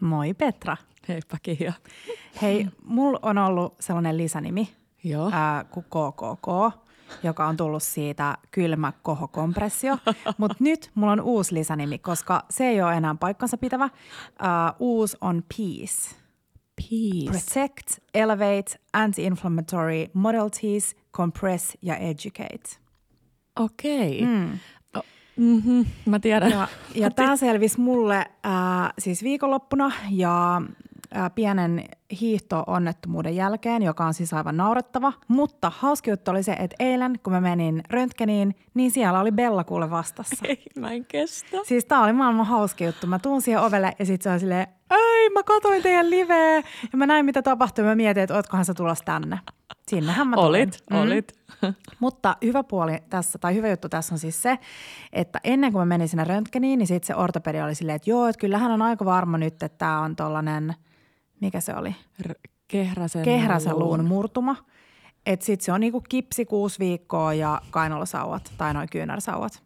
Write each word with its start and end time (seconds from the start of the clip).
Moi 0.00 0.34
Petra. 0.34 0.76
Heippa 1.08 1.36
Kiia. 1.42 1.72
Hei, 2.42 2.66
mulla 2.84 3.18
on 3.22 3.38
ollut 3.38 3.74
sellainen 3.80 4.16
lisänimi 4.16 4.68
Joo. 5.04 5.30
ää, 5.32 5.64
kuin 5.64 5.84
KKK, 5.84 6.78
joka 7.22 7.46
on 7.46 7.56
tullut 7.56 7.82
siitä 7.82 8.38
kylmä 8.50 8.92
kohokompressio. 9.02 9.98
Mutta 10.38 10.56
nyt 10.60 10.90
mulla 10.94 11.12
on 11.12 11.20
uusi 11.20 11.54
lisänimi, 11.54 11.98
koska 11.98 12.44
se 12.50 12.64
ei 12.64 12.82
ole 12.82 12.94
enää 12.94 13.14
paikkansa 13.20 13.56
pitävä. 13.58 13.90
Ää, 14.38 14.74
uusi 14.78 15.16
on 15.20 15.42
Peace. 15.56 16.16
Peace. 16.76 17.30
Protect, 17.30 17.98
elevate, 18.14 18.78
anti-inflammatory, 18.92 20.10
modalities, 20.12 20.96
compress 21.12 21.76
ja 21.82 21.96
educate. 21.96 22.86
Okei. 23.60 24.22
Okay. 24.22 24.34
Mm. 24.34 24.58
Mm-hmm, 25.36 25.84
mä 26.06 26.18
tiedän. 26.18 26.50
Ja, 26.50 26.68
ja 26.94 27.10
tämä 27.10 27.36
selvisi 27.36 27.80
mulle 27.80 28.26
ää, 28.44 28.92
siis 28.98 29.22
viikonloppuna 29.22 29.92
ja 30.10 30.62
ää, 31.14 31.30
pienen 31.30 31.84
hiihto-onnettomuuden 32.20 33.36
jälkeen, 33.36 33.82
joka 33.82 34.06
on 34.06 34.14
siis 34.14 34.34
aivan 34.34 34.56
naurettava. 34.56 35.12
Mutta 35.28 35.72
hauski 35.76 36.10
juttu 36.10 36.30
oli 36.30 36.42
se, 36.42 36.52
että 36.52 36.76
eilen 36.78 37.18
kun 37.22 37.32
mä 37.32 37.40
menin 37.40 37.82
röntgeniin, 37.90 38.54
niin 38.74 38.90
siellä 38.90 39.20
oli 39.20 39.32
Bella 39.32 39.64
kuule 39.64 39.90
vastassa. 39.90 40.36
Ei, 40.48 40.62
mä 40.78 40.92
en 40.92 41.04
kestä. 41.04 41.56
Siis 41.64 41.84
tää 41.84 42.02
oli 42.02 42.12
maailman 42.12 42.46
hauski 42.46 42.84
juttu. 42.84 43.06
Mä 43.06 43.18
tuun 43.18 43.42
siihen 43.42 43.62
ovelle 43.62 43.92
ja 43.98 44.06
sit 44.06 44.22
se 44.22 44.30
on 44.30 44.40
silleen, 44.40 44.66
ei 44.90 45.30
mä 45.30 45.42
katoin 45.42 45.82
teidän 45.82 46.10
liveä. 46.10 46.56
Ja 46.92 46.96
mä 46.96 47.06
näin 47.06 47.24
mitä 47.24 47.42
tapahtui 47.42 47.84
ja 47.84 47.88
mä 47.88 47.94
mietin, 47.94 48.22
että 48.22 48.34
ootkohan 48.34 48.64
sä 48.64 48.74
tulos 48.74 49.02
tänne. 49.04 49.38
Sinnehän 49.88 50.28
mä 50.28 50.36
tulin. 50.36 50.68
Olit, 50.68 50.84
mm. 50.90 50.96
olit. 50.96 51.32
Mutta 52.00 52.36
hyvä 52.44 52.62
puoli 52.62 52.98
tässä, 53.10 53.38
tai 53.38 53.54
hyvä 53.54 53.68
juttu 53.68 53.88
tässä 53.88 54.14
on 54.14 54.18
siis 54.18 54.42
se, 54.42 54.58
että 55.12 55.40
ennen 55.44 55.72
kuin 55.72 55.80
mä 55.80 55.86
menin 55.86 56.08
sinne 56.08 56.24
röntgeniin, 56.24 56.78
niin 56.78 56.86
sitten 56.86 57.06
se 57.06 57.14
ortopedi 57.14 57.60
oli 57.60 57.74
silleen, 57.74 57.96
että 57.96 58.10
joo, 58.10 58.26
että 58.26 58.40
kyllähän 58.40 58.70
on 58.70 58.82
aika 58.82 59.04
varma 59.04 59.38
nyt, 59.38 59.62
että 59.62 59.78
tämä 59.78 60.00
on 60.00 60.16
tollainen, 60.16 60.74
mikä 61.40 61.60
se 61.60 61.74
oli? 61.76 61.96
R- 62.22 62.34
kehräsen, 62.68 63.22
Kehräsen 63.22 63.78
luun 63.78 64.04
murtuma. 64.04 64.56
Että 65.26 65.46
sitten 65.46 65.64
se 65.64 65.72
on 65.72 65.80
niinku 65.80 66.00
kipsi 66.08 66.44
kuusi 66.44 66.78
viikkoa 66.78 67.34
ja 67.34 67.60
kainalosauvat 67.70 68.52
tai 68.58 68.74
noin 68.74 68.88
kyynärsauvat. 68.92 69.65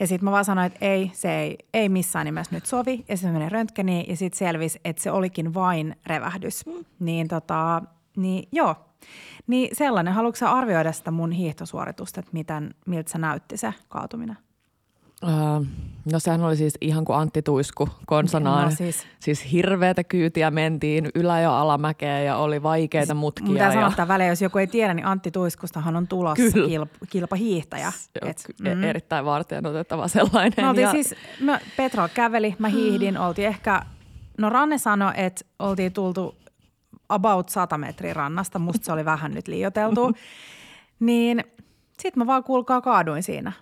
Ja 0.00 0.06
sitten 0.06 0.24
mä 0.24 0.30
vaan 0.30 0.44
sanoin, 0.44 0.66
että 0.66 0.86
ei, 0.86 1.10
se 1.14 1.40
ei, 1.40 1.58
ei 1.74 1.88
missään 1.88 2.26
nimessä 2.26 2.54
nyt 2.54 2.66
sovi. 2.66 3.04
Ja 3.08 3.16
sitten 3.16 3.32
meni 3.32 3.48
röntgeniin 3.48 4.08
ja 4.08 4.16
sitten 4.16 4.38
selvisi, 4.38 4.80
että 4.84 5.02
se 5.02 5.10
olikin 5.10 5.54
vain 5.54 5.96
revähdys. 6.06 6.66
Mm. 6.66 6.84
Niin 6.98 7.28
tota, 7.28 7.82
niin 8.16 8.48
joo. 8.52 8.76
Niin 9.46 9.76
sellainen, 9.76 10.14
haluatko 10.14 10.46
arvioida 10.46 10.92
sitä 10.92 11.10
mun 11.10 11.32
hiihtosuoritusta, 11.32 12.20
että 12.20 12.32
miten, 12.32 12.74
miltä 12.86 13.12
se 13.12 13.18
näytti 13.18 13.56
se 13.56 13.74
kaatuminen? 13.88 14.36
Uh, 15.22 15.66
no 16.12 16.18
sehän 16.18 16.42
oli 16.42 16.56
siis 16.56 16.74
ihan 16.80 17.04
kuin 17.04 17.18
Antti 17.18 17.42
Tuisku 17.42 17.88
konsanaan. 18.06 18.64
No 18.64 18.76
siis. 18.76 19.06
siis 19.20 19.52
hirveätä 19.52 20.04
kyytiä 20.04 20.50
mentiin 20.50 21.08
ylä- 21.14 21.40
ja 21.40 21.60
alamäkeä 21.60 22.20
ja 22.20 22.36
oli 22.36 22.62
vaikeita 22.62 23.14
mutkia. 23.14 23.52
Mitä 23.52 23.64
ja... 23.64 23.72
sanotaan 23.72 24.08
väliin, 24.08 24.28
jos 24.28 24.42
joku 24.42 24.58
ei 24.58 24.66
tiedä, 24.66 24.94
niin 24.94 25.06
Antti 25.06 25.30
Tuiskustahan 25.30 25.96
on 25.96 26.08
tulossa 26.08 26.44
kilp- 26.44 27.06
kilpahiihtäjä. 27.10 27.92
Et, 28.22 28.44
mm. 28.60 28.84
Erittäin 28.84 29.24
varten 29.24 29.66
otettava 29.66 30.08
sellainen. 30.08 30.52
Me 30.56 30.68
oltiin 30.68 30.82
ja... 30.82 30.90
siis, 30.90 31.14
me, 31.40 31.60
Petra 31.76 32.08
käveli, 32.08 32.54
mä 32.58 32.68
hiihdin, 32.68 33.18
oltiin 33.18 33.48
ehkä, 33.48 33.82
no 34.38 34.50
Ranne 34.50 34.78
sanoi, 34.78 35.12
että 35.16 35.44
oltiin 35.58 35.92
tultu 35.92 36.34
about 37.08 37.48
100 37.48 37.78
metriä 37.78 38.14
rannasta, 38.14 38.58
musta 38.58 38.84
se 38.84 38.92
oli 38.92 39.04
vähän 39.04 39.34
nyt 39.34 39.48
liioteltu, 39.48 40.12
niin 41.00 41.44
sitten 42.02 42.20
mä 42.20 42.26
vaan 42.26 42.44
kuulkaa 42.44 42.80
kaaduin 42.80 43.22
siinä. 43.22 43.52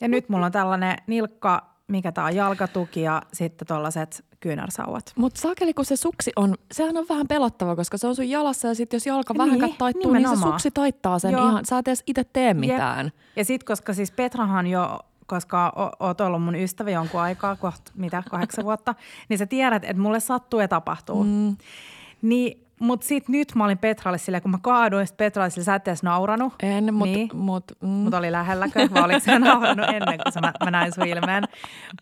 Ja 0.00 0.08
nyt 0.08 0.28
mulla 0.28 0.46
on 0.46 0.52
tällainen 0.52 0.96
nilkka, 1.06 1.70
mikä 1.88 2.12
tää 2.12 2.24
on 2.24 2.36
jalkatuki 2.36 3.02
ja 3.02 3.22
sitten 3.32 3.68
tollaset 3.68 4.24
kyynärsauvat. 4.40 5.12
Mutta 5.16 5.40
saakeli, 5.40 5.74
kun 5.74 5.84
se 5.84 5.96
suksi 5.96 6.32
on, 6.36 6.54
sehän 6.72 6.96
on 6.96 7.06
vähän 7.08 7.28
pelottava, 7.28 7.76
koska 7.76 7.98
se 7.98 8.06
on 8.06 8.16
sun 8.16 8.30
jalassa 8.30 8.68
ja 8.68 8.74
sitten 8.74 8.96
jos 8.96 9.06
jalka 9.06 9.34
vähän 9.38 9.58
niin, 9.58 9.76
taittuu, 9.78 10.12
nimenomaan. 10.12 10.40
niin 10.40 10.48
se 10.48 10.52
suksi 10.52 10.70
taittaa 10.70 11.18
sen 11.18 11.32
Joo. 11.32 11.48
ihan, 11.48 11.64
sä 11.64 11.78
et 11.78 11.88
edes 11.88 12.02
itse 12.06 12.24
tee 12.24 12.54
mitään. 12.54 13.06
Jep. 13.06 13.14
Ja 13.36 13.44
sitten 13.44 13.66
koska 13.66 13.94
siis 13.94 14.10
Petrahan 14.10 14.66
jo 14.66 15.00
koska 15.26 15.72
oot 16.00 16.20
ollut 16.20 16.42
mun 16.42 16.54
ystävä 16.54 16.90
jonkun 16.90 17.20
aikaa, 17.20 17.56
kohta 17.56 17.92
mitä, 17.94 18.22
kahdeksan 18.30 18.64
vuotta, 18.64 18.94
niin 19.28 19.38
sä 19.38 19.46
tiedät, 19.46 19.84
että 19.84 20.02
mulle 20.02 20.20
sattuu 20.20 20.60
ja 20.60 20.68
tapahtuu. 20.68 21.24
Mm. 21.24 21.56
Niin 22.22 22.66
mutta 22.80 23.06
sitten 23.06 23.32
nyt 23.32 23.54
mä 23.54 23.64
olin 23.64 23.78
Petralle 23.78 24.18
silleen, 24.18 24.42
kun 24.42 24.50
mä 24.50 24.58
kaaduin, 24.62 25.06
sitten 25.06 25.24
Petra 25.24 25.42
oli 25.42 25.50
sä 25.50 25.74
et 25.74 25.88
edes 25.88 26.02
nauranut. 26.02 26.52
En, 26.62 26.94
mutta 26.94 27.14
niin. 27.14 27.28
mut, 27.34 27.64
mm. 27.80 27.88
mut 27.88 28.14
oli 28.14 28.32
lähelläkö, 28.32 28.88
vai 28.94 29.02
oliko 29.02 29.20
se 29.20 29.38
nauranut 29.38 29.86
ennen 29.88 30.18
kuin 30.18 30.42
mä, 30.42 30.52
mä 30.64 30.70
näin 30.70 30.92
sun 30.92 31.06
ilmeen. 31.06 31.44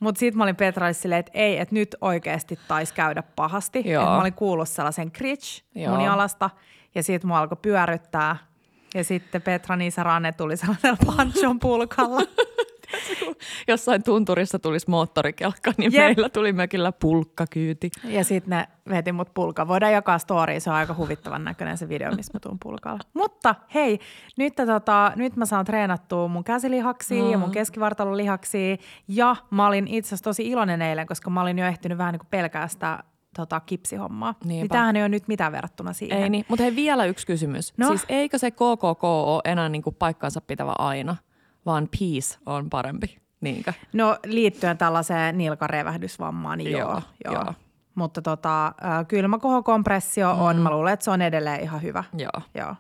Mutta 0.00 0.18
sitten 0.18 0.38
mä 0.38 0.44
olin 0.44 0.56
Petralle 0.56 0.92
silleen, 0.92 1.20
että 1.20 1.32
ei, 1.34 1.58
että 1.58 1.74
nyt 1.74 1.96
oikeasti 2.00 2.58
taisi 2.68 2.94
käydä 2.94 3.22
pahasti. 3.36 3.82
Joo. 3.86 4.02
Et 4.02 4.08
mä 4.08 4.20
olin 4.20 4.34
kuullut 4.34 4.68
sellaisen 4.68 5.12
critch 5.12 5.62
mun 5.88 6.00
jalasta 6.00 6.50
ja 6.94 7.02
sitten 7.02 7.28
mä 7.28 7.38
alkoi 7.38 7.58
pyöryttää. 7.62 8.36
Ja 8.94 9.04
sitten 9.04 9.42
Petra 9.42 9.76
Niisa 9.76 10.02
Ranne 10.02 10.32
tuli 10.32 10.56
sellaisella 10.56 10.98
panchon 11.16 11.58
pulkalla. 11.58 12.20
Jossain 13.68 14.02
tunturissa 14.02 14.58
tulisi 14.58 14.90
moottorikelkka, 14.90 15.72
niin 15.76 15.92
Jep. 15.92 16.04
meillä 16.04 16.28
tuli 16.28 16.52
mökillä 16.52 16.92
pulkkakyyti. 16.92 17.90
Ja 18.04 18.24
sitten 18.24 18.50
ne 18.50 18.68
veti 18.88 19.12
mut 19.12 19.34
pulka. 19.34 19.68
Voidaan 19.68 19.92
jakaa 19.92 20.18
story, 20.18 20.60
se 20.60 20.70
on 20.70 20.76
aika 20.76 20.94
huvittavan 20.94 21.44
näköinen 21.44 21.78
se 21.78 21.88
video, 21.88 22.14
missä 22.16 22.32
mä 22.34 22.40
tuun 22.40 22.58
pulkalla. 22.62 23.00
Mutta 23.14 23.54
hei, 23.74 24.00
nyt, 24.36 24.54
tota, 24.54 25.12
nyt 25.16 25.36
mä 25.36 25.46
saan 25.46 25.64
treenattua 25.64 26.28
mun 26.28 26.44
käsilihaksia 26.44 27.24
mm. 27.24 27.30
ja 27.30 27.38
mun 27.38 27.50
keskivartalolihaksia. 27.50 28.76
Ja 29.08 29.36
mä 29.50 29.66
olin 29.66 29.88
itse 29.88 30.08
asiassa 30.08 30.24
tosi 30.24 30.48
iloinen 30.48 30.82
eilen, 30.82 31.06
koska 31.06 31.30
mä 31.30 31.40
olin 31.40 31.58
jo 31.58 31.66
ehtinyt 31.66 31.98
vähän 31.98 32.12
niin 32.12 32.20
kuin 32.20 32.30
pelkää 32.30 32.68
sitä 32.68 33.04
tota, 33.36 33.60
kipsihommaa. 33.60 34.34
Niinpä. 34.44 34.48
Niin 34.48 34.68
tämähän 34.68 34.96
ei 34.96 35.02
ole 35.02 35.08
nyt 35.08 35.28
mitään 35.28 35.52
verrattuna 35.52 35.92
siihen. 35.92 36.22
Ei 36.22 36.30
niin, 36.30 36.44
mutta 36.48 36.62
hei 36.62 36.76
vielä 36.76 37.04
yksi 37.04 37.26
kysymys. 37.26 37.72
No? 37.76 37.88
Siis 37.88 38.04
eikö 38.08 38.38
se 38.38 38.50
KKK 38.50 39.04
ole 39.04 39.40
enää 39.44 39.68
niin 39.68 39.82
kuin 39.82 39.96
paikkansa 39.98 40.40
pitävä 40.40 40.74
aina? 40.78 41.16
Vaan 41.68 41.88
peace 41.98 42.38
on 42.46 42.70
parempi, 42.70 43.18
niinkö? 43.40 43.72
No 43.92 44.16
liittyen 44.26 44.78
tällaiseen 44.78 45.38
nilkarevähdysvammaan, 45.38 46.58
niin 46.58 46.70
joo. 46.70 46.90
joo, 46.90 47.02
joo. 47.24 47.34
joo. 47.34 47.54
Mutta 47.94 48.22
tota, 48.22 48.72
kylmäkohokompressio 49.08 50.34
mm. 50.34 50.40
on, 50.40 50.56
mä 50.56 50.70
luulen, 50.70 50.92
että 50.92 51.04
se 51.04 51.10
on 51.10 51.22
edelleen 51.22 51.60
ihan 51.60 51.82
hyvä. 51.82 52.04
Joo. 52.18 52.42
joo. 52.54 52.74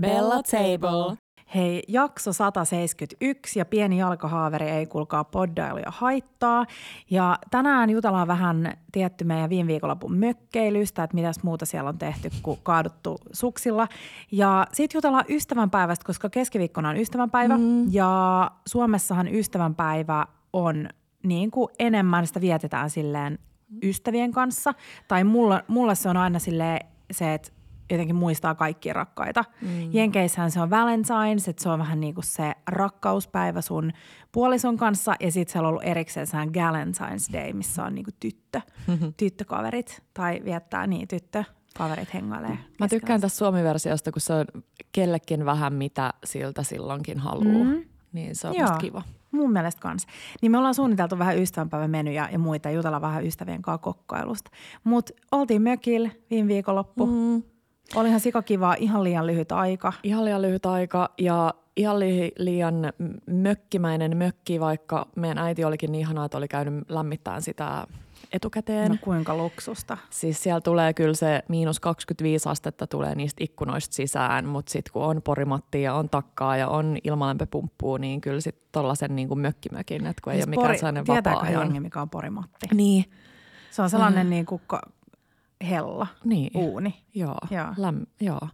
Bella 0.00 0.42
Table. 0.42 1.23
Hei, 1.54 1.82
jakso 1.88 2.32
171 2.32 3.58
ja 3.58 3.64
pieni 3.64 3.98
jalkahaaveri 3.98 4.70
ei 4.70 4.86
kuulkaa 4.86 5.24
poddailu 5.24 5.78
ja 5.78 5.90
haittaa. 5.90 6.66
Ja 7.10 7.38
tänään 7.50 7.90
jutellaan 7.90 8.28
vähän 8.28 8.72
tietty 8.92 9.24
meidän 9.24 9.50
viime 9.50 9.66
viikonlopun 9.66 10.16
mökkeilystä, 10.16 11.04
että 11.04 11.14
mitäs 11.14 11.42
muuta 11.42 11.66
siellä 11.66 11.88
on 11.88 11.98
tehty 11.98 12.30
kuin 12.42 12.58
kaaduttu 12.62 13.18
suksilla. 13.32 13.88
Ja 14.32 14.66
sitten 14.72 14.98
jutellaan 14.98 15.24
ystävänpäivästä, 15.28 16.04
koska 16.06 16.30
keskiviikkona 16.30 16.88
on 16.88 16.96
ystävänpäivä 16.96 17.58
mm. 17.58 17.92
ja 17.92 18.50
Suomessahan 18.66 19.34
ystävänpäivä 19.34 20.26
on 20.52 20.88
niin 21.22 21.50
kuin 21.50 21.68
enemmän 21.78 22.26
sitä 22.26 22.40
vietetään 22.40 22.90
silleen 22.90 23.38
ystävien 23.82 24.32
kanssa. 24.32 24.74
Tai 25.08 25.24
mulla, 25.24 25.62
mulla 25.68 25.94
se 25.94 26.08
on 26.08 26.16
aina 26.16 26.38
silleen 26.38 26.86
se, 27.10 27.34
että 27.34 27.50
jotenkin 27.90 28.16
muistaa 28.16 28.54
kaikkia 28.54 28.92
rakkaita. 28.92 29.44
Mm. 29.62 29.88
Jenkeissähän 29.92 30.50
se 30.50 30.60
on 30.60 30.70
Valentine's, 30.70 31.50
että 31.50 31.62
se 31.62 31.68
on 31.68 31.78
vähän 31.78 32.00
niin 32.00 32.14
kuin 32.14 32.24
se 32.24 32.52
rakkauspäivä 32.66 33.60
sun 33.60 33.92
puolison 34.32 34.76
kanssa. 34.76 35.14
Ja 35.20 35.32
sitten 35.32 35.52
siellä 35.52 35.66
on 35.66 35.70
ollut 35.70 35.84
erikseen 35.84 36.26
sehän 36.26 36.48
Galentine's 36.48 37.32
Day, 37.32 37.52
missä 37.52 37.84
on 37.84 37.94
niin 37.94 38.04
kuin 38.04 38.14
tyttö, 38.20 38.60
tyttökaverit. 39.16 40.02
Tai 40.14 40.40
viettää 40.44 40.86
niin 40.86 41.08
tyttö 41.08 41.44
kaverit 41.78 42.14
hengailee. 42.14 42.58
Mä 42.78 42.88
tykkään 42.88 43.20
tästä 43.20 43.38
Suomi-versiosta, 43.38 44.12
kun 44.12 44.20
se 44.20 44.32
on 44.32 44.44
kellekin 44.92 45.44
vähän 45.44 45.72
mitä 45.72 46.12
siltä 46.24 46.62
silloinkin 46.62 47.18
haluaa. 47.18 47.64
Mm. 47.64 47.84
Niin 48.12 48.36
se 48.36 48.48
on 48.48 48.54
Joo. 48.54 48.76
kiva. 48.78 49.02
Mun 49.30 49.52
mielestä 49.52 49.80
kans. 49.80 50.06
Niin 50.42 50.52
me 50.52 50.58
ollaan 50.58 50.74
suunniteltu 50.74 51.18
vähän 51.18 51.38
ystävänpäivämenyjä 51.38 52.28
ja 52.32 52.38
muita, 52.38 52.70
jutella 52.70 53.00
vähän 53.00 53.26
ystävien 53.26 53.62
kanssa 53.62 53.78
kokkailusta. 53.78 54.50
Mutta 54.84 55.12
oltiin 55.32 55.62
mökillä 55.62 56.10
viime 56.30 56.48
viikonloppu. 56.48 57.06
Mm 57.06 57.42
Olihan 57.94 58.20
kiva, 58.44 58.74
ihan 58.78 59.04
liian 59.04 59.26
lyhyt 59.26 59.52
aika. 59.52 59.92
Ihan 60.02 60.24
liian 60.24 60.42
lyhyt 60.42 60.66
aika 60.66 61.10
ja 61.18 61.54
ihan 61.76 62.00
li- 62.00 62.32
liian 62.38 62.92
mökkimäinen 63.26 64.16
mökki, 64.16 64.60
vaikka 64.60 65.06
meidän 65.16 65.38
äiti 65.38 65.64
olikin 65.64 65.92
niin 65.92 66.00
ihanaa, 66.00 66.24
että 66.24 66.38
oli 66.38 66.48
käynyt 66.48 66.90
lämmittämään 66.90 67.42
sitä 67.42 67.86
etukäteen. 68.32 68.90
No 68.90 68.96
kuinka 69.00 69.36
luksusta. 69.36 69.98
Siis 70.10 70.42
siellä 70.42 70.60
tulee 70.60 70.94
kyllä 70.94 71.14
se 71.14 71.42
miinus 71.48 71.80
25 71.80 72.48
astetta 72.48 72.86
tulee 72.86 73.14
niistä 73.14 73.44
ikkunoista 73.44 73.94
sisään, 73.94 74.46
mutta 74.46 74.72
sitten 74.72 74.92
kun 74.92 75.02
on 75.02 75.22
porimattia 75.22 75.80
ja 75.80 75.94
on 75.94 76.08
takkaa 76.08 76.56
ja 76.56 76.68
on 76.68 76.96
ilmalämpöpumppua, 77.04 77.98
niin 77.98 78.20
kyllä 78.20 78.40
sitten 78.40 78.68
tuollaisen 78.72 79.16
niin 79.16 79.28
kuin 79.28 79.40
mökkimökin, 79.40 80.06
että 80.06 80.22
kun 80.24 80.32
siis 80.32 80.46
ei 80.46 80.50
ole 80.50 80.56
mikään 80.56 80.78
sellainen 80.78 81.06
vapaa-ajan. 81.06 81.62
hengi, 81.62 81.80
mikä 81.80 82.02
on 82.02 82.10
porimatti? 82.10 82.66
Niin. 82.74 83.04
Se 83.70 83.82
on 83.82 83.90
sellainen 83.90 84.26
mm. 84.26 84.30
niin 84.30 84.46
kuin 84.46 84.62
hella 85.64 86.06
Niin. 86.24 86.50
uuni. 86.54 86.94
Joo. 87.14 87.38
Joo. 87.50 87.66
Läm, 87.76 88.00
joo. 88.20 88.48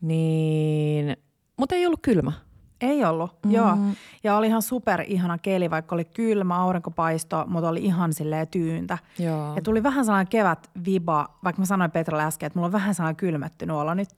Niin, 0.00 1.16
mutta 1.56 1.74
ei 1.74 1.86
ollut 1.86 2.00
kylmä. 2.02 2.32
Ei 2.80 3.04
ollut, 3.04 3.30
mm. 3.46 3.50
joo. 3.52 3.76
Ja 4.24 4.36
oli 4.36 4.46
ihan 4.46 4.62
super 4.62 5.04
ihana 5.06 5.38
keli, 5.38 5.70
vaikka 5.70 5.94
oli 5.94 6.04
kylmä, 6.04 6.56
aurinkopaisto, 6.56 7.44
mutta 7.46 7.68
oli 7.68 7.84
ihan 7.84 8.12
silleen 8.12 8.48
tyyntä. 8.48 8.98
Joo. 9.18 9.54
Ja 9.56 9.62
tuli 9.62 9.82
vähän 9.82 10.04
sellainen 10.04 10.30
kevät 10.30 10.70
viba, 10.86 11.28
vaikka 11.44 11.62
mä 11.62 11.66
sanoin 11.66 11.90
Petralle 11.90 12.24
äsken, 12.24 12.46
että 12.46 12.58
mulla 12.58 12.66
on 12.66 12.72
vähän 12.72 12.94
sellainen 12.94 13.16
kylmettynyt 13.16 13.76
olo 13.76 13.94
nyt. 13.94 14.08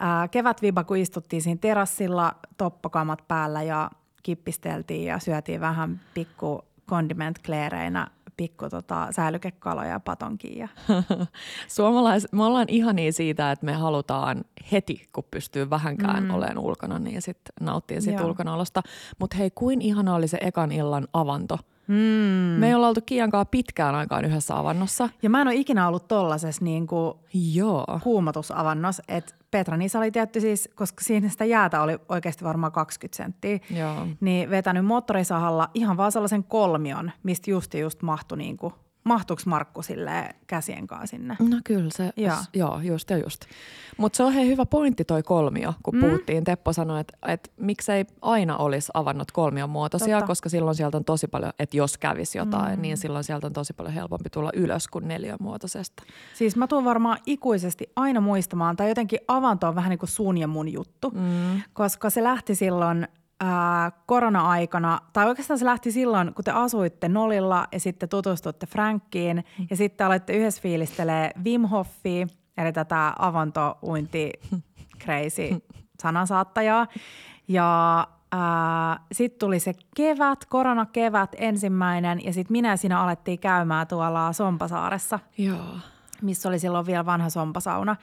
Ää, 0.00 0.28
kevät 0.28 0.62
viba, 0.62 0.84
kun 0.84 0.96
istuttiin 0.96 1.42
siinä 1.42 1.58
terassilla, 1.60 2.32
toppokamat 2.56 3.28
päällä 3.28 3.62
ja 3.62 3.90
kippisteltiin 4.22 5.04
ja 5.04 5.18
syötiin 5.18 5.60
vähän 5.60 6.00
pikku 6.14 6.64
kondimentkleereinä 6.86 8.06
pikku 8.36 8.68
tota, 8.68 9.08
säilykekaloja 9.10 9.88
ja 9.88 10.00
patonkia. 10.10 10.68
Suomalaiset, 11.68 12.32
me 12.32 12.44
ollaan 12.44 12.68
ihania 12.68 13.12
siitä, 13.12 13.52
että 13.52 13.66
me 13.66 13.72
halutaan 13.72 14.44
heti, 14.72 15.08
kun 15.12 15.24
pystyy 15.30 15.70
vähänkään 15.70 16.24
mm. 16.24 16.30
olemaan 16.30 16.58
ulkona, 16.58 16.98
niin 16.98 17.22
sitten 17.22 17.52
nauttii 17.60 18.00
siitä 18.00 18.20
Joo. 18.20 18.28
ulkonaolosta. 18.28 18.82
Mutta 19.18 19.36
hei, 19.36 19.50
kuin 19.50 19.82
ihana 19.82 20.14
oli 20.14 20.28
se 20.28 20.38
ekan 20.40 20.72
illan 20.72 21.08
avanto. 21.12 21.58
Mm. 21.86 21.94
Me 22.60 22.68
ei 22.68 22.74
olla 22.74 22.88
oltu 22.88 23.00
Kiankaan 23.06 23.46
pitkään 23.46 23.94
aikaan 23.94 24.24
yhdessä 24.24 24.58
avannossa. 24.58 25.08
Ja 25.22 25.30
mä 25.30 25.40
en 25.40 25.48
ole 25.48 25.54
ikinä 25.54 25.88
ollut 25.88 26.08
tollasessa 26.08 26.64
niin 26.64 26.86
kuin 26.86 27.14
Joo. 27.34 27.86
kuumotusavannossa, 28.02 29.02
että 29.08 29.34
Petra 29.52 29.76
Nisa 29.76 29.98
oli 29.98 30.10
tietty 30.10 30.40
siis, 30.40 30.70
koska 30.74 31.04
siinä 31.04 31.28
sitä 31.28 31.44
jäätä 31.44 31.82
oli 31.82 31.98
oikeasti 32.08 32.44
varmaan 32.44 32.72
20 32.72 33.16
senttiä, 33.16 33.58
Joo. 33.70 34.06
niin 34.20 34.50
vetänyt 34.50 34.84
moottorisahalla 34.84 35.70
ihan 35.74 35.96
vaan 35.96 36.12
sellaisen 36.12 36.44
kolmion, 36.44 37.10
mistä 37.22 37.50
just 37.50 37.74
just 37.74 38.02
mahtui 38.02 38.38
niin 38.38 38.56
kuin, 38.56 38.74
mahtuuko 39.04 39.42
Markku 39.46 39.82
silleen 39.82 40.34
käsien 40.46 40.86
kanssa 40.86 41.06
sinne? 41.06 41.36
No 41.40 41.56
kyllä 41.64 41.90
se, 41.92 42.12
Joo. 42.16 42.36
s- 42.36 42.48
joo 42.54 42.80
just 42.80 43.10
ja 43.10 43.16
just. 43.18 43.40
Mutta 43.96 44.16
se 44.16 44.22
on 44.22 44.32
hei 44.32 44.46
hyvä 44.48 44.66
pointti 44.66 45.04
toi 45.04 45.22
kolmio, 45.22 45.74
kun 45.82 45.94
mm. 45.94 46.00
puhuttiin. 46.00 46.44
Teppo 46.44 46.72
sanoi, 46.72 47.00
että, 47.00 47.16
että 47.28 47.50
miksei 47.56 48.04
aina 48.22 48.56
olisi 48.56 48.90
avannot 48.94 49.30
kolmion 49.32 49.70
muotoisia, 49.70 50.16
Totta. 50.16 50.26
koska 50.26 50.48
silloin 50.48 50.74
sieltä 50.76 50.96
on 50.96 51.04
tosi 51.04 51.28
paljon, 51.28 51.52
että 51.58 51.76
jos 51.76 51.98
kävisi 51.98 52.38
jotain, 52.38 52.78
mm. 52.78 52.82
niin 52.82 52.96
silloin 52.96 53.24
sieltä 53.24 53.46
on 53.46 53.52
tosi 53.52 53.72
paljon 53.72 53.94
helpompi 53.94 54.30
tulla 54.30 54.50
ylös 54.54 54.88
kuin 54.88 55.08
neliömuotoisesta. 55.08 56.02
Siis 56.34 56.56
mä 56.56 56.66
tuun 56.66 56.84
varmaan 56.84 57.18
ikuisesti 57.26 57.90
aina 57.96 58.20
muistamaan, 58.20 58.76
tai 58.76 58.88
jotenkin 58.88 59.18
avanto 59.28 59.68
on 59.68 59.74
vähän 59.74 59.90
niin 59.90 59.98
kuin 59.98 60.10
sun 60.10 60.38
ja 60.38 60.46
mun 60.48 60.72
juttu, 60.72 61.10
Mm. 61.10 61.62
koska 61.72 62.10
se 62.10 62.22
lähti 62.22 62.54
silloin 62.54 63.08
ää, 63.42 63.92
korona-aikana, 64.06 65.00
tai 65.12 65.26
oikeastaan 65.26 65.58
se 65.58 65.64
lähti 65.64 65.92
silloin, 65.92 66.34
kun 66.34 66.44
te 66.44 66.50
asuitte 66.50 67.08
Nolilla 67.08 67.66
ja 67.72 67.80
sitten 67.80 68.08
tutustutte 68.08 68.66
Frankkiin 68.66 69.44
ja 69.70 69.76
sitten 69.76 70.06
aloitte 70.06 70.32
yhdessä 70.32 70.62
fiilistelee 70.62 71.30
Wim 71.44 71.62
Hofia, 71.62 72.26
eli 72.58 72.72
tätä 72.72 73.12
avantouinti 73.18 74.30
crazy 75.04 75.62
sanansaattajaa. 76.02 76.86
Ja 77.48 78.06
sitten 79.12 79.38
tuli 79.38 79.60
se 79.60 79.74
kevät, 79.96 80.44
koronakevät 80.44 81.30
ensimmäinen, 81.38 82.24
ja 82.24 82.32
sitten 82.32 82.52
minä 82.52 82.68
ja 82.68 82.76
sinä 82.76 83.00
alettiin 83.00 83.38
käymään 83.38 83.86
tuolla 83.86 84.32
Sompasaaressa 84.32 85.18
Joo. 85.38 85.76
missä 86.22 86.48
oli 86.48 86.58
silloin 86.58 86.86
vielä 86.86 87.06
vanha 87.06 87.30
sompasauna, 87.30 87.96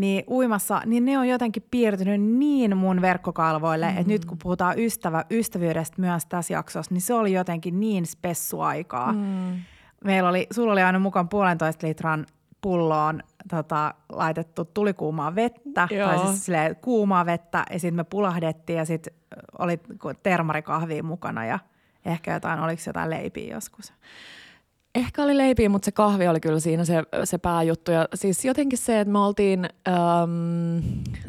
niin 0.00 0.24
uimassa, 0.28 0.82
niin 0.86 1.04
ne 1.04 1.18
on 1.18 1.28
jotenkin 1.28 1.64
piirtynyt 1.70 2.20
niin 2.20 2.76
mun 2.76 3.02
verkkokalvoille, 3.02 3.86
mm-hmm. 3.86 4.00
että 4.00 4.12
nyt 4.12 4.24
kun 4.24 4.38
puhutaan 4.42 4.78
ystävä, 4.78 5.24
ystävyydestä 5.30 6.00
myös 6.00 6.26
tässä 6.26 6.52
jaksossa, 6.52 6.94
niin 6.94 7.02
se 7.02 7.14
oli 7.14 7.32
jotenkin 7.32 7.80
niin 7.80 8.06
spessuaikaa. 8.06 9.12
Mm. 9.12 9.62
Meillä 10.04 10.28
oli, 10.28 10.46
sulla 10.50 10.72
oli 10.72 10.82
aina 10.82 10.98
mukaan 10.98 11.28
puolentoista 11.28 11.86
litran 11.86 12.26
pulloon 12.60 13.22
tota, 13.50 13.94
laitettu 14.08 14.64
tulikuumaa 14.64 15.34
vettä, 15.34 15.88
Joo. 15.90 16.08
tai 16.08 16.18
siis 16.18 16.44
silleen, 16.44 16.76
kuumaa 16.76 17.26
vettä, 17.26 17.64
ja 17.72 17.80
sitten 17.80 17.96
me 17.96 18.04
pulahdettiin, 18.04 18.76
ja 18.76 18.84
sitten 18.84 19.12
oli 19.58 19.80
termarikahvia 20.22 21.02
mukana, 21.02 21.44
ja 21.44 21.58
ehkä 22.04 22.32
jotain, 22.32 22.60
oliko 22.60 22.82
jotain 22.86 23.10
leipiä 23.10 23.54
joskus. 23.54 23.92
Ehkä 24.98 25.22
oli 25.22 25.36
leipiä, 25.36 25.68
mutta 25.68 25.84
se 25.84 25.92
kahvi 25.92 26.28
oli 26.28 26.40
kyllä 26.40 26.60
siinä 26.60 26.84
se, 26.84 27.02
se 27.24 27.38
pääjuttu. 27.38 27.90
Ja 27.90 28.08
siis 28.14 28.44
jotenkin 28.44 28.78
se, 28.78 29.00
että 29.00 29.12
me 29.12 29.18
oltiin 29.18 29.68
äm, 29.88 30.82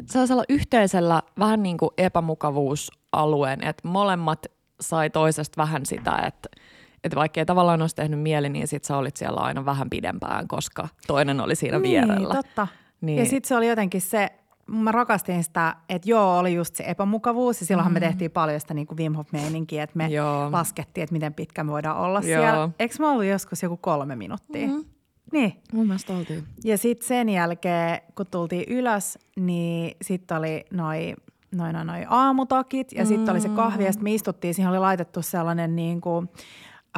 sellaisella 0.06 0.44
yhteisellä 0.48 1.22
vähän 1.38 1.62
niin 1.62 1.76
kuin 1.76 1.90
epämukavuusalueen, 1.98 3.64
että 3.64 3.88
molemmat 3.88 4.46
sai 4.80 5.10
toisesta 5.10 5.62
vähän 5.62 5.86
sitä, 5.86 6.22
että 6.26 6.48
että 7.04 7.16
vaikka 7.16 7.40
ei 7.40 7.46
tavallaan 7.46 7.80
olisi 7.80 7.96
tehnyt 7.96 8.20
mieli, 8.20 8.48
niin 8.48 8.68
sit 8.68 8.84
sä 8.84 8.96
olit 8.96 9.16
siellä 9.16 9.40
aina 9.40 9.64
vähän 9.64 9.90
pidempään, 9.90 10.48
koska 10.48 10.88
toinen 11.06 11.40
oli 11.40 11.54
siinä 11.54 11.82
vierellä. 11.82 12.14
Niin, 12.14 12.36
totta. 12.36 12.66
Niin. 13.00 13.06
Niin. 13.06 13.18
Ja 13.18 13.24
sitten 13.24 13.48
se 13.48 13.56
oli 13.56 13.68
jotenkin 13.68 14.00
se, 14.00 14.30
mä 14.70 14.92
rakastin 14.92 15.44
sitä, 15.44 15.76
että 15.88 16.10
joo, 16.10 16.38
oli 16.38 16.54
just 16.54 16.74
se 16.74 16.84
epämukavuus. 16.86 17.60
Ja 17.60 17.66
silloinhan 17.66 17.92
mm. 17.92 17.94
me 17.94 18.00
tehtiin 18.00 18.30
paljon 18.30 18.60
sitä 18.60 18.74
niin 18.74 18.86
kuin 18.86 18.98
Wim 18.98 19.14
Hof-meininkiä, 19.14 19.82
että 19.82 19.96
me 19.96 20.08
Joo. 20.08 20.52
laskettiin, 20.52 21.02
että 21.02 21.12
miten 21.12 21.34
pitkä 21.34 21.64
me 21.64 21.72
voidaan 21.72 21.96
olla 21.96 22.20
Joo. 22.20 22.22
siellä. 22.40 22.68
Eikö 22.78 22.94
me 22.98 23.06
ollut 23.06 23.24
joskus 23.24 23.62
joku 23.62 23.76
kolme 23.76 24.16
minuuttia? 24.16 24.66
Mhm. 24.66 24.76
Mm. 24.76 24.84
Niin. 25.32 25.62
Mun 25.72 25.86
mielestä 25.86 26.12
oltiin. 26.12 26.44
Ja 26.64 26.78
sitten 26.78 27.08
sen 27.08 27.28
jälkeen, 27.28 28.00
kun 28.16 28.26
tultiin 28.30 28.64
ylös, 28.68 29.18
niin 29.36 29.96
sitten 30.02 30.36
oli 30.36 30.64
noi, 30.70 31.14
noi, 31.54 31.72
noi, 31.72 31.84
noi 31.84 32.06
aamutakit 32.08 32.92
ja 32.92 33.06
sitten 33.06 33.30
oli 33.30 33.40
se 33.40 33.48
kahvi 33.48 33.84
ja 33.84 33.92
sitten 33.92 34.04
me 34.04 34.14
istuttiin. 34.14 34.54
Siihen 34.54 34.70
oli 34.70 34.78
laitettu 34.78 35.22
sellainen 35.22 35.76
niin 35.76 36.00
kuin, 36.00 36.28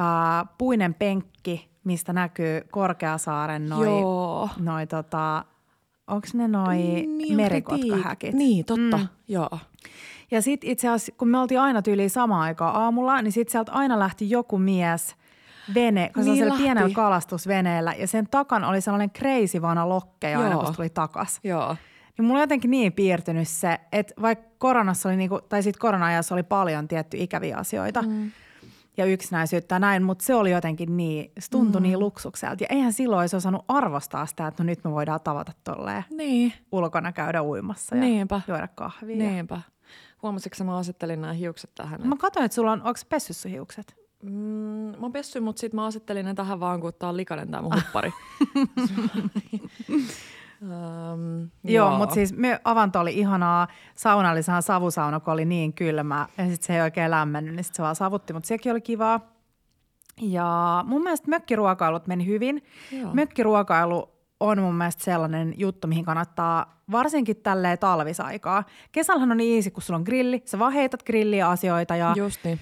äh, 0.00 0.48
puinen 0.58 0.94
penkki, 0.94 1.70
mistä 1.84 2.12
näkyy 2.12 2.60
Korkeasaaren 2.70 3.68
noi, 3.68 3.86
Joo. 3.86 4.48
noi 4.58 4.86
tota, 4.86 5.44
onko 6.12 6.28
ne 6.34 6.48
noi 6.48 6.76
Niin, 6.76 7.18
niin, 7.18 7.36
merikotkahäkit? 7.36 8.34
Niin, 8.34 8.64
totta. 8.64 8.96
Mm. 8.98 9.08
Joo. 9.28 9.58
Ja 10.30 10.42
sitten 10.42 10.70
itse 10.70 10.88
asiassa, 10.88 11.12
kun 11.18 11.28
me 11.28 11.38
oltiin 11.38 11.60
aina 11.60 11.82
tyyliin 11.82 12.10
samaan 12.10 12.42
aikaan 12.42 12.76
aamulla, 12.76 13.22
niin 13.22 13.32
sitten 13.32 13.52
sieltä 13.52 13.72
aina 13.72 13.98
lähti 13.98 14.30
joku 14.30 14.58
mies 14.58 15.16
vene, 15.74 16.10
kun 16.14 16.24
Niin 16.24 16.32
niin 16.34 16.48
lähti. 16.48 16.62
pienellä 16.62 16.94
kalastusveneellä. 16.94 17.94
Ja 17.98 18.06
sen 18.06 18.26
takana 18.30 18.68
oli 18.68 18.80
sellainen 18.80 19.10
crazy 19.10 19.62
vana 19.62 19.88
lokkeja 19.88 20.38
aina, 20.38 20.50
Joo. 20.50 20.58
kun 20.62 20.72
se 20.72 20.76
tuli 20.76 20.90
takas. 20.90 21.40
Joo. 21.44 21.76
Niin 22.18 22.26
mulla 22.26 22.38
on 22.38 22.42
jotenkin 22.42 22.70
niin 22.70 22.92
piirtynyt 22.92 23.48
se, 23.48 23.80
että 23.92 24.14
vaikka 24.22 24.44
koronassa 24.58 25.08
oli, 25.08 25.16
niinku, 25.16 25.40
tai 25.48 25.62
sitten 25.62 25.80
korona-ajassa 25.80 26.34
oli 26.34 26.42
paljon 26.42 26.88
tietty 26.88 27.16
ikäviä 27.20 27.56
asioita 27.56 28.02
mm. 28.02 28.30
Ja 28.96 29.04
yksinäisyyttä 29.04 29.74
ja 29.74 29.78
näin, 29.78 30.02
mutta 30.02 30.24
se 30.24 30.34
oli 30.34 30.50
jotenkin 30.50 30.96
niin, 30.96 31.32
se 31.38 31.50
tuntui 31.50 31.80
mm. 31.80 31.82
niin 31.82 31.98
luksukselta. 31.98 32.64
Ja 32.64 32.66
eihän 32.70 32.92
silloin 32.92 33.20
olisi 33.20 33.36
osannut 33.36 33.64
arvostaa 33.68 34.26
sitä, 34.26 34.46
että 34.46 34.62
no 34.62 34.66
nyt 34.66 34.84
me 34.84 34.90
voidaan 34.90 35.20
tavata 35.24 35.52
tolleen 35.64 36.04
Niin, 36.10 36.52
ulkona 36.72 37.12
käydä 37.12 37.42
uimassa 37.42 37.96
ja 37.96 38.00
Niinpä. 38.00 38.40
juoda 38.48 38.68
kahvia. 38.68 39.16
Niinpä. 39.16 39.60
Huomasitko 40.22 40.56
sä, 40.56 40.64
mä 40.64 40.76
asettelin 40.76 41.20
nämä 41.20 41.32
hiukset 41.32 41.70
tähän? 41.74 42.00
Mä 42.04 42.16
katsoin, 42.16 42.44
että 42.44 42.54
sulla 42.54 42.72
on, 42.72 42.82
onko 42.82 43.00
pessy 43.08 43.32
sun 43.32 43.50
hiukset? 43.50 43.96
Mm, 44.22 44.30
mä 44.30 44.96
oon 45.00 45.12
pessy, 45.12 45.40
mutta 45.40 45.60
sit 45.60 45.72
mä 45.72 45.86
asettelin 45.86 46.24
ne 46.26 46.34
tähän 46.34 46.60
vaan, 46.60 46.80
kun 46.80 46.92
tää 46.98 47.08
on 47.08 47.16
likainen 47.16 47.50
tää 47.50 47.62
mun 47.62 47.74
huppari. 47.74 48.12
um, 50.62 51.50
Joo, 51.64 51.98
mutta 51.98 52.14
siis 52.14 52.36
me, 52.36 52.60
avanto 52.64 53.00
oli 53.00 53.18
ihanaa. 53.18 53.68
Sauna 53.94 54.30
oli 54.30 54.42
sehän 54.42 54.62
savusauna, 54.62 55.20
kun 55.20 55.32
oli 55.32 55.44
niin 55.44 55.72
kylmä 55.72 56.28
ja 56.38 56.44
sitten 56.44 56.66
se 56.66 56.74
ei 56.74 56.80
oikein 56.80 57.10
lämmennyt, 57.10 57.54
niin 57.54 57.64
sitten 57.64 57.76
se 57.76 57.82
vaan 57.82 57.96
savutti, 57.96 58.32
mutta 58.32 58.46
sekin 58.46 58.72
oli 58.72 58.80
kivaa. 58.80 59.20
Ja 60.20 60.84
mun 60.86 61.02
mielestä 61.02 61.30
mökkiruokailut 61.30 62.06
meni 62.06 62.26
hyvin. 62.26 62.62
Joo. 62.92 63.14
Mökkiruokailu 63.14 64.12
on 64.40 64.58
mun 64.58 64.74
mielestä 64.74 65.04
sellainen 65.04 65.54
juttu, 65.56 65.88
mihin 65.88 66.04
kannattaa 66.04 66.82
varsinkin 66.90 67.36
tälleen 67.36 67.78
talvisaikaa. 67.78 68.64
Kesällähän 68.92 69.30
on 69.30 69.36
niin 69.36 69.56
easy, 69.56 69.70
kun 69.70 69.82
sulla 69.82 69.98
on 69.98 70.04
grilli. 70.04 70.42
Sä 70.44 70.58
vaan 70.58 70.72
heität 70.72 71.02
grilliä 71.02 71.48
asioita 71.48 71.96
ja 71.96 72.14
Just 72.16 72.44
niin. 72.44 72.60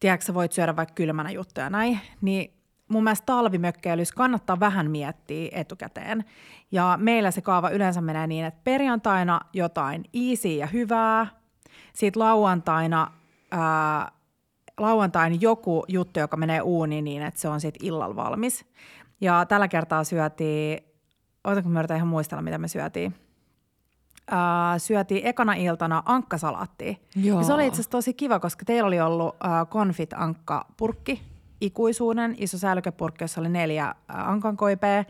tiedätkö, 0.00 0.26
sä 0.26 0.34
voit 0.34 0.52
syödä 0.52 0.76
vaikka 0.76 0.94
kylmänä 0.94 1.30
juttuja 1.30 1.70
näin, 1.70 2.00
niin 2.20 2.59
mun 2.90 3.04
mielestä 3.04 3.26
talvimökkeilyssä 3.26 4.14
kannattaa 4.14 4.60
vähän 4.60 4.90
miettiä 4.90 5.48
etukäteen. 5.52 6.24
Ja 6.72 6.98
meillä 7.00 7.30
se 7.30 7.40
kaava 7.40 7.70
yleensä 7.70 8.00
menee 8.00 8.26
niin, 8.26 8.44
että 8.44 8.60
perjantaina 8.64 9.40
jotain 9.52 10.04
easy 10.14 10.48
ja 10.48 10.66
hyvää, 10.66 11.26
sitten 11.92 12.20
lauantaina, 12.20 13.12
ää, 13.50 14.12
lauantaina 14.78 15.36
joku 15.40 15.84
juttu, 15.88 16.20
joka 16.20 16.36
menee 16.36 16.60
uuniin 16.60 17.04
niin, 17.04 17.22
että 17.22 17.40
se 17.40 17.48
on 17.48 17.60
sitten 17.60 17.86
illalla 17.86 18.16
valmis. 18.16 18.66
Ja 19.20 19.46
tällä 19.46 19.68
kertaa 19.68 20.04
syötiin, 20.04 20.84
otanko 21.44 21.68
mä 21.68 21.78
yritän 21.78 21.96
ihan 21.96 22.08
muistella, 22.08 22.42
mitä 22.42 22.58
me 22.58 22.68
syötiin. 22.68 23.14
Ää, 24.30 24.78
syötiin 24.78 25.26
ekana 25.26 25.54
iltana 25.54 26.02
ankkasalaattia. 26.06 26.94
Joo. 27.16 27.38
Ja 27.38 27.44
se 27.44 27.52
oli 27.52 27.66
itse 27.66 27.74
asiassa 27.74 27.90
tosi 27.90 28.14
kiva, 28.14 28.40
koska 28.40 28.64
teillä 28.64 28.86
oli 28.86 29.00
ollut 29.00 29.36
konfit 29.68 30.12
ankka 30.12 30.66
purkki, 30.76 31.29
ikuisuuden, 31.60 32.34
iso 32.38 32.58
säilykepurkki, 32.58 33.24
jossa 33.24 33.40
oli 33.40 33.48
neljä 33.48 33.84
äh, 33.86 34.28
ankankoipea. 34.28 35.04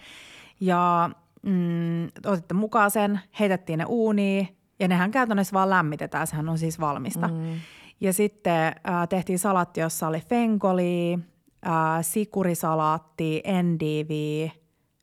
Ja 0.61 1.11
mm, 1.43 2.05
otitte 2.27 2.55
mukaan 2.55 2.91
sen, 2.91 3.21
heitettiin 3.41 3.79
ne 3.79 3.85
uuniin 3.85 4.49
ja 4.79 4.89
nehän 4.89 5.11
käytännössä 5.11 5.53
vaan 5.53 5.71
lämmitetään, 5.71 6.27
sehän 6.27 6.49
on 6.49 6.59
siis 6.59 6.81
valmista. 6.81 7.29
Mm. 7.29 7.61
Ja 8.01 8.13
sitten 8.13 8.67
äh, 8.67 9.09
tehtiin 9.09 9.39
salatti, 9.39 9.81
jossa 9.81 10.09
oli 10.09 10.21
fenkoli, 10.21 11.19
äh, 11.67 11.73
sikurisalaatti, 12.03 13.41
endivi, 13.45 14.53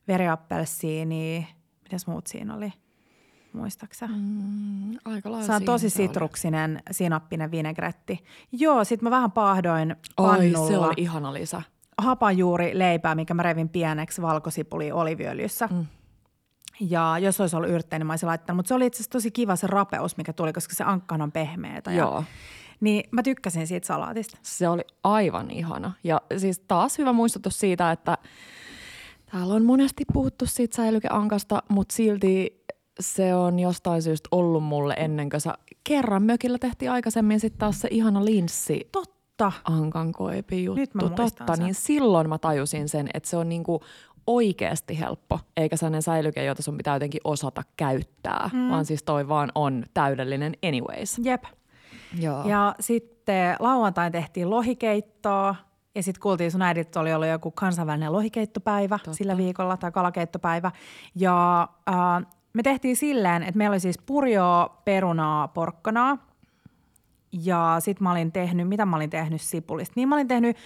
veriappelsiini, 0.08 1.48
mitäs 1.84 2.08
muut 2.08 2.28
siinä 2.28 2.56
oli? 2.56 2.74
Muistaaksä? 3.58 4.08
Mm, 4.08 4.92
aika 5.06 5.32
lailla 5.32 5.48
Se 5.48 5.54
on 5.54 5.64
tosi 5.64 5.90
sitruksinen, 5.90 6.82
sinappinen 6.92 7.52
vinegretti. 7.52 8.24
Joo, 8.52 8.84
sit 8.84 9.02
mä 9.02 9.12
vähän 9.12 9.32
pahdoin 9.32 9.96
oli. 10.18 10.28
pannulla 10.38 10.60
Oi, 10.60 10.68
se 10.68 10.78
oli 10.78 10.94
ihana 10.98 11.34
lisä. 11.34 11.62
hapanjuuri 11.98 12.80
leipää, 12.80 13.16
mikä 13.16 13.34
mä 13.34 13.44
revin 13.44 13.70
pieneksi 13.70 14.22
valkosipuli 14.22 14.92
oliviöljyssä. 14.92 15.70
Mm. 15.72 15.86
Ja 16.80 17.18
jos 17.20 17.42
olisi 17.42 17.56
ollut 17.56 17.70
yrttejä, 17.70 18.00
niin 18.00 18.08
mä 18.08 18.14
olisin 18.14 18.28
laittanut. 18.28 18.58
Mutta 18.58 18.68
se 18.68 18.74
oli 18.74 18.86
itse 18.86 18.98
asiassa 18.98 19.12
tosi 19.12 19.32
kiva 19.32 19.56
se 19.56 19.68
rapeus, 19.68 20.18
mikä 20.18 20.34
tuli, 20.34 20.54
koska 20.54 20.76
se 20.76 20.84
ankkaan 20.84 21.22
on 21.22 21.32
pehmeätä. 21.32 21.92
Ja, 21.92 21.98
Joo. 21.98 22.24
niin 22.80 23.04
mä 23.12 23.24
tykkäsin 23.24 23.68
siitä 23.68 23.88
salaatista. 23.88 24.38
Se 24.42 24.68
oli 24.70 24.82
aivan 25.04 25.52
ihana. 25.52 25.92
Ja 26.04 26.22
siis 26.38 26.60
taas 26.60 26.98
hyvä 26.98 27.14
muistutus 27.14 27.60
siitä, 27.60 27.92
että 27.92 28.18
täällä 29.32 29.54
on 29.54 29.66
monesti 29.66 30.04
puhuttu 30.14 30.46
siitä 30.46 30.76
säilykeankasta, 30.76 31.64
mutta 31.70 31.96
silti 31.96 32.64
se 33.00 33.36
on 33.36 33.60
jostain 33.60 34.02
syystä 34.02 34.28
ollut 34.32 34.64
mulle 34.64 34.96
ennen 34.98 35.30
kuin 35.30 35.42
sä 35.42 35.54
kerran 35.84 36.24
mökillä 36.24 36.58
tehtiin 36.58 36.92
aikaisemmin 36.92 37.40
sitten 37.40 37.60
taas 37.60 37.82
se 37.82 37.88
ihana 37.92 38.26
linssi 38.26 38.90
Totta. 38.92 39.52
ankankoipi 39.64 40.64
juttu. 40.64 40.80
Nyt 40.80 40.96
mä 40.96 41.02
muistan 41.02 41.26
Totta, 41.28 41.56
sen. 41.56 41.66
niin 41.66 41.76
silloin 41.76 42.30
mä 42.30 42.38
tajusin 42.38 42.90
sen, 42.90 43.10
että 43.14 43.30
se 43.30 43.38
on 43.38 43.50
niinku 43.50 43.82
oikeasti 44.28 45.00
helppo, 45.00 45.40
eikä 45.58 45.78
sellainen 45.78 46.02
säilyke, 46.02 46.46
jota 46.46 46.64
sun 46.64 46.78
pitää 46.78 46.96
jotenkin 46.96 47.22
osata 47.24 47.64
käyttää, 47.78 48.50
mm. 48.54 48.70
vaan 48.70 48.86
siis 48.86 49.04
toi 49.04 49.28
vaan 49.28 49.52
on 49.56 49.84
täydellinen 49.94 50.54
anyways. 50.66 51.20
Jep. 51.24 51.44
Joo. 52.20 52.48
Ja 52.48 52.76
sitten 52.80 53.56
lauantain 53.60 54.12
tehtiin 54.12 54.50
lohikeittoa. 54.50 55.56
Ja 55.96 56.04
sitten 56.04 56.22
kuultiin 56.22 56.52
sun 56.52 56.62
äidit, 56.62 56.96
oli 56.96 57.14
ollut 57.14 57.28
joku 57.28 57.52
kansainvälinen 57.52 58.14
lohikeittopäivä 58.14 58.98
Totta. 58.98 59.14
sillä 59.14 59.38
viikolla 59.38 59.78
tai 59.78 59.92
kalakeittopäivä. 59.92 60.72
Ja 61.16 61.68
äh, 61.90 62.26
me 62.58 62.64
tehtiin 62.64 62.96
silleen, 62.96 63.44
että 63.44 63.58
meillä 63.58 63.74
oli 63.74 63.80
siis 63.80 63.98
purjoa, 64.06 64.82
perunaa, 64.86 65.48
porkkanaa. 65.48 66.18
Ja 67.44 67.76
sitten 67.80 68.04
mä 68.04 68.12
olin 68.12 68.32
tehnyt, 68.32 68.70
mitä 68.70 68.86
mä 68.86 68.96
olin 68.96 69.10
tehnyt 69.10 69.42
sipulista? 69.42 69.94
Niin 69.96 70.10
mä 70.10 70.16
olin 70.16 70.28
tehnyt 70.28 70.58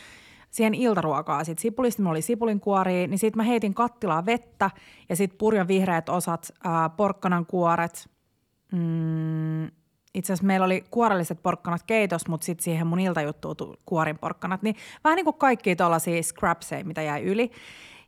siihen 0.51 0.73
iltaruokaa. 0.73 1.43
Sitten 1.43 1.61
sipulista 1.61 2.01
mulla 2.01 2.11
oli 2.11 2.21
sipulinkuori, 2.21 3.07
niin 3.07 3.19
sitten 3.19 3.37
mä 3.37 3.43
heitin 3.43 3.73
kattilaa 3.73 4.25
vettä 4.25 4.71
ja 5.09 5.15
sitten 5.15 5.37
purjon 5.37 5.67
vihreät 5.67 6.09
osat, 6.09 6.51
äh, 6.65 6.71
porkkanan 6.97 7.45
kuoret, 7.45 8.09
mm, 8.71 9.65
itse 10.13 10.33
asiassa 10.33 10.47
meillä 10.47 10.65
oli 10.65 10.83
kuorelliset 10.91 11.43
porkkanat 11.43 11.83
keitos, 11.83 12.27
mutta 12.27 12.45
sitten 12.45 12.63
siihen 12.63 12.87
mun 12.87 12.99
iltajuttuun 12.99 13.77
kuorin 13.85 14.17
porkkanat. 14.17 14.61
Niin 14.61 14.75
vähän 15.03 15.15
niin 15.15 15.25
kuin 15.25 15.37
kaikki 15.37 15.75
tuollaisia 15.75 16.23
scrapseja, 16.23 16.85
mitä 16.85 17.01
jäi 17.01 17.23
yli. 17.23 17.51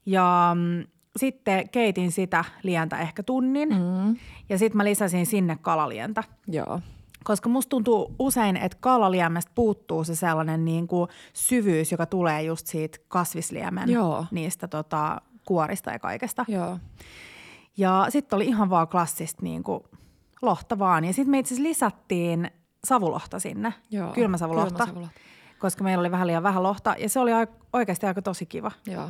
Ja 0.05 0.51
mm, 0.55 0.83
sitten 1.19 1.69
keitin 1.69 2.11
sitä 2.11 2.45
lientä 2.63 2.97
ehkä 2.99 3.23
tunnin 3.23 3.69
mm. 3.69 4.15
ja 4.49 4.57
sitten 4.57 4.77
mä 4.77 4.85
lisäsin 4.85 5.25
sinne 5.25 5.57
kalalientä. 5.61 6.23
Joo. 6.47 6.79
Koska 7.23 7.49
musta 7.49 7.69
tuntuu 7.69 8.15
usein, 8.19 8.57
että 8.57 8.77
kalaliemestä 8.81 9.51
puuttuu 9.55 10.03
se 10.03 10.15
sellainen 10.15 10.65
niin 10.65 10.87
kuin 10.87 11.09
syvyys, 11.33 11.91
joka 11.91 12.05
tulee 12.05 12.43
just 12.43 12.67
siitä 12.67 12.97
kasvisliemen 13.07 13.89
Joo. 13.89 14.25
niistä 14.31 14.67
tota, 14.67 15.21
kuorista 15.45 15.91
ja 15.91 15.99
kaikesta. 15.99 16.45
Joo. 16.47 16.79
Ja 17.77 18.05
sitten 18.09 18.35
oli 18.35 18.45
ihan 18.45 18.69
vaan 18.69 18.87
klassista 18.87 19.43
niin 19.43 19.63
kuin 19.63 19.83
lohta 20.41 20.79
vaan. 20.79 21.05
Ja 21.05 21.13
sitten 21.13 21.31
me 21.31 21.39
itse 21.39 21.55
lisättiin 21.57 22.51
savulohta 22.87 23.39
sinne, 23.39 23.73
Joo. 23.91 24.11
kylmäsavulohta, 24.13 24.69
Kylmäsavulohta. 24.73 25.19
koska 25.59 25.83
meillä 25.83 26.01
oli 26.01 26.11
vähän 26.11 26.27
liian 26.27 26.43
vähän 26.43 26.63
lohta. 26.63 26.95
Ja 26.97 27.09
se 27.09 27.19
oli 27.19 27.31
oikeasti 27.73 28.05
aika 28.05 28.21
tosi 28.21 28.45
kiva. 28.45 28.71
Joo. 28.87 29.09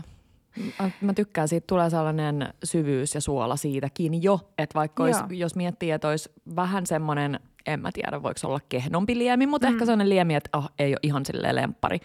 Mä- 1.01 1.13
tykkään 1.13 1.47
siitä, 1.47 1.67
tulee 1.67 1.89
sellainen 1.89 2.53
syvyys 2.63 3.15
ja 3.15 3.21
suola 3.21 3.55
siitäkin 3.55 4.23
jo, 4.23 4.39
että 4.57 4.75
vaikka 4.75 5.03
olisi, 5.03 5.23
jos 5.29 5.55
miettii, 5.55 5.91
että 5.91 6.07
olisi 6.07 6.31
vähän 6.55 6.85
semmoinen, 6.85 7.39
en 7.65 7.79
mä 7.79 7.89
tiedä 7.93 8.23
voiko 8.23 8.37
se 8.37 8.47
olla 8.47 8.59
kehnompi 8.69 9.17
liemi, 9.17 9.45
mutta 9.47 9.67
mm. 9.67 9.73
ehkä 9.73 9.85
sellainen 9.85 10.09
liemi, 10.09 10.35
että 10.35 10.57
oh, 10.57 10.69
ei 10.79 10.91
ole 10.91 10.99
ihan 11.03 11.25
silleen 11.25 11.55
lemppari, 11.55 11.99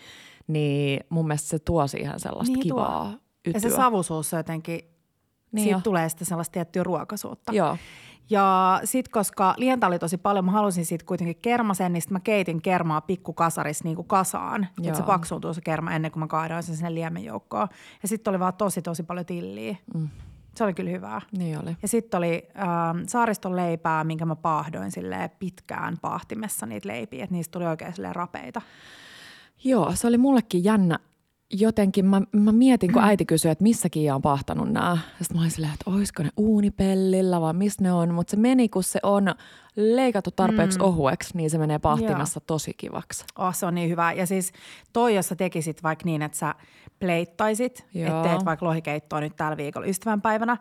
niin 0.46 1.00
mun 1.08 1.26
mielestä 1.26 1.48
se 1.48 1.58
tuo 1.58 1.86
siihen 1.86 2.20
sellaista 2.20 2.54
Niin 2.56 2.68
tuo. 2.68 2.84
kivaa 2.84 3.12
ytyä. 3.46 3.52
Ja 3.54 3.60
se 3.60 3.70
savusuus 3.70 4.32
jotenkin, 4.32 4.80
Niin 5.52 5.62
siitä 5.62 5.78
jo. 5.78 5.80
tulee 5.84 6.08
sitten 6.08 6.26
sellaista 6.26 6.52
tiettyä 6.52 6.82
ruokaisuutta. 6.82 7.52
Joo, 7.52 7.76
Ja 8.30 8.80
sitten 8.84 9.12
koska 9.12 9.54
lientä 9.56 9.86
oli 9.86 9.98
tosi 9.98 10.16
paljon, 10.16 10.44
mä 10.44 10.50
halusin 10.50 10.86
siitä 10.86 11.04
kuitenkin 11.04 11.36
kermasen, 11.42 11.92
niin 11.92 12.02
sit 12.02 12.10
mä 12.10 12.20
keitin 12.20 12.62
kermaa 12.62 13.00
pikkukasarissa 13.00 13.84
niin 13.84 13.96
kuin 13.96 14.08
kasaan. 14.08 14.68
Että 14.82 14.96
se 14.96 15.02
paksuuntuu 15.02 15.54
se 15.54 15.60
kerma 15.60 15.92
ennen 15.92 16.10
kuin 16.10 16.20
mä 16.20 16.26
kaadoin 16.26 16.62
sen 16.62 16.76
sinne 16.76 16.94
liemen 16.94 17.24
joukkoon. 17.24 17.68
Ja 18.02 18.08
sitten 18.08 18.30
oli 18.30 18.40
vaan 18.40 18.54
tosi 18.54 18.82
tosi 18.82 19.02
paljon 19.02 19.26
tilliä. 19.26 19.76
Mm. 19.94 20.08
Se 20.54 20.64
oli 20.64 20.74
kyllä 20.74 20.90
hyvää. 20.90 21.20
niin 21.38 21.58
oli. 21.62 21.76
Ja 21.82 21.88
sitten 21.88 22.18
oli 22.18 22.48
äh, 22.58 22.66
saariston 23.06 23.56
leipää, 23.56 24.04
minkä 24.04 24.26
mä 24.26 24.36
paahdoin 24.36 24.90
silleen 24.90 25.30
pitkään 25.38 25.96
paahtimessa 26.02 26.66
niitä 26.66 26.88
leipiä, 26.88 27.24
että 27.24 27.34
niistä 27.34 27.52
tuli 27.52 27.66
oikein 27.66 27.94
rapeita. 28.12 28.62
Joo, 29.64 29.92
se 29.94 30.06
oli 30.06 30.18
mullekin 30.18 30.64
jännä. 30.64 30.98
Jotenkin 31.52 32.06
mä, 32.06 32.22
mä 32.32 32.52
mietin, 32.52 32.92
kun 32.92 33.02
äiti 33.02 33.24
kysyi, 33.24 33.50
että 33.50 33.62
missä 33.62 33.88
Kiia 33.88 34.14
on 34.14 34.22
pahtanut 34.22 34.72
nämä. 34.72 34.98
Sitten 35.18 35.36
mä 35.36 35.40
olin 35.40 35.50
silleen, 35.50 35.72
että 35.72 35.90
olisiko 35.90 36.22
ne 36.22 36.30
uunipellillä 36.36 37.40
vai 37.40 37.52
missä 37.52 37.82
ne 37.82 37.92
on. 37.92 38.14
Mutta 38.14 38.30
se 38.30 38.36
meni, 38.36 38.68
kun 38.68 38.82
se 38.82 39.00
on 39.02 39.34
leikattu 39.76 40.30
tarpeeksi 40.30 40.78
mm. 40.78 40.84
ohueksi, 40.84 41.36
niin 41.36 41.50
se 41.50 41.58
menee 41.58 41.78
pahtimessa 41.78 42.40
tosi 42.40 42.74
kivaksi. 42.76 43.24
Oh, 43.38 43.54
se 43.54 43.66
on 43.66 43.74
niin 43.74 43.90
hyvä. 43.90 44.12
Ja 44.12 44.26
siis 44.26 44.52
toi, 44.92 45.14
jos 45.14 45.28
sä 45.28 45.36
tekisit 45.36 45.82
vaikka 45.82 46.04
niin, 46.04 46.22
että 46.22 46.38
sä 46.38 46.54
pleittaisit, 46.98 47.86
Joo. 47.94 48.06
että 48.06 48.28
teet 48.28 48.44
vaikka 48.44 48.66
lohikeittoa 48.66 49.20
nyt 49.20 49.36
tällä 49.36 49.56
viikolla 49.56 49.86
ystävänpäivänä, 49.86 50.56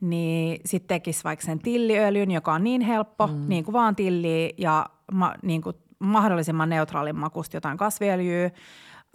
niin 0.00 0.60
sit 0.64 0.86
tekis 0.86 1.24
vaikka 1.24 1.46
sen 1.46 1.58
tilliöljyn, 1.58 2.30
joka 2.30 2.52
on 2.52 2.64
niin 2.64 2.80
helppo, 2.80 3.26
mm. 3.26 3.48
niin 3.48 3.64
kuin 3.64 3.72
vaan 3.72 3.96
tilliä 3.96 4.50
ja 4.58 4.86
ma, 5.12 5.34
niin 5.42 5.62
kuin 5.62 5.76
mahdollisimman 5.98 6.68
neutraalin 6.68 7.16
makusta 7.16 7.56
jotain 7.56 7.78
kasviöljyä, 7.78 8.50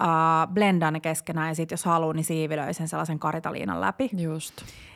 Uh, 0.04 0.54
blendaa 0.54 0.92
ne 0.92 1.00
keskenään 1.00 1.48
ja 1.48 1.56
sitten 1.56 1.74
jos 1.74 1.86
haluaa, 1.86 2.14
niin 2.14 2.24
siivilöi 2.24 2.74
sen 2.74 2.88
sellaisen 2.88 3.20
karitaliinan 3.20 3.82
läpi. 3.82 4.10
Just. 4.18 4.54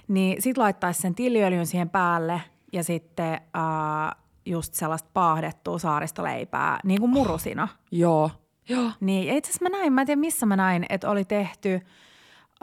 Niin 0.07 0.41
sit 0.41 0.57
laittaisi 0.57 1.01
sen 1.01 1.15
tilliöljyn 1.15 1.65
siihen 1.65 1.89
päälle 1.89 2.41
ja 2.73 2.83
sitten 2.83 3.33
uh, 3.33 4.23
just 4.45 4.73
sellaista 4.73 5.09
paahdettua 5.13 5.79
saaristoleipää, 5.79 6.79
niin 6.83 6.99
kuin 6.99 7.11
murusina. 7.11 7.67
Joo. 7.91 8.31
Joo. 8.69 8.91
Niin, 8.99 9.37
itse 9.37 9.51
asiassa 9.51 9.69
mä 9.69 9.77
näin, 9.77 9.93
mä 9.93 10.01
en 10.01 10.07
tiedä 10.07 10.19
missä 10.19 10.45
mä 10.45 10.55
näin, 10.55 10.85
että 10.89 11.09
oli 11.09 11.25
tehty 11.25 11.81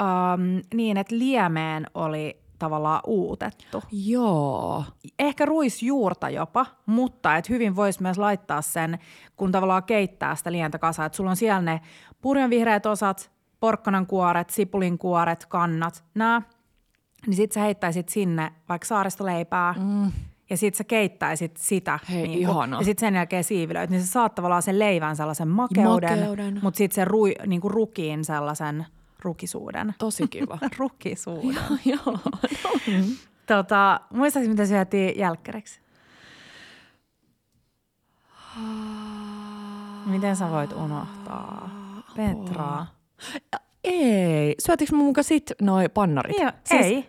um, 0.00 0.62
niin, 0.74 0.96
että 0.96 1.18
liemeen 1.18 1.86
oli 1.94 2.40
tavallaan 2.58 3.00
uutettu. 3.06 3.82
Joo. 3.92 4.84
Ehkä 5.18 5.46
ruisjuurta 5.46 6.30
jopa, 6.30 6.66
mutta 6.86 7.36
että 7.36 7.52
hyvin 7.52 7.76
voisi 7.76 8.02
myös 8.02 8.18
laittaa 8.18 8.62
sen, 8.62 8.98
kun 9.36 9.52
tavallaan 9.52 9.84
keittää 9.84 10.34
sitä 10.34 10.52
lientä 10.52 10.78
kasaan. 10.78 11.06
Että 11.06 11.16
sulla 11.16 11.30
on 11.30 11.36
siellä 11.36 11.62
ne 11.62 11.80
purjon 12.20 12.50
vihreät 12.50 12.86
osat, 12.86 13.30
porkkanan 13.60 14.06
kuoret, 14.06 14.50
sipulin 14.50 14.98
kuoret, 14.98 15.46
kannat, 15.46 16.04
nämä. 16.14 16.42
Niin 17.26 17.36
sit 17.36 17.52
sä 17.52 17.60
heittäisit 17.60 18.08
sinne 18.08 18.52
vaikka 18.68 18.86
saaristoleipää 18.86 19.74
mm. 19.78 20.12
ja 20.50 20.56
sit 20.56 20.74
sä 20.74 20.84
keittäisit 20.84 21.56
sitä. 21.56 21.98
Hei, 22.10 22.22
niinku, 22.22 22.38
ihana. 22.38 22.78
Ja 22.78 22.84
sit 22.84 22.98
sen 22.98 23.14
jälkeen 23.14 23.44
siivilöit, 23.44 23.90
niin 23.90 24.02
sä 24.02 24.10
saat 24.10 24.34
tavallaan 24.34 24.62
sen 24.62 24.78
leivän 24.78 25.16
sellaisen 25.16 25.48
makeuden, 25.48 26.18
Makeuden. 26.18 26.58
mutta 26.62 26.78
sit 26.78 26.92
sen 26.92 27.06
rui, 27.06 27.34
niinku 27.46 27.68
rukiin 27.68 28.24
sellaisen 28.24 28.86
rukisuuden. 29.22 29.94
Tosi 29.98 30.28
kiva. 30.28 30.58
Rukisuuden. 30.78 31.62
Joo. 31.84 32.18
Tota, 33.46 34.00
muistaakseni, 34.10 34.52
mitä 34.54 34.66
syötiin 34.66 35.18
jälkkäreksi? 35.18 35.80
Miten 40.06 40.36
sä 40.36 40.50
voit 40.50 40.72
unohtaa? 40.72 41.75
Petraa. 42.16 42.86
Ei. 43.84 44.54
Syötikö 44.58 44.96
mun 44.96 45.06
mukaan 45.06 45.24
sit 45.24 45.52
noi 45.62 45.88
pannarit? 45.88 46.36
Ei, 46.38 46.46
Siis- 46.64 46.86
ei. 46.86 47.08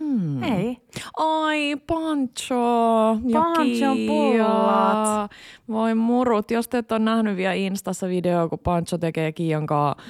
Hmm. 0.00 0.42
Ei. 0.42 0.76
Ai, 1.16 1.76
pancho 1.86 2.54
Panchon 3.32 3.96
pullat. 4.06 5.30
Voi 5.68 5.94
murut, 5.94 6.50
jos 6.50 6.68
te 6.68 6.78
et 6.78 6.92
ole 6.92 6.98
nähnyt 6.98 7.36
vielä 7.36 7.52
Instassa 7.52 8.08
videoa, 8.08 8.48
kun 8.48 8.58
Pancho 8.58 8.98
tekee 8.98 9.32
Kiian 9.32 9.66
kanssa. 9.66 10.02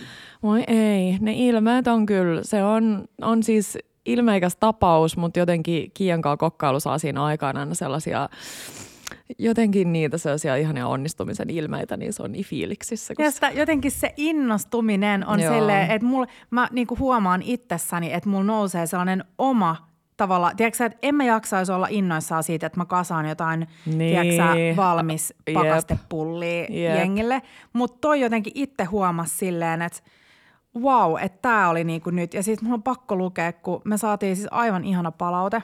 Voi 0.42 0.64
ei, 0.66 1.18
ne 1.20 1.32
ilmeet 1.32 1.86
on 1.86 2.06
kyllä, 2.06 2.40
se 2.44 2.64
on, 2.64 3.04
on 3.22 3.42
siis 3.42 3.78
ilmeikäs 4.06 4.56
tapaus, 4.56 5.16
mutta 5.16 5.38
jotenkin 5.38 5.90
Kiian 5.94 6.22
kanssa 6.22 6.36
kokkailu 6.36 6.80
saa 6.80 6.98
siinä 6.98 7.24
aikana 7.24 7.60
aina 7.60 7.74
sellaisia 7.74 8.28
jotenkin 9.38 9.92
niitä 9.92 10.18
sellaisia 10.18 10.56
ihania 10.56 10.86
onnistumisen 10.88 11.50
ilmeitä, 11.50 11.96
niin 11.96 12.12
se 12.12 12.22
on 12.22 12.32
niin 12.32 12.44
fiiliksissä. 12.44 13.14
kun 13.14 13.24
Ja 13.24 13.30
sitä, 13.30 13.50
jotenkin 13.50 13.90
se 13.90 14.14
innostuminen 14.16 15.26
on 15.26 15.40
Joo. 15.40 15.54
silleen, 15.54 15.90
että 15.90 16.06
mulla, 16.06 16.26
mä 16.50 16.68
niinku 16.72 16.96
huomaan 16.98 17.42
itsessäni, 17.42 18.12
että 18.12 18.28
mulla 18.28 18.44
nousee 18.44 18.86
sellainen 18.86 19.24
oma 19.38 19.88
tavalla, 20.16 20.52
tiedätkö 20.56 20.84
että 20.84 20.98
en 21.02 21.14
mä 21.14 21.24
jaksaisi 21.24 21.72
olla 21.72 21.86
innoissaan 21.90 22.42
siitä, 22.42 22.66
että 22.66 22.80
mä 22.80 22.84
kasaan 22.84 23.28
jotain, 23.28 23.66
Niin. 23.86 23.98
tiedätkö 23.98 24.76
valmis 24.76 25.34
Jep. 25.48 25.54
pakastepullia 25.54 26.60
Jep. 26.70 26.96
jengille. 26.96 27.42
Mutta 27.72 27.98
toi 28.00 28.20
jotenkin 28.20 28.52
itse 28.56 28.84
huomasi 28.84 29.36
silleen, 29.36 29.82
että 29.82 29.98
wow, 30.80 31.14
että 31.22 31.38
tämä 31.42 31.68
oli 31.68 31.84
niinku 31.84 32.10
nyt. 32.10 32.34
Ja 32.34 32.42
sitten 32.42 32.64
mulla 32.64 32.74
on 32.74 32.82
pakko 32.82 33.16
lukea, 33.16 33.52
kun 33.52 33.82
me 33.84 33.98
saatiin 33.98 34.36
siis 34.36 34.48
aivan 34.50 34.84
ihana 34.84 35.10
palaute. 35.12 35.62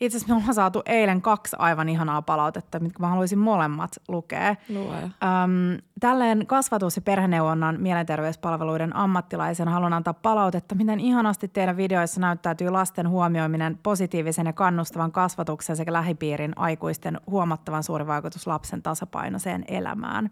Itse 0.00 0.16
asiassa 0.16 0.34
me 0.34 0.38
ollaan 0.38 0.54
saatu 0.54 0.82
eilen 0.86 1.22
kaksi 1.22 1.56
aivan 1.58 1.88
ihanaa 1.88 2.22
palautetta, 2.22 2.80
mitkä 2.80 2.98
mä 3.02 3.08
haluaisin 3.08 3.38
molemmat 3.38 3.90
lukea. 4.08 4.56
Luoja. 4.68 5.02
Öm, 5.02 5.78
tälleen 6.00 6.46
kasvatus- 6.46 6.96
ja 6.96 7.02
perheneuvonnan 7.02 7.80
mielenterveyspalveluiden 7.80 8.96
ammattilaisena 8.96 9.70
haluan 9.70 9.92
antaa 9.92 10.14
palautetta, 10.14 10.74
miten 10.74 11.00
ihanasti 11.00 11.48
teidän 11.48 11.76
videoissa 11.76 12.20
näyttäytyy 12.20 12.70
lasten 12.70 13.08
huomioiminen 13.08 13.78
positiivisen 13.82 14.46
ja 14.46 14.52
kannustavan 14.52 15.12
kasvatuksen 15.12 15.76
sekä 15.76 15.92
lähipiirin 15.92 16.52
aikuisten 16.56 17.20
huomattavan 17.26 17.82
suuri 17.82 18.06
vaikutus 18.06 18.46
lapsen 18.46 18.82
tasapainoiseen 18.82 19.64
elämään. 19.68 20.30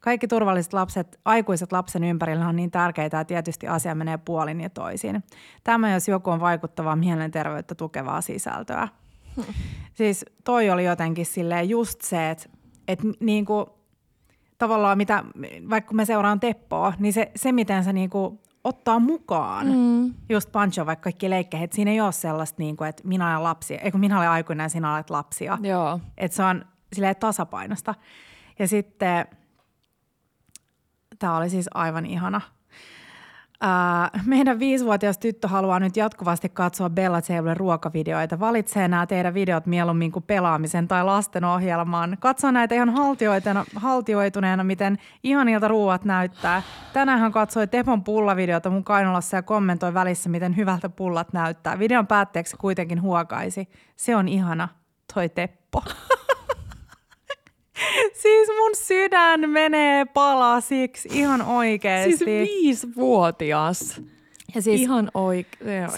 Kaikki 0.00 0.28
turvalliset 0.28 0.72
lapset, 0.72 1.20
aikuiset 1.24 1.72
lapsen 1.72 2.04
ympärillä 2.04 2.48
on 2.48 2.56
niin 2.56 2.70
tärkeitä 2.70 3.16
ja 3.16 3.24
tietysti 3.24 3.68
asia 3.68 3.94
menee 3.94 4.18
puolin 4.18 4.60
ja 4.60 4.70
toisin. 4.70 5.24
Tämä 5.64 5.92
jos 5.92 6.08
joku 6.08 6.30
on 6.30 6.40
vaikuttavaa 6.40 6.96
mielenterveyttä 6.96 7.74
tukevaa 7.74 8.20
sisältöä. 8.20 8.88
Siis 9.94 10.24
toi 10.44 10.70
oli 10.70 10.84
jotenkin 10.84 11.26
silleen 11.26 11.68
just 11.68 12.00
se, 12.00 12.30
että, 12.30 12.48
että 12.88 13.06
niin 13.20 13.44
kuin, 13.44 13.66
tavallaan 14.58 14.98
mitä, 14.98 15.24
vaikka 15.70 15.88
kun 15.88 15.96
mä 15.96 16.04
seuraan 16.04 16.40
Teppoa, 16.40 16.92
niin 16.98 17.12
se, 17.12 17.30
se 17.36 17.52
miten 17.52 17.84
se 17.84 17.92
niin 17.92 18.10
kuin 18.10 18.40
ottaa 18.64 18.98
mukaan 18.98 19.66
mm. 19.66 20.14
just 20.28 20.52
Pancho 20.52 20.86
vaikka 20.86 21.02
kaikki 21.02 21.30
leikkejä, 21.30 21.64
että 21.64 21.76
siinä 21.76 21.90
ei 21.90 22.00
ole 22.00 22.12
sellaista 22.12 22.62
niin 22.62 22.76
kuin, 22.76 22.88
että 22.88 23.08
minä 23.08 23.30
olen 23.30 23.44
lapsi, 23.44 23.74
ei 23.74 23.90
kun 23.90 24.00
minä 24.00 24.18
olen 24.18 24.30
aikuinen 24.30 24.64
ja 24.64 24.68
sinä 24.68 24.94
olet 24.94 25.10
lapsia. 25.10 25.58
Joo. 25.62 26.00
Että 26.18 26.36
se 26.36 26.42
on 26.42 26.64
silleen 26.92 27.16
tasapainosta. 27.16 27.94
Ja 28.58 28.68
sitten 28.68 29.26
tämä 31.18 31.36
oli 31.36 31.50
siis 31.50 31.68
aivan 31.74 32.06
ihana. 32.06 32.40
Ää, 33.62 34.10
meidän 34.26 34.58
viisivuotias 34.58 35.18
tyttö 35.18 35.48
haluaa 35.48 35.80
nyt 35.80 35.96
jatkuvasti 35.96 36.48
katsoa 36.48 36.90
Bella 36.90 37.22
Tablen 37.22 37.56
ruokavideoita. 37.56 38.40
Valitsee 38.40 38.88
nämä 38.88 39.06
teidän 39.06 39.34
videot 39.34 39.66
mieluummin 39.66 40.12
kuin 40.12 40.22
pelaamisen 40.22 40.88
tai 40.88 41.04
lasten 41.04 41.44
ohjelmaan. 41.44 42.16
Katso 42.20 42.50
näitä 42.50 42.74
ihan 42.74 42.94
haltioituneena, 43.76 44.64
miten 44.64 44.98
ihanilta 45.22 45.68
ruuat 45.68 46.04
näyttää. 46.04 46.62
Tänään 46.92 47.20
hän 47.20 47.32
katsoi 47.32 47.66
Tepon 47.66 48.04
pullavideota 48.04 48.70
mun 48.70 48.84
kainolassa 48.84 49.36
ja 49.36 49.42
kommentoi 49.42 49.94
välissä, 49.94 50.30
miten 50.30 50.56
hyvältä 50.56 50.88
pullat 50.88 51.32
näyttää. 51.32 51.78
Videon 51.78 52.06
päätteeksi 52.06 52.56
kuitenkin 52.56 53.02
huokaisi. 53.02 53.68
Se 53.96 54.16
on 54.16 54.28
ihana, 54.28 54.68
toi 55.14 55.28
Teppo. 55.28 55.82
Siis 58.12 58.48
mun 58.48 58.70
sydän 58.74 59.50
menee 59.50 60.04
palasiksi 60.04 61.08
ihan 61.12 61.42
oikeesti. 61.42 62.16
Siis 62.16 62.26
viisivuotias. 62.26 64.00
ja 64.54 64.62
siis, 64.62 64.80
Ihan 64.80 65.10
oikein. 65.14 65.88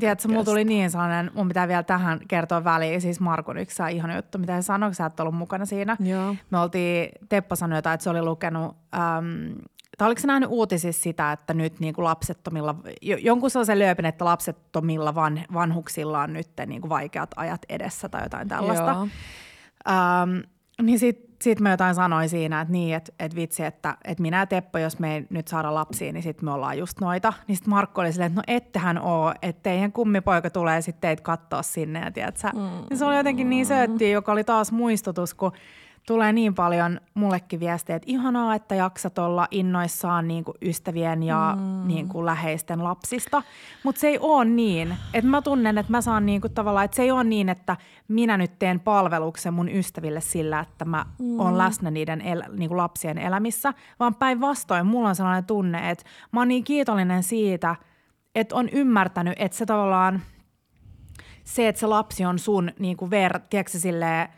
tiedätkö, 0.00 0.28
mulla 0.28 0.44
tuli 0.44 0.64
niin 0.64 0.90
sellainen, 0.90 1.30
mun 1.34 1.48
pitää 1.48 1.68
vielä 1.68 1.82
tähän 1.82 2.20
kertoa 2.28 2.64
väliin, 2.64 3.00
siis 3.00 3.20
Markun 3.20 3.58
yksi 3.58 3.82
ihana 3.92 4.16
juttu, 4.16 4.38
mitä 4.38 4.52
hän 4.52 4.62
sanoi, 4.62 4.88
kun 4.88 4.94
sä 4.94 5.06
et 5.06 5.20
ollut 5.20 5.34
mukana 5.34 5.64
siinä. 5.64 5.96
Joo. 6.00 6.34
Me 6.50 6.58
oltiin, 6.58 7.08
Teppo 7.28 7.56
sanoi 7.56 7.78
jotain, 7.78 7.94
että 7.94 8.04
se 8.04 8.10
oli 8.10 8.22
lukenut, 8.22 8.76
äm, 8.94 9.54
tai 9.98 10.06
oliko 10.06 10.20
se 10.20 10.26
nähnyt 10.26 10.48
uutisissa 10.52 11.02
sitä, 11.02 11.32
että 11.32 11.54
nyt 11.54 11.80
niin 11.80 11.94
kuin 11.94 12.04
lapsettomilla, 12.04 12.74
jo- 13.02 13.16
jonkun 13.16 13.50
sellaisen 13.50 13.78
lööpin, 13.78 14.04
että 14.04 14.24
lapsettomilla 14.24 15.14
van, 15.14 15.40
vanhuksilla 15.52 16.22
on 16.22 16.32
nyt 16.32 16.48
niin 16.66 16.80
kuin 16.80 16.88
vaikeat 16.88 17.30
ajat 17.36 17.62
edessä 17.68 18.08
tai 18.08 18.22
jotain 18.22 18.48
tällaista. 18.48 18.84
Joo. 18.90 19.08
Ähm, 19.88 20.38
niin 20.82 20.98
sitten 20.98 21.31
sit 21.42 21.60
mä 21.60 21.70
jotain 21.70 21.94
sanoin 21.94 22.28
siinä, 22.28 22.60
että 22.60 22.72
niin, 22.72 22.94
että 22.94 23.12
et 23.18 23.34
vitsi, 23.34 23.64
että 23.64 23.96
et 24.04 24.20
minä 24.20 24.38
ja 24.38 24.46
Teppo, 24.46 24.78
jos 24.78 24.98
me 24.98 25.14
ei 25.14 25.26
nyt 25.30 25.48
saada 25.48 25.74
lapsia, 25.74 26.12
niin 26.12 26.22
sitten 26.22 26.44
me 26.44 26.52
ollaan 26.52 26.78
just 26.78 27.00
noita. 27.00 27.32
Niin 27.48 27.56
sitten 27.56 27.70
Markku 27.70 28.00
oli 28.00 28.12
silleen, 28.12 28.32
että 28.32 28.40
no 28.40 28.56
ettehän 28.56 28.98
oo, 28.98 29.34
että 29.42 29.62
teidän 29.62 29.92
kummipoika 29.92 30.50
tulee 30.50 30.80
sitten 30.80 31.00
teitä 31.00 31.22
katsoa 31.22 31.62
sinne. 31.62 32.00
Ja 32.00 32.10
tiedät, 32.10 32.36
sä, 32.36 32.50
mm. 32.54 32.60
niin 32.90 32.98
se 32.98 33.04
oli 33.04 33.16
jotenkin 33.16 33.50
niin 33.50 33.66
sööttiä, 33.66 34.08
joka 34.08 34.32
oli 34.32 34.44
taas 34.44 34.72
muistutus, 34.72 35.34
kun 35.34 35.52
tulee 36.06 36.32
niin 36.32 36.54
paljon 36.54 37.00
mullekin 37.14 37.60
viestejä, 37.60 37.96
että 37.96 38.10
ihanaa, 38.10 38.54
että 38.54 38.74
jaksat 38.74 39.18
olla 39.18 39.48
innoissaan 39.50 40.28
niin 40.28 40.44
kuin 40.44 40.56
ystävien 40.62 41.22
ja 41.22 41.56
mm. 41.58 41.88
niin 41.88 42.08
kuin 42.08 42.26
läheisten 42.26 42.84
lapsista. 42.84 43.42
Mutta 43.84 44.00
se 44.00 44.08
ei 44.08 44.18
ole 44.18 44.44
niin. 44.44 44.96
Että 45.14 45.30
mä 45.30 45.42
tunnen, 45.42 45.78
että 45.78 45.92
mä 45.92 46.00
saan 46.00 46.26
niin 46.26 46.40
kuin 46.40 46.52
tavallaan, 46.52 46.84
että 46.84 46.96
se 46.96 47.02
ei 47.02 47.10
ole 47.10 47.24
niin, 47.24 47.48
että 47.48 47.76
minä 48.08 48.36
nyt 48.36 48.58
teen 48.58 48.80
palveluksen 48.80 49.54
mun 49.54 49.68
ystäville 49.68 50.20
sillä, 50.20 50.60
että 50.60 50.84
mä 50.84 51.06
mm. 51.18 51.40
oon 51.40 51.58
läsnä 51.58 51.90
niiden 51.90 52.20
el, 52.20 52.42
niin 52.56 52.68
kuin 52.68 52.78
lapsien 52.78 53.18
elämissä, 53.18 53.74
vaan 54.00 54.14
päinvastoin 54.14 54.86
mulla 54.86 55.08
on 55.08 55.16
sellainen 55.16 55.44
tunne, 55.44 55.90
että 55.90 56.04
mä 56.32 56.40
oon 56.40 56.48
niin 56.48 56.64
kiitollinen 56.64 57.22
siitä, 57.22 57.76
että 58.34 58.56
on 58.56 58.68
ymmärtänyt, 58.72 59.34
että 59.36 59.58
se 59.58 59.66
tavallaan 59.66 60.22
se, 61.44 61.68
että 61.68 61.80
se 61.80 61.86
lapsi 61.86 62.24
on 62.24 62.38
sun 62.38 62.70
niin 62.78 62.96
kuin 62.96 63.10
ver, 63.10 63.40
tiedätkö, 63.50 63.78
silleen, 63.78 64.28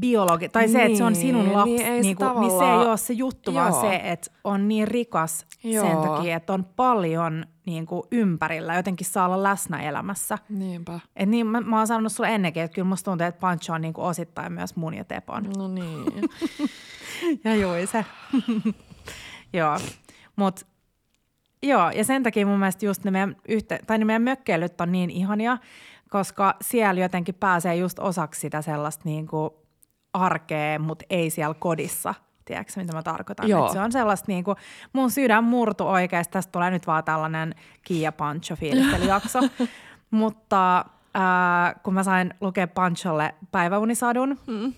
biologi, 0.00 0.48
tai 0.48 0.68
se, 0.68 0.82
että 0.84 0.98
se 0.98 1.04
on 1.04 1.12
Niin, 1.12 1.22
sinun 1.22 1.52
lapsi, 1.52 1.70
niin 1.76 1.86
ei 1.86 1.96
se 1.96 2.02
niin, 2.02 2.16
kuin, 2.16 2.40
niin 2.40 2.50
se 2.50 2.54
ei 2.54 2.60
tavallaan- 2.60 2.88
ole 2.88 2.96
se 2.96 3.12
juttu, 3.12 3.54
vaan 3.54 3.72
Joo. 3.72 3.80
se, 3.80 4.00
että 4.04 4.30
on 4.44 4.68
niin 4.68 4.88
rikas 4.88 5.46
Joo. 5.64 5.86
sen 5.86 5.96
takia, 5.98 6.36
että 6.36 6.52
on 6.52 6.64
paljon 6.64 7.44
niin 7.66 7.86
kuin, 7.86 8.02
ympärillä, 8.12 8.74
jotenkin 8.74 9.06
saa 9.06 9.26
olla 9.26 9.42
läsnä 9.42 9.82
elämässä. 9.82 10.38
Niinpä. 10.48 11.00
Et 11.16 11.28
niin, 11.28 11.46
mä, 11.46 11.60
mä 11.60 11.78
oon 11.78 11.86
sanonut 11.86 12.12
sulle 12.12 12.34
ennenkin, 12.34 12.62
että 12.62 12.74
kyllä 12.74 12.88
musta 12.88 13.10
tuntuu, 13.10 13.26
että 13.26 13.40
Pancho 13.40 13.72
on 13.72 13.80
niin 13.80 13.94
kuin, 13.94 14.04
osittain 14.04 14.52
myös 14.52 14.76
mun 14.76 14.94
ja 14.94 15.04
Tepon. 15.04 15.44
No 15.56 15.68
niin. 15.68 16.04
Ja 17.44 17.54
Juise. 17.54 18.04
joo, 19.52 19.78
mut 20.36 20.60
joo, 21.62 21.90
ja 21.90 22.04
sen 22.04 22.22
takia 22.22 22.46
mun 22.46 22.58
mielestä 22.58 22.86
just 22.86 23.04
ne 23.04 23.10
meidän, 23.10 23.36
yhte, 23.48 23.78
tai 23.86 23.98
ne 23.98 24.04
meidän 24.04 24.22
mökkeilyt 24.22 24.80
on 24.80 24.92
niin 24.92 25.10
ihania, 25.10 25.58
koska 26.10 26.54
siellä 26.60 27.00
jotenkin 27.00 27.34
pääsee 27.34 27.76
just 27.76 27.98
osaksi 27.98 28.40
sitä 28.40 28.62
sellaista 28.62 29.02
niin 29.04 29.26
kuin 29.26 29.50
arkea, 30.14 30.78
mutta 30.78 31.04
ei 31.10 31.30
siellä 31.30 31.54
kodissa. 31.54 32.14
Tiedätkö, 32.44 32.72
mitä 32.76 32.92
mä 32.92 33.02
tarkoitan? 33.02 33.48
Joo. 33.48 33.66
Et 33.66 33.72
se 33.72 33.80
on 33.80 33.92
sellaista 33.92 34.24
niin 34.28 34.44
kuin, 34.44 34.56
mun 34.92 35.10
sydän 35.10 35.44
murtu 35.44 35.86
oikeasti, 35.86 36.32
tästä 36.32 36.52
tulee 36.52 36.70
nyt 36.70 36.86
vaan 36.86 37.04
tällainen 37.04 37.54
Kia 37.82 38.12
Pancho 38.12 38.56
fiilistelyjakso. 38.56 39.38
mutta 40.10 40.84
ää, 41.14 41.74
kun 41.82 41.94
mä 41.94 42.02
sain 42.02 42.34
lukea 42.40 42.68
Pancholle 42.68 43.34
päiväunisadun, 43.50 44.38
mm. 44.46 44.72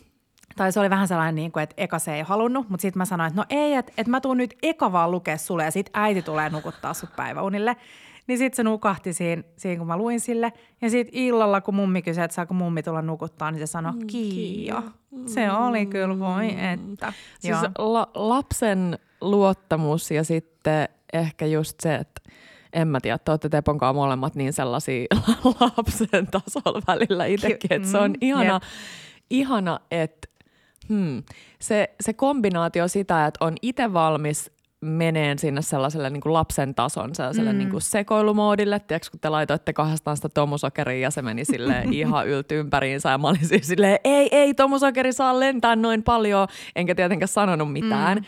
tai 0.57 0.73
se 0.73 0.81
oli 0.81 0.91
vähän 0.91 1.09
sellainen, 1.09 1.35
niin 1.35 1.53
kuin, 1.53 1.63
että 1.63 1.75
eka 1.77 1.99
se 1.99 2.15
ei 2.15 2.23
halunnut, 2.23 2.69
mutta 2.69 2.83
sitten 2.83 2.99
mä 2.99 3.05
sanoin, 3.05 3.29
että 3.29 3.41
no 3.41 3.45
ei, 3.51 3.75
että, 3.75 3.93
että 3.99 4.11
mä 4.11 4.21
tuun 4.21 4.37
nyt 4.37 4.55
eka 4.63 4.93
vaan 4.93 5.11
lukea 5.11 5.39
sulle 5.39 5.65
ja 5.65 5.71
sitten 5.71 5.91
äiti 5.95 6.23
tulee 6.23 6.51
nukuttaa 6.51 6.95
sut 6.95 7.17
päiväunille. 7.17 7.77
Niin 8.27 8.39
sitten 8.39 8.57
se 8.57 8.63
nukahti 8.63 9.13
siinä, 9.13 9.43
siinä, 9.57 9.79
kun 9.79 9.87
mä 9.87 9.97
luin 9.97 10.21
sille. 10.21 10.53
Ja 10.83 10.91
sitten 10.91 11.15
illalla, 11.21 11.61
kun 11.61 11.75
mummi 11.75 12.03
kysyi, 12.03 12.25
että 12.25 12.35
saako 12.35 12.55
mummi 12.55 12.83
tulla 12.83 13.03
nukuttaa, 13.03 13.51
niin 13.51 13.59
se 13.61 13.67
sanoi, 13.67 13.93
mm, 13.93 14.07
Kiia. 14.07 14.83
Se 15.27 15.51
oli 15.53 15.87
kyllä, 15.87 16.19
voi 16.19 16.47
että. 16.73 17.13
Siis 17.41 17.57
Joo. 17.79 17.93
la- 17.93 18.11
lapsen 18.15 18.99
luottamus 19.21 20.11
ja 20.11 20.25
sitten 20.25 20.89
ehkä 21.13 21.47
just 21.47 21.81
se, 21.81 21.95
että 21.95 22.21
en 22.73 22.89
mä 22.89 23.01
tiedä, 23.01 23.19
te 23.19 23.31
olette 23.31 23.49
Tepon 23.49 23.79
kanssa 23.79 23.93
molemmat 23.93 24.35
niin 24.35 24.53
sellaisia 24.53 25.07
lapsen 25.77 26.27
tasolla 26.27 26.83
välillä 26.87 27.25
itsekin, 27.27 27.73
että 27.73 27.89
se 27.89 27.99
on 27.99 28.11
Mm, 28.11 28.17
ihana, 28.21 28.53
jep. 28.55 28.63
ihana 29.31 29.79
että 29.91 30.29
hmm, 30.89 31.23
se, 31.61 31.95
se 32.01 32.13
kombinaatio 32.13 32.89
sitä, 32.89 33.27
että 33.27 33.45
on 33.45 33.55
itse 33.63 33.93
valmis 33.93 34.51
meneen 34.81 35.39
sinne 35.39 35.63
sellaiselle 35.63 36.11
niin 36.11 36.21
kuin 36.21 36.33
lapsen 36.33 36.75
tason, 36.75 37.15
sellaiselle 37.15 37.53
mm. 37.53 37.59
niin 37.59 37.71
kuin 37.71 37.83
sekoilumoodille. 37.83 38.81
Tiedätkö, 38.81 39.11
kun 39.11 39.21
te 39.21 39.29
laitoitte 39.29 39.73
kahdestaan 39.73 40.17
sitä 40.17 40.29
tomusokeria 40.29 41.01
ja 41.01 41.11
se 41.11 41.23
meni 41.23 41.45
sille 41.45 41.83
ihan 41.91 42.29
ylty 42.29 42.59
ympäriinsä 42.59 43.11
ja 43.11 43.19
mä 43.19 43.29
olin 43.29 43.47
siis 43.47 43.67
silleen, 43.67 43.99
ei, 44.05 44.29
ei, 44.33 44.55
tomusokeri 44.55 45.13
saa 45.13 45.41
lentää 45.41 45.77
noin 45.77 46.03
paljon, 46.03 46.49
enkä 46.77 46.95
tietenkään 46.95 47.29
sanonut 47.29 47.73
mitään. 47.73 48.19
Mm. 48.19 48.25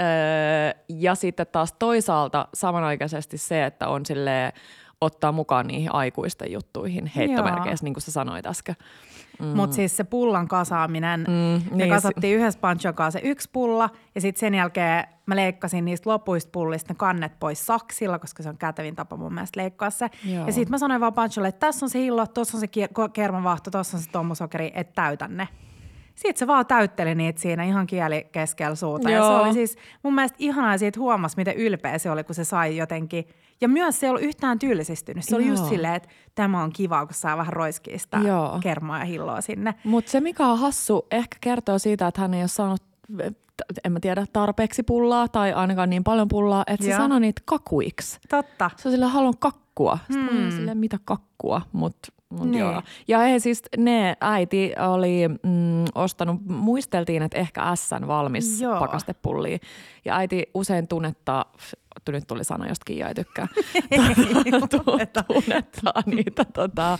Öö, 0.00 0.82
ja 0.88 1.14
sitten 1.14 1.46
taas 1.52 1.74
toisaalta 1.78 2.48
samanaikaisesti 2.54 3.38
se, 3.38 3.64
että 3.64 3.88
on 3.88 4.06
sille 4.06 4.52
ottaa 5.00 5.32
mukaan 5.32 5.66
niihin 5.66 5.94
aikuisten 5.94 6.52
juttuihin 6.52 7.06
heittomerkeissä, 7.16 7.84
niin 7.84 7.94
kuin 7.94 8.02
sä 8.02 8.12
sanoit 8.12 8.46
äsken. 8.46 8.76
Mm. 9.40 9.46
Mutta 9.46 9.76
siis 9.76 9.96
se 9.96 10.04
pullan 10.04 10.48
kasaaminen, 10.48 11.20
mm, 11.20 11.76
niin, 11.76 11.76
me 11.76 11.88
kasattiin 11.88 12.36
yhdessä 12.36 12.60
Panchon 12.60 12.94
kanssa 12.94 13.20
se 13.20 13.28
yksi 13.28 13.50
pulla 13.52 13.90
ja 14.14 14.20
sitten 14.20 14.40
sen 14.40 14.54
jälkeen 14.54 15.04
mä 15.26 15.36
leikkasin 15.36 15.84
niistä 15.84 16.10
lopuista 16.10 16.50
pullista 16.52 16.92
ne 16.92 16.96
kannet 16.96 17.38
pois 17.40 17.66
saksilla, 17.66 18.18
koska 18.18 18.42
se 18.42 18.48
on 18.48 18.58
kätevin 18.58 18.96
tapa 18.96 19.16
mun 19.16 19.34
mielestä 19.34 19.60
leikkaa 19.60 19.90
se. 19.90 20.10
Joo. 20.24 20.46
Ja 20.46 20.52
sitten 20.52 20.70
mä 20.70 20.78
sanoin 20.78 21.00
vaan 21.00 21.14
Pancholle, 21.14 21.48
että 21.48 21.66
tässä 21.66 21.86
on 21.86 21.90
se 21.90 21.98
hillo, 21.98 22.26
tuossa 22.26 22.56
on 22.56 22.60
se 22.60 22.68
kermavahto, 23.12 23.70
tuossa 23.70 23.96
on 23.96 24.02
se 24.02 24.10
tommosokeri, 24.10 24.72
että 24.74 24.92
täytä 24.94 25.28
ne. 25.28 25.48
Sitten 26.14 26.38
se 26.38 26.46
vaan 26.46 26.66
täytteli 26.66 27.14
niitä 27.14 27.40
siinä 27.40 27.64
ihan 27.64 27.86
kieli 27.86 28.26
keskellä 28.32 28.74
suuta. 28.74 29.10
Ja 29.10 29.22
se 29.22 29.32
oli 29.32 29.52
siis 29.52 29.76
mun 30.02 30.14
mielestä 30.14 30.36
ihanaa 30.38 30.78
siitä 30.78 31.00
huomasi, 31.00 31.36
miten 31.36 31.54
ylpeä 31.56 31.98
se 31.98 32.10
oli, 32.10 32.24
kun 32.24 32.34
se 32.34 32.44
sai 32.44 32.76
jotenkin. 32.76 33.28
Ja 33.60 33.68
myös 33.68 34.00
se 34.00 34.06
ei 34.06 34.10
ollut 34.10 34.22
yhtään 34.22 34.58
tylsistynyt. 34.58 35.24
Se 35.24 35.36
oli 35.36 35.46
just 35.46 35.60
Joo. 35.62 35.68
silleen, 35.68 35.74
silleen, 35.76 35.94
että 35.94 36.08
tämä 36.34 36.62
on 36.62 36.72
kiva, 36.72 37.06
kun 37.06 37.14
saa 37.14 37.36
vähän 37.36 37.52
roiskia 37.52 37.98
sitä 37.98 38.18
Joo. 38.18 38.58
kermaa 38.62 38.98
ja 38.98 39.04
hilloa 39.04 39.40
sinne. 39.40 39.74
Mutta 39.84 40.10
se, 40.10 40.20
mikä 40.20 40.46
on 40.46 40.58
hassu, 40.58 41.06
ehkä 41.10 41.36
kertoo 41.40 41.78
siitä, 41.78 42.06
että 42.06 42.20
hän 42.20 42.34
ei 42.34 42.42
ole 42.42 42.48
saanut 42.48 42.82
en 43.84 43.92
mä 43.92 44.00
tiedä, 44.00 44.26
tarpeeksi 44.32 44.82
pullaa 44.82 45.28
tai 45.28 45.52
ainakaan 45.52 45.90
niin 45.90 46.04
paljon 46.04 46.28
pullaa, 46.28 46.64
että 46.66 46.84
se 46.84 46.90
Joo. 46.90 46.98
sanoi 46.98 47.20
niitä 47.20 47.42
kakuiksi. 47.44 48.18
Totta. 48.28 48.70
Se 48.76 48.88
on 48.88 48.92
silleen, 48.92 49.10
haluan 49.10 49.34
kakkua. 49.38 49.98
Sitten 50.10 50.28
Hmm. 50.28 50.44
mm. 50.44 50.50
silleen, 50.50 50.78
mitä 50.78 50.98
kakkua? 51.04 51.62
Mut, 51.72 51.96
mut 52.38 52.48
Niin. 52.50 52.60
joo. 52.60 52.82
Ja 53.08 53.24
ei, 53.24 53.40
siis 53.40 53.62
ne 53.76 54.16
äiti 54.20 54.72
oli 54.94 55.28
mm, 55.28 55.84
ostanut, 55.94 56.40
muisteltiin, 56.48 57.22
että 57.22 57.38
ehkä 57.38 57.76
Sn 57.76 58.06
valmis 58.06 58.60
Joo. 58.60 58.78
pakastepullia. 58.78 59.58
Ja 60.04 60.16
äiti 60.16 60.42
usein 60.54 60.88
tunnettaa, 60.88 61.52
nyt 62.08 62.26
tuli 62.26 62.44
sana, 62.44 62.68
josta 62.68 62.84
Kiia 62.86 63.08
ei 63.08 63.14
tykkää, 63.14 63.48
Tunnetta. 64.84 65.22
tunnettaa 65.22 66.02
niitä 66.06 66.44
tota, 66.44 66.98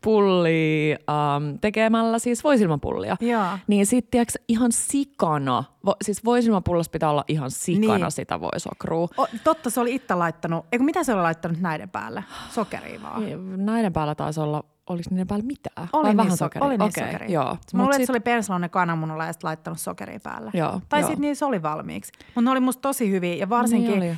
pullia 0.00 0.96
um, 1.36 1.58
tekemällä 1.58 2.18
siis 2.18 2.44
voisilmapullia. 2.44 3.16
Joo. 3.20 3.44
Niin 3.66 3.86
sit 3.86 4.10
tiiäks, 4.10 4.34
ihan 4.48 4.72
sikana, 4.72 5.64
vo, 5.86 5.94
siis 6.02 6.24
voisilmapullassa 6.24 6.90
pitää 6.90 7.10
olla 7.10 7.24
ihan 7.28 7.50
sikana 7.50 7.98
Niin. 7.98 8.10
sitä 8.10 8.40
voisokrua. 8.40 9.08
O, 9.18 9.26
totta, 9.44 9.70
se 9.70 9.80
oli 9.80 9.94
itse 9.94 10.14
laittanut, 10.14 10.66
eikö 10.72 10.84
mitä 10.84 11.04
se 11.04 11.14
oli 11.14 11.22
laittanut 11.22 11.60
näiden 11.60 11.90
päälle? 11.90 12.24
Sokeria 12.50 13.02
vaan. 13.02 13.22
Näiden 13.66 13.92
päällä 13.92 14.14
taisi 14.14 14.40
olla, 14.40 14.64
oliko 14.88 15.08
niiden 15.10 15.26
päällä 15.26 15.44
mitään? 15.46 15.88
Oli 15.92 16.02
Vai 16.02 16.10
niin, 16.10 16.16
vähän 16.16 16.30
so- 16.30 16.36
sokeria? 16.44 16.66
oli 16.66 16.78
niin 16.78 16.82
Okei, 16.88 17.04
sokeria. 17.04 17.30
Joo. 17.30 17.44
Mä 17.44 17.82
luulen, 17.82 17.86
että 17.90 17.96
sit- 17.96 18.06
se 18.06 18.12
oli 18.12 18.20
persalainen 18.20 18.70
kananmunalla 18.70 19.24
ja 19.26 19.32
sitten 19.32 19.48
laittanut 19.48 19.80
sokeria 19.80 20.20
päälle. 20.22 20.50
Joo, 20.54 20.80
Tai 20.88 21.02
sitten 21.02 21.20
niissä 21.20 21.46
oli 21.46 21.62
valmiiksi. 21.62 22.12
Mutta 22.26 22.40
ne 22.40 22.50
oli 22.50 22.60
musta 22.60 22.80
tosi 22.80 23.10
hyviä 23.10 23.34
ja 23.34 23.48
varsinkin 23.48 23.90
Niin 24.00 24.02
oli. 24.02 24.10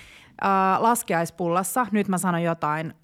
äh, 0.44 0.80
laskiaispullassa, 0.82 1.86
nyt 1.92 2.08
mä 2.08 2.18
sanon 2.18 2.42
jotain, 2.42 2.94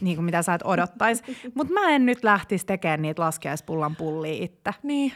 niin 0.00 0.16
kuin 0.16 0.24
mitä 0.24 0.42
sä 0.42 0.54
et 0.54 0.62
odottais, 0.64 1.22
mutta 1.54 1.72
mä 1.72 1.90
en 1.90 2.06
nyt 2.06 2.24
lähtisi 2.24 2.66
tekemään 2.66 3.02
niitä 3.02 3.22
laskiaispullan 3.22 3.96
pullia 3.96 4.44
itse. 4.44 4.70
Niin. 4.82 5.12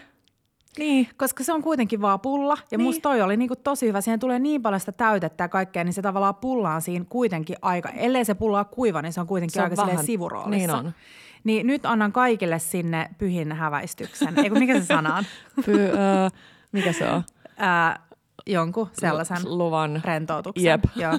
Niin. 0.78 1.08
Koska 1.16 1.44
se 1.44 1.52
on 1.52 1.62
kuitenkin 1.62 2.00
vaan 2.00 2.20
pulla 2.20 2.52
ja 2.54 2.56
niin. 2.70 2.78
Niin. 2.78 2.88
musta 2.88 3.02
toi 3.02 3.22
oli 3.22 3.36
niinku 3.36 3.56
tosi 3.56 3.86
hyvä. 3.86 4.00
Siihen 4.00 4.20
tulee 4.20 4.38
niin 4.38 4.62
paljon 4.62 4.80
sitä 4.80 4.92
täytettä 4.92 5.44
ja 5.44 5.48
kaikkea, 5.48 5.84
niin 5.84 5.92
se 5.92 6.02
tavallaan 6.02 6.34
pullaan 6.34 6.82
siinä 6.82 7.04
kuitenkin 7.08 7.56
aika, 7.62 7.88
ellei 7.88 8.24
se 8.24 8.34
pulla 8.34 8.58
ole 8.58 8.66
kuiva, 8.70 9.02
niin 9.02 9.12
se 9.12 9.20
on 9.20 9.26
kuitenkin 9.26 9.52
Se 9.54 9.60
on 9.62 9.70
aika 9.70 9.86
vähän- 9.86 10.04
sivuroolissa. 10.04 10.50
niin 10.50 10.70
on. 10.86 10.92
Niin 11.46 11.66
nyt 11.66 11.86
annan 11.86 12.12
kaikille 12.12 12.58
sinne 12.58 13.10
pyhin 13.18 13.52
häväistyksen. 13.52 14.38
Eikö 14.38 14.58
mikä 14.58 14.80
se 14.80 14.86
sana 14.86 15.16
on? 15.16 15.24
Py, 15.66 15.84
ö, 15.84 15.90
mikä 16.72 16.92
se 16.92 17.10
on? 17.10 17.22
Ää, 17.56 18.00
jonkun 18.46 18.88
sellaisen 18.92 19.36
Luvan. 19.44 20.00
rentoutuksen. 20.04 20.64
Jep. 20.64 20.84
Joo. 20.96 21.12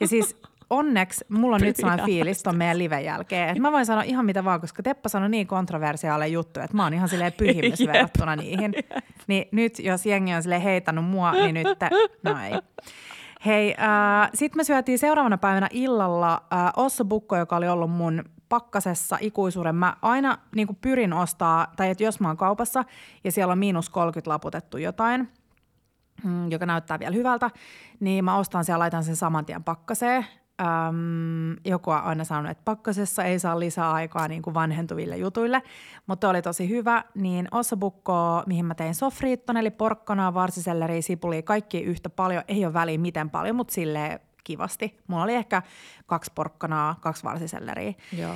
Ja 0.00 0.08
siis 0.08 0.36
onneksi 0.70 1.24
mulla 1.28 1.56
on 1.56 1.62
nyt 1.62 1.76
sellainen 1.76 2.06
fiilis 2.06 2.42
ton 2.42 2.56
meidän 2.56 2.78
liven 2.78 3.04
jälkeen, 3.04 3.48
että 3.48 3.60
mä 3.62 3.72
voin 3.72 3.86
sanoa 3.86 4.02
ihan 4.02 4.24
mitä 4.24 4.44
vaan, 4.44 4.60
koska 4.60 4.82
Teppa 4.82 5.08
sanoi 5.08 5.28
niin 5.28 5.46
kontroversiaaleja 5.46 6.32
juttuja, 6.32 6.64
että 6.64 6.76
mä 6.76 6.82
oon 6.82 6.94
ihan 6.94 7.08
silleen 7.08 7.32
pyhimys 7.32 7.80
Jep. 7.80 7.92
verrattuna 7.92 8.36
niihin. 8.36 8.74
Niin 9.26 9.48
nyt 9.52 9.78
jos 9.78 10.06
jengi 10.06 10.34
on 10.34 10.42
silleen 10.42 10.62
heittänyt 10.62 11.04
mua, 11.04 11.32
niin 11.32 11.54
nyt, 11.54 11.66
no 12.22 12.36
ei. 12.44 12.52
Hei, 13.46 13.74
äh, 13.78 14.30
sitten 14.34 14.58
me 14.60 14.64
syötiin 14.64 14.98
seuraavana 14.98 15.38
päivänä 15.38 15.68
illalla 15.72 16.32
äh, 16.52 16.72
Osso 16.76 17.04
Bukko, 17.04 17.36
joka 17.36 17.56
oli 17.56 17.68
ollut 17.68 17.90
mun 17.90 18.24
pakkasessa 18.48 19.18
ikuisuuden. 19.20 19.74
Mä 19.74 19.96
aina 20.02 20.38
niin 20.56 20.78
pyrin 20.80 21.12
ostaa, 21.12 21.66
tai 21.76 21.90
että 21.90 22.04
jos 22.04 22.20
mä 22.20 22.28
oon 22.28 22.36
kaupassa 22.36 22.84
ja 23.24 23.32
siellä 23.32 23.52
on 23.52 23.58
miinus 23.58 23.90
30 23.90 24.30
laputettu 24.30 24.78
jotain, 24.78 25.28
mm, 26.24 26.50
joka 26.50 26.66
näyttää 26.66 26.98
vielä 26.98 27.14
hyvältä, 27.14 27.50
niin 28.00 28.24
mä 28.24 28.36
ostan 28.36 28.64
siellä, 28.64 28.78
laitan 28.78 29.04
sen 29.04 29.16
saman 29.16 29.46
tien 29.46 29.64
pakkaseen. 29.64 30.26
Öm, 30.60 31.56
joku 31.64 31.90
on 31.90 32.02
aina 32.02 32.24
sanonut, 32.24 32.50
että 32.50 32.64
pakkasessa 32.64 33.24
ei 33.24 33.38
saa 33.38 33.60
lisää 33.60 33.92
aikaa 33.92 34.28
niin 34.28 34.42
kuin 34.42 34.54
vanhentuville 34.54 35.16
jutuille, 35.16 35.62
mutta 36.06 36.28
oli 36.28 36.42
tosi 36.42 36.68
hyvä. 36.68 37.04
Niin 37.14 37.48
ossabukko, 37.50 38.42
mihin 38.46 38.64
mä 38.64 38.74
tein 38.74 38.94
sofriitton, 38.94 39.56
eli 39.56 39.70
porkkanaa, 39.70 40.34
varsiselleria, 40.34 41.02
sipulia, 41.02 41.42
kaikki 41.42 41.80
yhtä 41.80 42.10
paljon. 42.10 42.42
Ei 42.48 42.64
ole 42.64 42.74
väliä 42.74 42.98
miten 42.98 43.30
paljon, 43.30 43.56
mutta 43.56 43.74
silleen 43.74 44.20
kivasti. 44.44 44.98
Mulla 45.06 45.22
oli 45.22 45.34
ehkä 45.34 45.62
kaksi 46.06 46.32
porkkanaa, 46.34 46.96
kaksi 47.00 47.24
varsiselleriä. 47.24 47.92
Joo. 48.18 48.34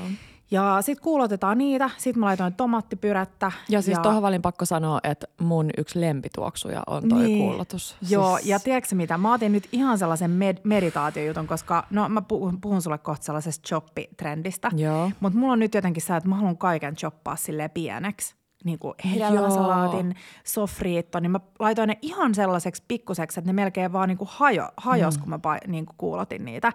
Ja 0.50 0.78
sitten 0.80 1.02
kuulotetaan 1.04 1.58
niitä. 1.58 1.90
Sitten 1.96 2.20
mä 2.20 2.26
laitoin 2.26 2.54
tomaattipyrättä. 2.54 3.52
Ja 3.68 3.82
siis 3.82 3.98
tuohon 3.98 4.22
välin 4.22 4.42
pakko 4.42 4.64
sanoa, 4.64 5.00
että 5.04 5.26
mun 5.40 5.70
yksi 5.78 6.00
lempituoksuja 6.00 6.82
on 6.86 7.08
toi 7.08 7.22
Niin. 7.22 7.38
kuulotus. 7.38 7.96
Joo, 8.10 8.36
siis, 8.36 8.48
ja 8.48 8.60
tiedätkö 8.60 8.94
mitä? 8.94 9.18
Mä 9.18 9.32
otin 9.34 9.52
nyt 9.52 9.68
ihan 9.72 9.98
sellaisen 9.98 10.30
med- 10.30 10.60
meditaatiojutun, 10.64 11.46
koska 11.46 11.86
no 11.90 12.08
mä 12.08 12.22
puhun, 12.22 12.60
puhun 12.60 12.82
sulle 12.82 12.98
kohta 12.98 13.24
sellaisesta 13.24 13.68
choppitrendistä. 13.68 14.70
Joo. 14.76 15.10
Mutta 15.20 15.38
mulla 15.38 15.52
on 15.52 15.58
nyt 15.58 15.74
jotenkin 15.74 16.02
se, 16.02 16.16
että 16.16 16.28
mä 16.28 16.34
haluan 16.36 16.58
kaiken 16.58 16.94
choppaa 16.96 17.36
silleen 17.36 17.70
pieneksi. 17.70 18.37
Niin 18.64 18.78
kuin 18.78 18.94
hedelmäsalaatin, 19.12 20.14
sofriitto, 20.44 21.20
niin 21.20 21.30
mä 21.30 21.40
laitoin 21.58 21.88
ne 21.88 21.98
ihan 22.02 22.34
sellaiseksi 22.34 22.82
pikkuseksi, 22.88 23.40
että 23.40 23.48
ne 23.48 23.52
melkein 23.52 23.92
vaan 23.92 24.08
niin 24.08 24.18
kuin 24.18 24.28
hajo, 24.32 24.68
hajos, 24.76 25.16
mm. 25.16 25.20
kun 25.20 25.30
mä 25.30 25.58
niin 25.66 25.86
kuin 25.86 25.96
kuulotin 25.98 26.44
niitä. 26.44 26.72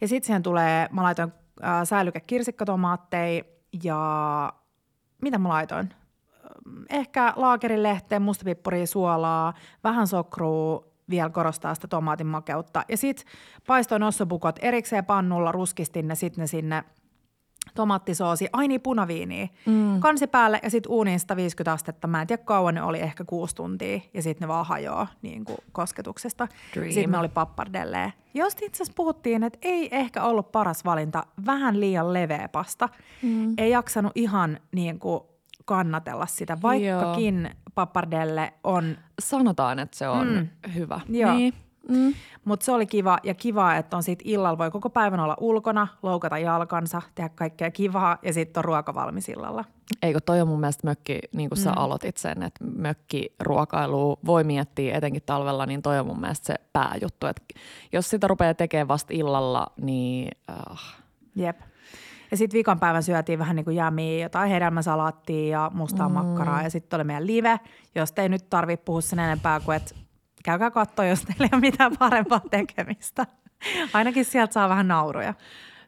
Ja 0.00 0.08
sitten 0.08 0.26
siihen 0.26 0.42
tulee, 0.42 0.88
mä 0.90 1.02
laitoin 1.02 1.32
äh, 1.64 1.70
säilyke 1.84 2.20
kirsikkatomaatteja 2.20 3.44
ja 3.82 4.52
mitä 5.22 5.38
mä 5.38 5.48
laitoin? 5.48 5.94
ehkä 6.90 7.32
laakerilehteen, 7.36 8.22
mustapippuria, 8.22 8.86
suolaa, 8.86 9.54
vähän 9.84 10.06
sokrua, 10.06 10.84
vielä 11.10 11.30
korostaa 11.30 11.74
sitä 11.74 11.88
tomaatin 11.88 12.26
makeutta. 12.26 12.84
Ja 12.88 12.96
sitten 12.96 13.26
paistoin 13.66 14.02
ossopukot 14.02 14.58
erikseen 14.62 15.04
pannulla, 15.04 15.52
ruskistin 15.52 16.08
ne 16.08 16.14
sitten 16.14 16.42
ne 16.42 16.46
sinne 16.46 16.84
tomaattisoosi, 17.74 18.48
ai 18.52 18.68
niin 18.68 18.80
punaviiniä, 18.80 19.48
mm. 19.66 20.00
kansi 20.00 20.26
päälle 20.26 20.60
ja 20.62 20.70
sitten 20.70 20.92
uuniin 20.92 21.20
150 21.20 21.72
astetta. 21.72 22.06
Mä 22.06 22.20
en 22.20 22.26
tiedä 22.26 22.42
kauan 22.44 22.74
ne 22.74 22.82
oli, 22.82 23.00
ehkä 23.00 23.24
kuusi 23.24 23.54
tuntia 23.54 24.00
ja 24.14 24.22
sitten 24.22 24.46
ne 24.46 24.48
vaan 24.48 24.66
hajoaa 24.66 25.06
niin 25.22 25.44
kuin 25.44 25.58
kosketuksesta. 25.72 26.48
Sitten 26.74 27.10
me 27.10 27.18
oli 27.18 27.28
pappardelleen. 27.28 28.12
Josta 28.34 28.64
itse 28.64 28.82
asiassa 28.82 28.96
puhuttiin, 28.96 29.42
että 29.42 29.58
ei 29.62 29.88
ehkä 29.92 30.22
ollut 30.22 30.52
paras 30.52 30.84
valinta, 30.84 31.26
vähän 31.46 31.80
liian 31.80 32.12
leveä 32.12 32.48
pasta. 32.48 32.88
Mm. 33.22 33.54
Ei 33.58 33.70
jaksanut 33.70 34.12
ihan 34.14 34.60
niin 34.72 34.98
kuin 34.98 35.20
kannatella 35.64 36.26
sitä, 36.26 36.58
vaikkakin 36.62 37.50
pappardelle 37.74 38.52
on 38.64 38.96
Sanotaan, 39.20 39.78
että 39.78 39.98
se 39.98 40.08
on 40.08 40.28
mm. 40.28 40.72
hyvä. 40.74 41.00
Joo. 41.08 41.34
Niin. 41.34 41.54
Mm. 41.88 42.14
Mutta 42.44 42.64
se 42.64 42.72
oli 42.72 42.86
kiva 42.86 43.18
ja 43.22 43.34
kiva, 43.34 43.74
että 43.74 43.96
on 43.96 44.02
sitten 44.02 44.28
illalla 44.28 44.58
voi 44.58 44.70
koko 44.70 44.90
päivän 44.90 45.20
olla 45.20 45.36
ulkona, 45.40 45.88
loukata 46.02 46.38
jalkansa, 46.38 47.02
tehdä 47.14 47.28
kaikkea 47.28 47.70
kivaa 47.70 48.18
ja 48.22 48.32
sitten 48.32 48.60
on 48.60 48.64
ruoka 48.64 48.94
valmis 48.94 49.28
illalla. 49.28 49.64
Eikö 50.02 50.20
toi 50.20 50.40
on 50.40 50.48
mun 50.48 50.60
mielestä 50.60 50.86
mökki, 50.86 51.18
niin 51.36 51.48
kuin 51.48 51.58
mm. 51.58 51.62
sä 51.62 51.72
aloitit 51.72 52.16
sen, 52.16 52.42
että 52.42 52.64
mökki 52.64 53.34
ruokailu 53.40 54.18
voi 54.26 54.44
miettiä 54.44 54.96
etenkin 54.96 55.22
talvella, 55.26 55.66
niin 55.66 55.82
toi 55.82 55.98
on 55.98 56.06
mun 56.06 56.20
mielestä 56.20 56.46
se 56.46 56.54
pääjuttu. 56.72 57.26
Että 57.26 57.42
jos 57.92 58.10
sitä 58.10 58.26
rupeaa 58.26 58.54
tekemään 58.54 58.88
vasta 58.88 59.14
illalla, 59.14 59.66
niin 59.80 60.30
äh, 60.50 61.02
Jep. 61.34 61.60
Ja 62.30 62.36
sitten 62.36 62.54
viikon 62.54 62.80
päivän 62.80 63.02
syötiin 63.02 63.38
vähän 63.38 63.56
niin 63.56 63.64
kuin 63.64 63.76
jämiä, 63.76 64.22
jotain 64.22 64.50
hedelmäsalaattia 64.50 65.48
ja 65.48 65.70
mustaa 65.74 66.08
mm. 66.08 66.14
makkaraa. 66.14 66.62
Ja 66.62 66.70
sitten 66.70 66.96
oli 66.96 67.04
meidän 67.04 67.26
live, 67.26 67.60
josta 67.94 68.22
ei 68.22 68.28
nyt 68.28 68.50
tarvitse 68.50 68.84
puhua 68.84 69.00
sen 69.00 69.18
enempää 69.18 69.60
kuin, 69.60 69.76
että 69.76 69.94
käykää 70.42 70.70
katsoa, 70.70 71.04
jos 71.04 71.22
teillä 71.22 71.44
ei 71.44 71.50
ole 71.52 71.60
mitään 71.60 71.96
parempaa 71.98 72.40
tekemistä. 72.50 73.26
Ainakin 73.92 74.24
sieltä 74.24 74.52
saa 74.52 74.68
vähän 74.68 74.88
nauruja. 74.88 75.34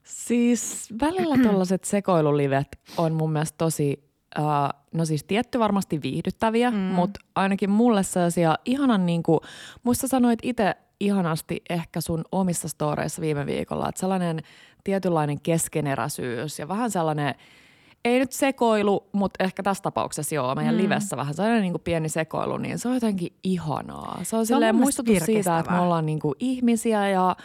Siis 0.02 0.88
välillä 1.00 1.36
tällaiset 1.42 1.84
sekoilulivet 1.84 2.78
on 2.96 3.12
mun 3.12 3.32
mielestä 3.32 3.58
tosi, 3.58 4.04
uh, 4.38 4.44
no 4.92 5.04
siis 5.04 5.24
tietty 5.24 5.58
varmasti 5.58 6.02
viihdyttäviä, 6.02 6.70
mm. 6.70 6.76
mutta 6.76 7.20
ainakin 7.34 7.70
mulle 7.70 8.02
sellaisia 8.02 8.58
ihanan 8.64 9.06
niin 9.06 9.22
kuin, 9.22 9.40
muista 9.82 10.08
sanoit 10.08 10.38
itse 10.42 10.74
ihanasti 11.00 11.62
ehkä 11.70 12.00
sun 12.00 12.24
omissa 12.32 12.68
storeissa 12.68 13.22
viime 13.22 13.46
viikolla, 13.46 13.88
että 13.88 14.00
sellainen 14.00 14.40
tietynlainen 14.84 15.40
keskeneräisyys 15.40 16.58
ja 16.58 16.68
vähän 16.68 16.90
sellainen, 16.90 17.34
ei 18.04 18.18
nyt 18.18 18.32
sekoilu, 18.32 19.08
mutta 19.12 19.44
ehkä 19.44 19.62
tässä 19.62 19.82
tapauksessa 19.82 20.34
joo, 20.34 20.54
meidän 20.54 20.74
mm. 20.74 20.82
livessä 20.82 21.16
vähän 21.16 21.34
sellainen 21.34 21.62
niin 21.62 21.72
kuin 21.72 21.82
pieni 21.82 22.08
sekoilu, 22.08 22.58
niin 22.58 22.78
se 22.78 22.88
on 22.88 22.94
jotenkin 22.94 23.32
ihanaa. 23.44 24.14
Se 24.14 24.20
on, 24.20 24.26
Se 24.26 24.36
on 24.36 24.46
silleen 24.46 24.76
muistutus 24.76 25.18
siitä, 25.18 25.58
että 25.58 25.72
me 25.72 25.78
ollaan 25.78 26.06
niin 26.06 26.20
kuin 26.20 26.34
ihmisiä 26.38 27.08
ja 27.08 27.36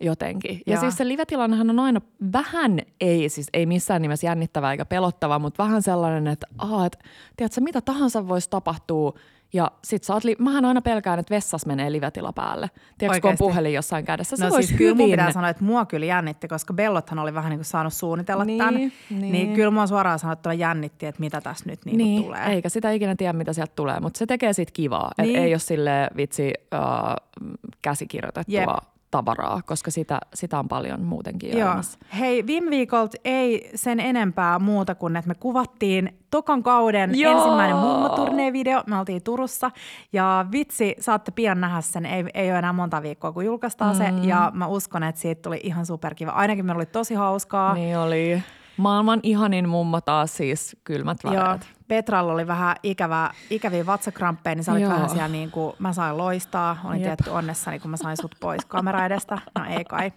jotenkin. 0.00 0.62
Ja 0.66 0.72
Joo. 0.72 0.80
siis 0.80 0.96
se 0.96 1.08
live-tilannehan 1.08 1.70
on 1.70 1.78
aina 1.78 2.00
vähän, 2.32 2.80
ei 3.00 3.28
siis 3.28 3.48
ei 3.52 3.66
missään 3.66 4.02
nimessä 4.02 4.26
jännittävä 4.26 4.72
eikä 4.72 4.84
pelottava, 4.84 5.38
mutta 5.38 5.62
vähän 5.62 5.82
sellainen, 5.82 6.26
että 6.26 6.46
aha, 6.58 6.86
et, 6.86 6.98
tiedätkö, 7.36 7.60
mitä 7.60 7.80
tahansa 7.80 8.28
voisi 8.28 8.50
tapahtua. 8.50 9.14
Ja 9.54 9.70
sit 9.84 10.04
sä 10.04 10.14
oot, 10.14 10.24
li- 10.24 10.36
mähän 10.38 10.64
aina 10.64 10.82
pelkään, 10.82 11.18
että 11.18 11.34
vessas 11.34 11.66
menee 11.66 11.92
live-tila 11.92 12.32
päälle. 12.32 12.70
Tiedätkö, 12.98 13.20
kun 13.20 13.30
on 13.30 13.36
puhelin 13.38 13.72
jossain 13.72 14.04
kädessä. 14.04 14.36
Se 14.36 14.44
no 14.44 14.50
siis 14.50 14.72
kyllä 14.72 14.94
mun 14.94 15.10
pitää 15.10 15.32
sanoa, 15.32 15.48
että 15.50 15.64
mua 15.64 15.86
kyllä 15.86 16.06
jännitti, 16.06 16.48
koska 16.48 16.74
Bellothan 16.74 17.18
oli 17.18 17.34
vähän 17.34 17.50
niin 17.50 17.58
kuin 17.58 17.64
saanut 17.64 17.92
suunnitella 17.92 18.44
Niin, 18.44 18.58
tämän. 18.58 18.74
niin. 18.74 18.92
Niin 19.10 19.54
kyllä 19.54 19.70
mua 19.70 19.86
suoraan 19.86 20.18
sanottuna 20.18 20.54
jännitti, 20.54 21.06
että 21.06 21.20
mitä 21.20 21.40
tässä 21.40 21.64
nyt 21.70 21.84
niin 21.84 21.98
niin, 21.98 22.22
tulee. 22.24 22.46
eikä 22.46 22.68
sitä 22.68 22.90
ikinä 22.90 23.14
tiedä, 23.16 23.32
mitä 23.32 23.52
sieltä 23.52 23.72
tulee, 23.76 24.00
mutta 24.00 24.18
se 24.18 24.26
tekee 24.26 24.52
siitä 24.52 24.72
kivaa. 24.74 25.10
Niin. 25.18 25.36
Et 25.36 25.42
ei 25.44 25.52
ole 25.52 25.58
sille 25.58 26.08
vitsi 26.16 26.52
uh, 26.74 27.60
käsikirjoitettua 27.82 28.60
Jep. 28.60 28.68
Tavaraa, 29.14 29.60
koska 29.66 29.90
sitä, 29.90 30.20
sitä 30.34 30.58
on 30.58 30.68
paljon 30.68 31.02
muutenkin 31.02 31.58
Joo. 31.58 31.68
olemassa. 31.68 31.98
Hei, 32.18 32.46
viime 32.46 32.70
viikolta 32.70 33.16
ei 33.24 33.70
sen 33.74 34.00
enempää 34.00 34.58
muuta 34.58 34.94
kuin, 34.94 35.16
että 35.16 35.28
me 35.28 35.34
kuvattiin 35.34 36.18
tokan 36.30 36.62
kauden 36.62 37.18
Joo. 37.18 37.32
ensimmäinen 37.32 37.76
mummoturneevideo. 37.76 38.82
Me 38.86 38.98
oltiin 38.98 39.22
Turussa 39.22 39.70
ja 40.12 40.46
vitsi, 40.52 40.96
saatte 41.00 41.30
pian 41.30 41.60
nähdä 41.60 41.80
sen. 41.80 42.06
Ei, 42.06 42.24
ei 42.34 42.50
ole 42.50 42.58
enää 42.58 42.72
monta 42.72 43.02
viikkoa, 43.02 43.32
kun 43.32 43.44
julkaistaan 43.44 43.96
mm. 43.96 43.98
se. 43.98 44.28
Ja 44.28 44.50
mä 44.54 44.66
uskon, 44.66 45.02
että 45.02 45.20
siitä 45.20 45.42
tuli 45.42 45.60
ihan 45.62 45.86
superkiva. 45.86 46.30
Ainakin 46.30 46.66
meillä 46.66 46.78
oli 46.78 46.86
tosi 46.86 47.14
hauskaa. 47.14 47.74
Niin 47.74 47.98
oli. 47.98 48.42
Maailman 48.76 49.20
ihanin 49.22 49.68
mummo 49.68 50.00
taas 50.00 50.36
siis 50.36 50.76
kylmät 50.84 51.18
Joo, 51.24 51.34
väreet. 51.34 51.68
Petralla 51.88 52.32
oli 52.32 52.46
vähän 52.46 52.76
ikävä, 52.82 53.30
ikäviä 53.50 53.86
vatsakramppeja, 53.86 54.54
niin 54.54 54.64
sä 54.64 54.72
olit 54.72 54.82
Joo. 54.82 54.92
vähän 54.92 55.10
siellä 55.10 55.28
niin 55.28 55.50
kuin, 55.50 55.76
mä 55.78 55.92
sain 55.92 56.16
loistaa. 56.16 56.76
Olin 56.84 57.00
Jep. 57.00 57.04
tietty 57.04 57.30
onnessani, 57.30 57.78
kun 57.78 57.90
mä 57.90 57.96
sain 57.96 58.16
sut 58.16 58.34
pois 58.40 58.64
kamera 58.64 59.06
edestä. 59.06 59.38
No 59.58 59.64
ei 59.64 59.84
kai. 59.84 60.12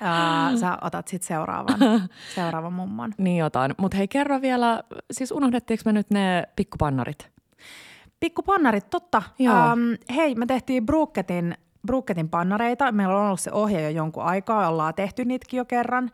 Ää, 0.00 0.56
sä 0.56 0.78
otat 0.80 1.08
sitten 1.08 1.28
seuraavan, 1.28 1.78
seuraavan 2.34 2.72
mummon. 2.72 3.14
Niin 3.18 3.36
jotain. 3.36 3.74
Mutta 3.78 3.96
hei 3.96 4.08
kerro 4.08 4.40
vielä, 4.40 4.82
siis 5.10 5.32
unohdettiinko 5.32 5.82
me 5.84 5.92
nyt 5.92 6.10
ne 6.10 6.48
pikkupannarit? 6.56 7.30
Pikkupannarit, 8.20 8.90
totta. 8.90 9.22
Joo. 9.38 9.56
Ähm, 9.56 9.80
hei, 10.16 10.34
me 10.34 10.46
tehtiin 10.46 10.86
Brooketin, 10.86 11.54
Brooketin 11.86 12.28
pannareita. 12.28 12.92
Meillä 12.92 13.16
on 13.18 13.26
ollut 13.26 13.40
se 13.40 13.52
ohje 13.52 13.82
jo 13.82 13.88
jonkun 13.88 14.22
aikaa, 14.22 14.68
ollaan 14.68 14.94
tehty 14.94 15.24
niitäkin 15.24 15.58
jo 15.58 15.64
kerran. 15.64 16.10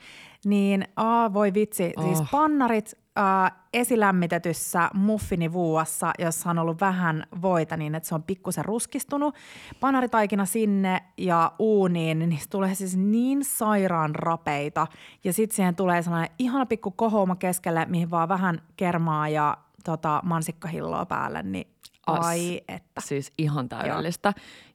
Niin 0.46 0.88
aa, 0.96 1.32
voi 1.32 1.54
vitsi, 1.54 1.92
oh. 1.96 2.04
siis 2.04 2.20
Oh. 2.20 2.30
pannarit 2.30 2.92
äh, 3.18 3.52
esilämmitetyssä 3.72 4.90
muffinivuuassa, 4.94 6.12
jossa 6.18 6.50
on 6.50 6.58
ollut 6.58 6.80
vähän 6.80 7.26
voita 7.42 7.76
niin, 7.76 7.94
että 7.94 8.08
se 8.08 8.14
on 8.14 8.22
pikkusen 8.22 8.64
ruskistunut. 8.64 9.34
Panaritaikina 9.80 10.44
sinne 10.44 11.02
ja 11.18 11.52
uuniin, 11.58 12.18
niin 12.18 12.28
niistä 12.28 12.50
tulee 12.50 12.74
siis 12.74 12.96
niin 12.96 13.44
sairaan 13.44 14.14
rapeita. 14.14 14.86
Ja 15.24 15.32
sitten 15.32 15.56
siihen 15.56 15.76
tulee 15.76 16.02
sellainen 16.02 16.30
ihana 16.38 16.66
pikku 16.66 16.90
kohouma 16.90 17.36
keskelle, 17.36 17.86
mihin 17.88 18.10
vaan 18.10 18.28
vähän 18.28 18.62
kermaa 18.76 19.28
ja 19.28 19.56
tota, 19.84 20.20
mansikkahilloa 20.24 21.06
päälle, 21.06 21.42
niin 21.42 21.68
As. 22.06 22.26
ai 22.26 22.60
että. 22.68 23.00
Siis 23.00 23.32
ihan 23.38 23.68
täydellistä. 23.68 24.32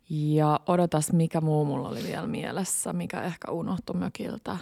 Ja 0.10 0.60
odotas, 0.68 1.14
mikä 1.14 1.42
muu 1.42 1.66
mulla 1.66 1.90
oli 1.90 2.04
vielä 2.04 2.28
mielessä, 2.28 2.94
mikä 2.94 3.22
ehkä 3.22 3.52
unohtui 3.52 3.96
mökiltä. 3.96 4.58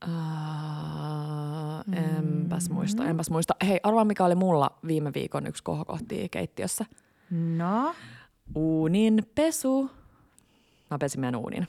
Ää, 0.00 1.84
enpäs 1.92 2.70
muista, 2.70 3.04
enpäs 3.04 3.30
muista. 3.30 3.54
Hei, 3.66 3.80
arvaa 3.82 4.04
mikä 4.04 4.24
oli 4.24 4.34
mulla 4.34 4.70
viime 4.86 5.14
viikon 5.14 5.46
yksi 5.46 5.62
kohokohti 5.62 6.28
keittiössä. 6.30 6.84
No, 7.30 7.94
Uunin 8.54 9.26
pesu. 9.34 9.90
Mä 10.90 10.98
pesin 10.98 11.20
meidän 11.20 11.40
uunin. 11.40 11.68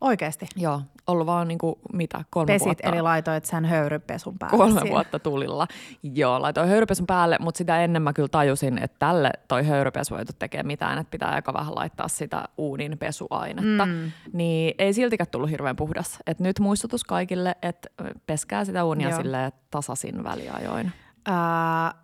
Oikeasti. 0.00 0.46
Joo, 0.56 0.80
ollut 1.06 1.26
vaan 1.26 1.48
niinku, 1.48 1.78
mitä, 1.92 2.24
kolme 2.30 2.46
Pesit 2.46 2.64
vuotta. 2.66 2.88
eli 2.88 3.02
laitoit 3.02 3.44
sen 3.44 3.64
höyrypesun 3.64 4.38
päälle. 4.38 4.56
kolme 4.56 4.80
siinä. 4.80 4.94
vuotta 4.94 5.18
tulilla. 5.18 5.66
Joo, 6.02 6.42
laitoin 6.42 6.68
höyrypesun 6.68 7.06
päälle, 7.06 7.36
mutta 7.40 7.58
sitä 7.58 7.84
ennen 7.84 8.02
mä 8.02 8.12
kyllä 8.12 8.28
tajusin, 8.28 8.78
että 8.78 8.96
tälle 8.98 9.30
toi 9.48 9.66
höyrypesu 9.66 10.14
ei 10.14 10.24
tule 10.24 10.36
tekemään 10.38 10.66
mitään, 10.66 10.98
että 10.98 11.10
pitää 11.10 11.30
aika 11.30 11.52
vähän 11.52 11.74
laittaa 11.74 12.08
sitä 12.08 12.44
uunin 12.58 12.98
pesuainetta. 12.98 13.86
Mm. 13.86 14.12
Niin 14.32 14.74
ei 14.78 14.92
siltikään 14.92 15.28
tullut 15.30 15.50
hirveän 15.50 15.76
puhdas. 15.76 16.18
Et 16.26 16.40
nyt 16.40 16.60
muistutus 16.60 17.04
kaikille, 17.04 17.56
että 17.62 17.88
peskää 18.26 18.64
sitä 18.64 18.84
uunia 18.84 19.08
Joo. 19.08 19.22
sille 19.22 19.52
tasaisin 19.70 20.24
väliajoin. 20.24 20.92
Ää, 21.26 21.94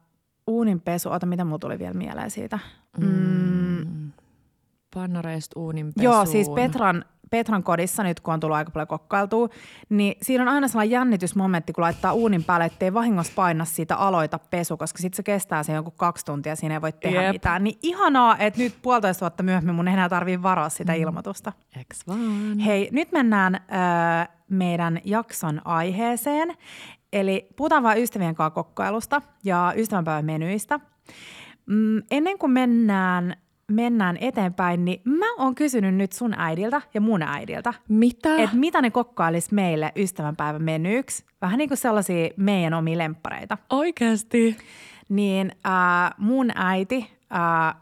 uunin 0.46 0.80
pesu, 0.80 1.10
ota 1.10 1.26
mitä 1.26 1.44
mulla 1.44 1.58
tuli 1.58 1.78
vielä 1.78 1.94
mieleen 1.94 2.30
siitä. 2.30 2.58
Mm. 2.98 3.06
Mm. 3.06 4.12
Pannareista 4.94 5.60
uunin 5.60 5.86
pesuun. 5.86 6.04
Joo, 6.14 6.26
siis 6.26 6.48
Petran, 6.48 7.04
Petran 7.32 7.62
kodissa 7.62 8.02
nyt, 8.02 8.20
kun 8.20 8.34
on 8.34 8.40
tullut 8.40 8.56
aika 8.56 8.70
paljon 8.70 8.88
kokkailtua, 8.88 9.48
niin 9.88 10.14
siinä 10.22 10.42
on 10.42 10.48
aina 10.48 10.68
sellainen 10.68 10.90
jännitysmomentti, 10.90 11.72
kun 11.72 11.82
laittaa 11.82 12.12
uunin 12.12 12.44
päälle, 12.44 12.66
ettei 12.66 12.94
vahingossa 12.94 13.32
paina 13.36 13.64
siitä 13.64 13.96
aloita 13.96 14.38
pesu, 14.38 14.76
koska 14.76 14.98
sitten 14.98 15.16
se 15.16 15.22
kestää 15.22 15.62
sen 15.62 15.74
joku 15.74 15.90
kaksi 15.90 16.24
tuntia, 16.24 16.56
siinä 16.56 16.74
ei 16.74 16.80
voi 16.80 16.92
tehdä 16.92 17.22
Jep. 17.22 17.32
mitään. 17.32 17.64
Niin 17.64 17.78
ihanaa, 17.82 18.38
että 18.38 18.60
nyt 18.60 18.74
puolitoista 18.82 19.20
vuotta 19.20 19.42
myöhemmin 19.42 19.74
mun 19.74 19.88
ei 19.88 19.94
enää 19.94 20.08
tarvii 20.08 20.42
varoa 20.42 20.68
sitä 20.68 20.92
ilmoitusta. 20.92 21.52
Eks 21.80 22.06
vaan? 22.06 22.58
Hei, 22.58 22.88
nyt 22.92 23.12
mennään 23.12 23.54
äh, 23.54 24.28
meidän 24.50 25.00
jakson 25.04 25.60
aiheeseen. 25.64 26.54
Eli 27.12 27.46
puhutaan 27.56 27.82
vaan 27.82 27.98
ystävien 27.98 28.34
kanssa 28.34 28.54
kokkailusta 28.54 29.22
ja 29.44 29.72
ystävänpäivän 29.76 30.24
menyistä. 30.24 30.80
Mm, 31.66 32.02
ennen 32.10 32.38
kuin 32.38 32.52
mennään, 32.52 33.36
mennään 33.70 34.16
eteenpäin, 34.20 34.84
niin 34.84 35.00
mä 35.04 35.34
oon 35.38 35.54
kysynyt 35.54 35.94
nyt 35.94 36.12
sun 36.12 36.34
äidiltä 36.36 36.82
ja 36.94 37.00
mun 37.00 37.22
äidiltä, 37.22 37.74
Mitä? 37.88 38.36
että 38.36 38.56
mitä 38.56 38.82
ne 38.82 38.90
kokkailis 38.90 39.52
meille 39.52 39.92
ystävänpäivän 39.96 40.62
menyyksi. 40.62 41.24
Vähän 41.42 41.58
niin 41.58 41.68
kuin 41.68 41.78
sellaisia 41.78 42.28
meidän 42.36 42.74
omia 42.74 42.98
lemppareita. 42.98 43.58
Oikeasti? 43.70 44.56
Niin 45.08 45.52
äh, 45.66 46.14
mun 46.18 46.50
äiti 46.54 47.10
äh, 47.34 47.74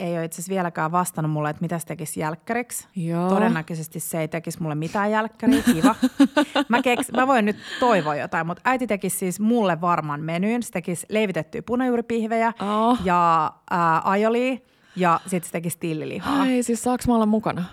ei 0.00 0.16
ole 0.16 0.24
itse 0.24 0.34
asiassa 0.34 0.50
vieläkään 0.50 0.92
vastannut 0.92 1.32
mulle, 1.32 1.50
että 1.50 1.62
mitä 1.62 1.78
se 1.78 1.86
tekisi 1.86 2.20
jälkkäriksi. 2.20 2.88
Joo. 2.96 3.28
Todennäköisesti 3.28 4.00
se 4.00 4.20
ei 4.20 4.28
tekisi 4.28 4.62
mulle 4.62 4.74
mitään 4.74 5.10
jälkkäriä, 5.10 5.62
kiva. 5.62 5.94
mä, 6.68 6.82
keks, 6.82 7.12
mä 7.12 7.26
voin 7.26 7.44
nyt 7.44 7.56
toivoa 7.80 8.16
jotain, 8.16 8.46
mutta 8.46 8.62
äiti 8.64 8.86
tekisi 8.86 9.18
siis 9.18 9.40
mulle 9.40 9.80
varman 9.80 10.20
menyn. 10.20 10.62
Se 10.62 10.70
tekisi 10.70 11.06
leivitettyjä 11.08 11.62
punajuuripihvejä 11.62 12.52
Oh. 12.60 12.98
ja 13.04 13.52
ää, 13.70 14.00
ajolia 14.04 14.58
ja 14.98 15.20
sitten 15.26 15.46
se 15.48 15.52
tekisi 15.52 15.78
tillilihaa. 15.80 16.40
Ai, 16.42 16.62
siis 16.62 16.82
saaks 16.82 17.08
mä 17.08 17.14
olla 17.14 17.26
mukana? 17.26 17.64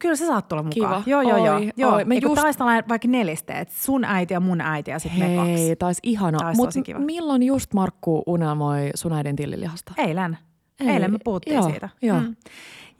Kyllä 0.00 0.16
sä 0.16 0.26
saat 0.26 0.48
tulla 0.48 0.62
mukaan. 0.62 1.02
Kiva. 1.02 1.02
Joo, 1.06 1.22
joo, 1.22 1.44
joo. 1.46 1.56
Oi, 1.56 1.70
joo. 1.76 1.92
oi. 1.94 2.04
Me 2.04 2.14
just- 2.18 2.34
taistellaan 2.42 2.82
vaikka 2.88 3.08
nelisteet, 3.08 3.70
sun 3.70 4.04
äiti 4.04 4.34
ja 4.34 4.40
mun 4.40 4.60
äiti 4.60 4.90
ja 4.90 4.98
sitten 4.98 5.20
me 5.30 5.36
kaksi. 5.36 5.52
Hei, 5.52 5.76
taisi 5.76 6.00
ihanaa. 6.02 6.40
Taisi 6.40 6.56
Mut 6.60 6.66
tosi 6.68 6.82
kiva. 6.82 6.98
milloin 6.98 7.42
just 7.42 7.74
Markku 7.74 8.22
unelmoi 8.26 8.90
sun 8.94 9.12
äidin 9.12 9.36
tillilihasta? 9.36 9.92
Eilen. 9.96 10.38
Ei, 10.80 10.88
Eilen 10.88 11.12
me 11.12 11.18
puhuttiin 11.24 11.54
joo, 11.54 11.70
siitä. 11.70 11.88
joo. 12.02 12.20
Mm. 12.20 12.36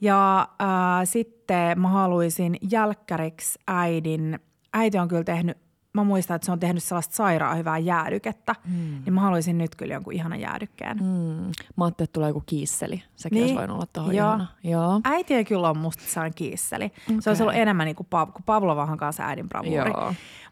Ja 0.01 0.47
äh, 0.61 0.67
sitten 1.03 1.79
mä 1.81 1.87
haluaisin 1.87 2.55
jälkkäriksi 2.71 3.59
äidin, 3.67 4.39
äiti 4.73 4.97
on 4.97 5.07
kyllä 5.07 5.23
tehnyt, 5.23 5.57
mä 5.93 6.03
muistan, 6.03 6.35
että 6.35 6.45
se 6.45 6.51
on 6.51 6.59
tehnyt 6.59 6.83
sellaista 6.83 7.15
sairaan 7.15 7.57
hyvää 7.57 7.77
jäädykettä, 7.77 8.55
mm. 8.65 8.73
niin 9.05 9.13
mä 9.13 9.21
haluaisin 9.21 9.57
nyt 9.57 9.75
kyllä 9.75 9.93
jonkun 9.93 10.13
ihanan 10.13 10.39
jäädykkeen. 10.39 10.97
Mm. 10.97 11.51
Mä 11.77 11.85
ajattelin, 11.85 12.05
että 12.07 12.13
tulee 12.13 12.29
joku 12.29 12.43
kiisseli. 12.45 13.03
Sekin 13.15 13.35
Niin. 13.35 13.43
olisi 13.43 13.55
voinut 13.57 13.75
olla 13.75 13.85
tuohon 13.93 14.15
Joo. 14.15 14.27
ihana. 14.27 14.47
Joo. 14.63 15.01
Äiti 15.03 15.33
ei 15.33 15.45
kyllä 15.45 15.69
ole 15.69 15.77
musta 15.77 16.03
sellainen 16.07 16.33
kiisseli. 16.35 16.85
Okay. 16.85 17.21
Se 17.21 17.29
olisi 17.29 17.43
ollut 17.43 17.55
enemmän 17.55 17.85
niin 17.85 17.95
kuin, 17.95 18.07
Pav- 18.07 18.31
kun 18.31 18.43
Pavlovahan 18.45 18.97
kanssa 18.97 19.23
äidin 19.23 19.49
bravuuri. 19.49 19.91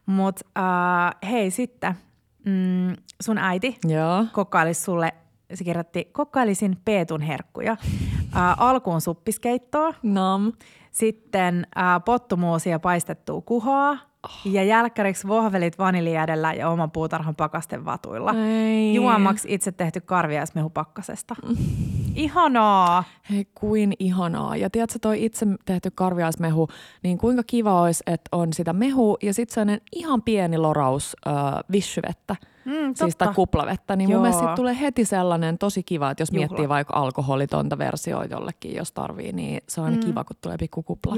Mutta 0.05 0.45
äh, 0.57 1.29
hei 1.31 1.51
sitten, 1.51 1.93
mm, 2.45 2.95
sun 3.21 3.37
äiti 3.37 3.77
Joo. 3.87 4.25
kokkailisi 4.31 4.81
sulle, 4.81 5.13
se 5.53 5.63
kirjoitti, 5.63 6.05
kokkailisin 6.11 6.77
Peetun 6.85 7.21
herkkuja. 7.21 7.71
Äh, 7.71 8.53
alkuun 8.57 9.01
suppiskeittoa, 9.01 9.93
Nam. 10.03 10.53
sitten 10.91 11.67
äh, 11.77 12.03
pottumuusia 12.05 12.79
paistettua 12.79 13.41
kuhaa. 13.41 13.97
Ja 14.45 14.63
jälkkäriksi 14.63 15.27
vohvelit 15.27 15.77
vaniljäädellä 15.77 16.53
ja 16.53 16.69
oman 16.69 16.91
puutarhan 16.91 17.35
pakasten 17.35 17.85
vatuilla. 17.85 18.33
Ei. 18.33 18.93
Juomaksi 18.93 19.53
itse 19.53 19.71
tehty 19.71 20.01
karviaismehu 20.01 20.69
pakkasesta. 20.69 21.35
Ihanaa! 22.15 23.03
Hei, 23.29 23.47
kuin 23.55 23.93
ihanaa. 23.99 24.55
Ja 24.55 24.69
tiedätkö, 24.69 24.99
toi 25.01 25.25
itse 25.25 25.45
tehty 25.65 25.91
karviaismehu, 25.95 26.67
niin 27.03 27.17
kuinka 27.17 27.43
kiva 27.47 27.81
olisi, 27.81 28.03
että 28.07 28.29
on 28.31 28.53
sitä 28.53 28.73
mehu 28.73 29.17
ja 29.23 29.33
sitten 29.33 29.53
sellainen 29.53 29.81
ihan 29.91 30.21
pieni 30.21 30.57
loraus 30.57 31.15
äh, 31.27 31.33
vissyvettä. 31.71 32.35
Mm, 32.65 32.93
Siis 32.95 33.15
tai 33.15 33.33
kuplavettä, 33.33 33.95
niin 33.95 34.09
Joo. 34.09 34.21
mun 34.21 34.29
mielestä 34.29 34.55
tulee 34.55 34.77
heti 34.81 35.05
sellainen 35.05 35.57
tosi 35.57 35.83
kiva, 35.83 36.11
että 36.11 36.21
jos 36.21 36.29
Juhla. 36.31 36.39
miettii 36.47 36.69
vaikka 36.69 36.93
alkoholitonta 36.93 37.77
versioa 37.77 38.25
jollekin, 38.25 38.75
jos 38.75 38.91
tarvii, 38.91 39.31
niin 39.31 39.61
se 39.67 39.81
on 39.81 39.93
Mm. 39.93 39.99
kiva, 39.99 40.23
kun 40.23 40.35
tulee 40.41 40.57
pikku 40.57 40.83
kupla. 40.83 41.15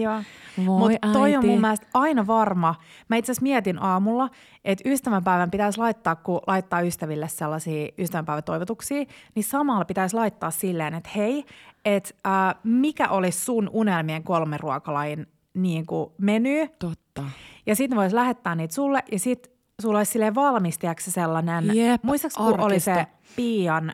Mutta 0.57 1.07
toi 1.13 1.35
on 1.35 1.45
mun 1.45 1.61
mielestä 1.61 1.87
aina 1.93 2.27
varma. 2.27 2.75
Mä 3.09 3.15
itse 3.15 3.31
asiassa 3.31 3.43
mietin 3.43 3.81
aamulla, 3.83 4.29
että 4.65 4.89
ystävänpäivän 4.89 5.51
pitäisi 5.51 5.79
laittaa, 5.79 6.15
kun 6.15 6.39
laittaa 6.47 6.81
ystäville 6.81 7.27
sellaisia 7.27 7.87
ystävänpäivätoivotuksia, 7.97 9.05
niin 9.35 9.43
samalla 9.43 9.85
pitäisi 9.85 10.15
laittaa 10.15 10.51
silleen, 10.51 10.93
että 10.93 11.09
hei, 11.15 11.45
että 11.85 12.09
äh, 12.27 12.55
mikä 12.63 13.09
olisi 13.09 13.45
sun 13.45 13.69
unelmien 13.73 14.23
kolmen 14.23 14.59
ruokalajin 14.59 15.27
niin 15.53 15.85
kuin 15.85 16.11
meny. 16.17 16.67
Totta. 16.79 17.23
Ja 17.65 17.75
sitten 17.75 17.97
voisi 17.97 18.15
lähettää 18.15 18.55
niitä 18.55 18.73
sulle 18.73 19.03
ja 19.11 19.19
sitten 19.19 19.50
sulla 19.81 19.97
olisi 19.97 20.11
silleen 20.11 20.35
valmis, 20.35 20.77
tiedätkö, 20.77 21.11
sellainen, 21.11 21.75
Jep, 21.75 22.03
muistaaks 22.03 22.35
kun 22.35 22.59
oli 22.59 22.79
se. 22.79 23.07
Pian, 23.35 23.89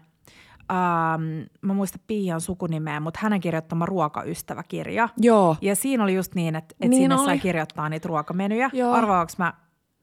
ähm, 0.72 1.22
mä 1.62 1.74
muistan 1.74 2.02
Pian 2.08 2.42
sukunimeä, 2.42 3.00
mutta 3.00 3.20
hänen 3.24 3.40
kirjoittama 3.42 3.86
ruokaystäväkirja. 3.86 5.10
Joo. 5.18 5.56
Ja 5.62 5.76
siinä 5.76 6.04
oli 6.04 6.16
just 6.16 6.36
niin, 6.36 6.56
että, 6.56 6.74
että 6.74 6.88
Niin 6.88 7.02
sinne 7.02 7.16
oli. 7.16 7.26
sai 7.26 7.40
kirjoittaa 7.40 7.90
niitä 7.90 8.08
ruokamenyjä. 8.08 8.70
Joo. 8.74 8.94
Arvaaks 8.94 9.38
mä 9.38 9.54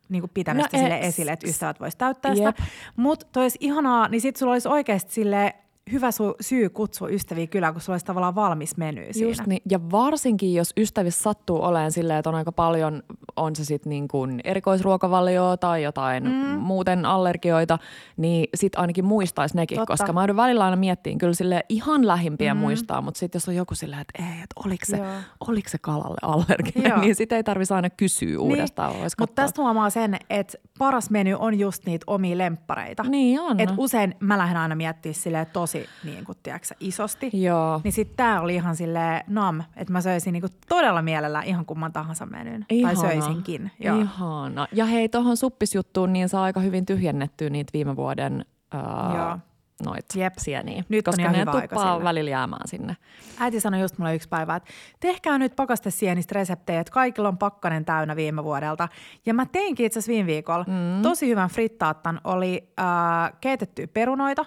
niin 0.08 0.30
pitänyt 0.34 0.72
No 0.72 0.78
sille 0.78 0.98
esille, 0.98 1.32
että 1.32 1.48
ystävät 1.48 1.80
vois 1.80 1.96
täyttää 1.96 2.32
Jep. 2.32 2.56
sitä. 2.56 2.62
Mutta 2.96 3.26
toi 3.32 3.42
olisi 3.44 3.58
ihanaa, 3.60 4.08
niin 4.08 4.20
sit 4.20 4.36
sulla 4.36 4.52
olisi 4.52 4.68
oikeasti 4.68 5.12
sille 5.12 5.54
hyvä 5.92 6.10
su- 6.10 6.36
syy 6.40 6.68
kutsua 6.68 7.08
ystäviä 7.08 7.46
kylään, 7.46 7.72
kun 7.74 7.80
sulla 7.80 7.94
olisi 7.94 8.06
tavallaan 8.06 8.34
valmis 8.34 8.76
meny 8.76 9.06
siinä. 9.10 9.28
Just 9.28 9.46
niin. 9.46 9.62
Ja 9.70 9.90
varsinkin, 9.90 10.54
jos 10.54 10.72
ystävissä 10.76 11.22
sattuu 11.22 11.62
olemaan 11.62 11.92
silleen, 11.92 12.18
että 12.18 12.30
on 12.30 12.36
aika 12.36 12.52
paljon, 12.52 13.02
on 13.36 13.56
se 13.56 13.64
sitten 13.64 13.90
niin 13.90 14.08
kuin 14.08 14.40
erikoisruokavalioa 14.44 15.56
tai 15.56 15.82
jotain 15.82 16.24
mm. 16.24 16.58
muuten 16.58 17.04
allergioita, 17.04 17.78
niin 18.16 18.48
sitten 18.54 18.80
ainakin 18.80 19.04
muistaisi 19.04 19.56
nekin, 19.56 19.78
Totta. 19.78 19.92
koska 19.92 20.12
mä 20.12 20.20
joudun 20.20 20.36
välillä 20.36 20.64
aina 20.64 20.76
miettiin 20.76 21.18
kyllä 21.18 21.34
sille 21.34 21.64
ihan 21.68 22.06
lähimpiä 22.06 22.54
mm. 22.54 22.60
muistaa, 22.60 23.00
mutta 23.00 23.18
sitten 23.18 23.36
jos 23.36 23.48
on 23.48 23.54
joku 23.54 23.74
silleen, 23.74 24.00
että 24.00 24.22
ei, 24.22 24.42
että 24.42 24.60
oliko 24.64 24.84
se, 24.86 25.00
oliko 25.48 25.68
se 25.68 25.78
kalalle 25.78 26.18
allerginen, 26.22 27.00
niin 27.00 27.14
sitten 27.14 27.36
ei 27.36 27.44
tarvitsisi 27.44 27.74
aina 27.74 27.90
kysyä 27.90 28.28
niin. 28.28 28.38
uudestaan. 28.38 28.94
Mutta 29.18 29.42
tästä 29.42 29.62
huomaa 29.62 29.90
sen, 29.90 30.16
että 30.30 30.58
paras 30.78 31.10
meny 31.10 31.34
on 31.38 31.58
just 31.58 31.86
niitä 31.86 32.04
omia 32.06 32.38
lemppareita. 32.38 33.02
Niin 33.02 33.40
on. 33.40 33.60
Et 33.60 33.70
usein 33.76 34.14
mä 34.20 34.38
lähden 34.38 34.56
aina 34.56 34.74
miettimään 34.74 35.14
silleen 35.14 35.46
tosi 35.52 35.73
niin 36.04 36.24
kuin, 36.24 36.38
tiedätkö, 36.42 36.74
isosti. 36.80 37.30
Joo. 37.32 37.80
Niin 37.84 37.92
sitten 37.92 38.16
tää 38.16 38.40
oli 38.40 38.54
ihan 38.54 38.76
sille 38.76 39.24
nam, 39.26 39.62
että 39.76 39.92
mä 39.92 40.00
söisin 40.00 40.32
niin 40.32 40.40
kuin 40.40 40.52
todella 40.68 41.02
mielellä 41.02 41.42
ihan 41.42 41.66
kumman 41.66 41.92
tahansa 41.92 42.26
menyn. 42.26 42.66
Ihana. 42.70 43.00
Tai 43.00 43.10
söisinkin. 43.10 43.70
Joo. 43.80 44.00
Ihana. 44.00 44.66
Ja 44.72 44.84
hei, 44.84 45.08
tuohon 45.08 45.36
suppisjuttuun 45.36 46.12
niin 46.12 46.28
saa 46.28 46.42
aika 46.42 46.60
hyvin 46.60 46.86
tyhjennettyä 46.86 47.50
niitä 47.50 47.70
viime 47.72 47.96
vuoden 47.96 48.44
uh, 48.74 49.16
Joo 49.16 49.38
noit 49.84 50.06
Jep. 50.14 50.34
sieniä, 50.38 50.84
Nyt 50.88 51.04
koska 51.04 51.22
on 51.22 51.32
ne 51.32 51.44
tuppaa 51.44 52.04
välillä 52.04 52.30
jäämään 52.30 52.68
sinne. 52.68 52.96
Äiti 53.38 53.60
sanoi 53.60 53.80
just 53.80 53.98
mulle 53.98 54.14
yksi 54.14 54.28
päivä, 54.28 54.56
että 54.56 54.70
tehkää 55.00 55.38
nyt 55.38 55.56
pakastesienistä 55.56 56.34
reseptejä, 56.34 56.80
että 56.80 56.92
kaikilla 56.92 57.28
on 57.28 57.38
pakkanen 57.38 57.84
täynnä 57.84 58.16
viime 58.16 58.44
vuodelta. 58.44 58.88
Ja 59.26 59.34
mä 59.34 59.46
teinkin 59.46 59.86
itse 59.86 59.98
asiassa 59.98 60.12
viime 60.12 60.26
viikolla 60.26 60.64
mm. 60.68 61.02
tosi 61.02 61.28
hyvän 61.28 61.50
frittaattan. 61.50 62.20
Oli 62.24 62.68
äh, 62.80 63.32
keitettyä 63.40 63.86
perunoita 63.86 64.44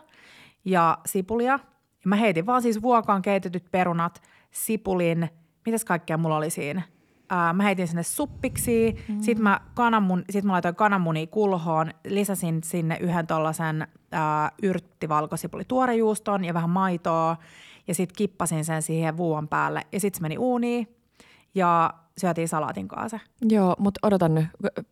ja 0.67 0.97
sipulia. 1.05 1.51
Ja 1.51 2.05
mä 2.05 2.15
heitin 2.15 2.45
vaan 2.45 2.61
siis 2.61 2.81
vuokaan 2.81 3.21
keitetyt 3.21 3.71
perunat, 3.71 4.21
sipulin, 4.51 5.29
mitäs 5.65 5.85
kaikkea 5.85 6.17
mulla 6.17 6.37
oli 6.37 6.49
siinä– 6.49 6.81
Ää, 7.29 7.53
mä 7.53 7.63
heitin 7.63 7.87
sinne 7.87 8.03
suppiksi, 8.03 8.95
mm. 9.07 9.21
sitten 9.21 9.43
mä, 9.43 9.59
kananmun, 9.73 10.23
sit 10.29 10.45
mä 10.45 10.51
laitoin 10.51 10.75
kananmuni 10.75 11.27
kulhoon, 11.27 11.91
lisäsin 12.07 12.63
sinne 12.63 12.97
yhden 13.01 13.27
tollasen 13.27 13.87
yrttivalkosipuli 14.63 15.63
tuorejuuston 15.67 16.45
ja 16.45 16.53
vähän 16.53 16.69
maitoa 16.69 17.37
ja 17.87 17.95
sitten 17.95 18.15
kippasin 18.17 18.65
sen 18.65 18.81
siihen 18.81 19.17
vuon 19.17 19.47
päälle 19.47 19.81
ja 19.91 19.99
sitten 19.99 20.17
se 20.17 20.21
meni 20.21 20.37
uuniin 20.37 20.95
ja 21.55 21.93
syötiin 22.17 22.47
salaatin 22.47 22.87
kanssa. 22.87 23.19
Joo, 23.49 23.75
mutta 23.79 23.99
odotan 24.03 24.35
nyt, 24.35 24.47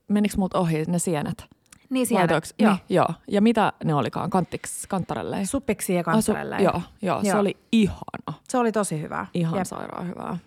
menikö 0.08 0.36
mut 0.38 0.54
ohi 0.54 0.84
ne 0.88 1.00
sienet? 1.00 1.46
Niin 1.90 2.08
Laitoiks? 2.12 2.54
joo. 2.60 2.72
Niin, 2.72 2.82
joo. 2.90 3.08
Ja 3.28 3.42
mitä 3.42 3.74
ne 3.84 3.94
olikaan, 3.96 4.30
Kantiks, 4.30 4.88
kanttarelle? 4.88 5.46
Suppiksi 5.46 5.94
ja 5.94 6.04
kanttarelle. 6.04 6.56
Asu, 6.56 6.64
joo, 6.64 6.74
joo, 7.02 7.16
joo, 7.16 7.24
se 7.24 7.36
oli 7.36 7.58
ihana. 7.72 8.34
Se 8.50 8.58
oli 8.58 8.72
tosi 8.72 9.02
hyvä. 9.02 9.26
Ihan 9.34 9.58
Jep. 9.58 9.66
sairaan 9.68 10.08
hyvää. 10.08 10.38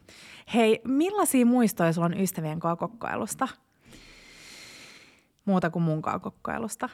Hei, 0.54 0.80
millaisia 0.84 1.46
muistoja 1.46 1.92
sulla 1.92 2.06
on 2.06 2.20
ystävien 2.20 2.60
kanssa 2.60 2.76
kokkailusta? 2.76 3.48
Muuta 5.44 5.70
kuin 5.70 5.82
mun 5.82 6.02
kanssa 6.02 6.18
kokkailusta. 6.18 6.88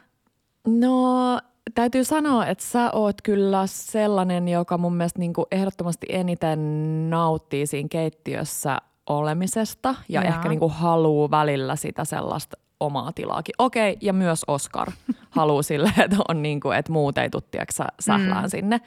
No, 0.66 1.38
täytyy 1.74 2.04
sanoa, 2.04 2.46
että 2.46 2.64
sä 2.64 2.90
oot 2.92 3.22
kyllä 3.22 3.66
sellainen, 3.66 4.48
joka 4.48 4.78
mun 4.78 4.94
mielestä 4.96 5.18
niin 5.18 5.32
kuin 5.32 5.46
ehdottomasti 5.50 6.06
eniten 6.10 6.60
nauttii 7.10 7.66
siinä 7.66 7.88
keittiössä 7.88 8.78
olemisesta 9.06 9.94
ja 10.08 10.22
Jaa. 10.22 10.34
ehkä 10.34 10.48
niin 10.48 10.58
kuin 10.58 10.72
haluu 10.72 11.30
välillä 11.30 11.76
sitä 11.76 12.04
sellaista 12.04 12.56
omaa 12.84 13.12
tilaakin. 13.12 13.54
Okei, 13.58 13.96
ja 14.00 14.12
myös 14.12 14.44
Oscar 14.46 14.90
haluaa 15.30 15.62
sille, 15.62 15.92
että, 15.98 16.16
on 16.28 16.42
niin 16.42 16.60
kuin, 16.60 16.78
että 16.78 16.92
muut 16.92 17.18
ei 17.18 17.30
tuttiaksi 17.30 17.82
sählään 18.00 18.44
mm. 18.44 18.50
sinne. 18.50 18.80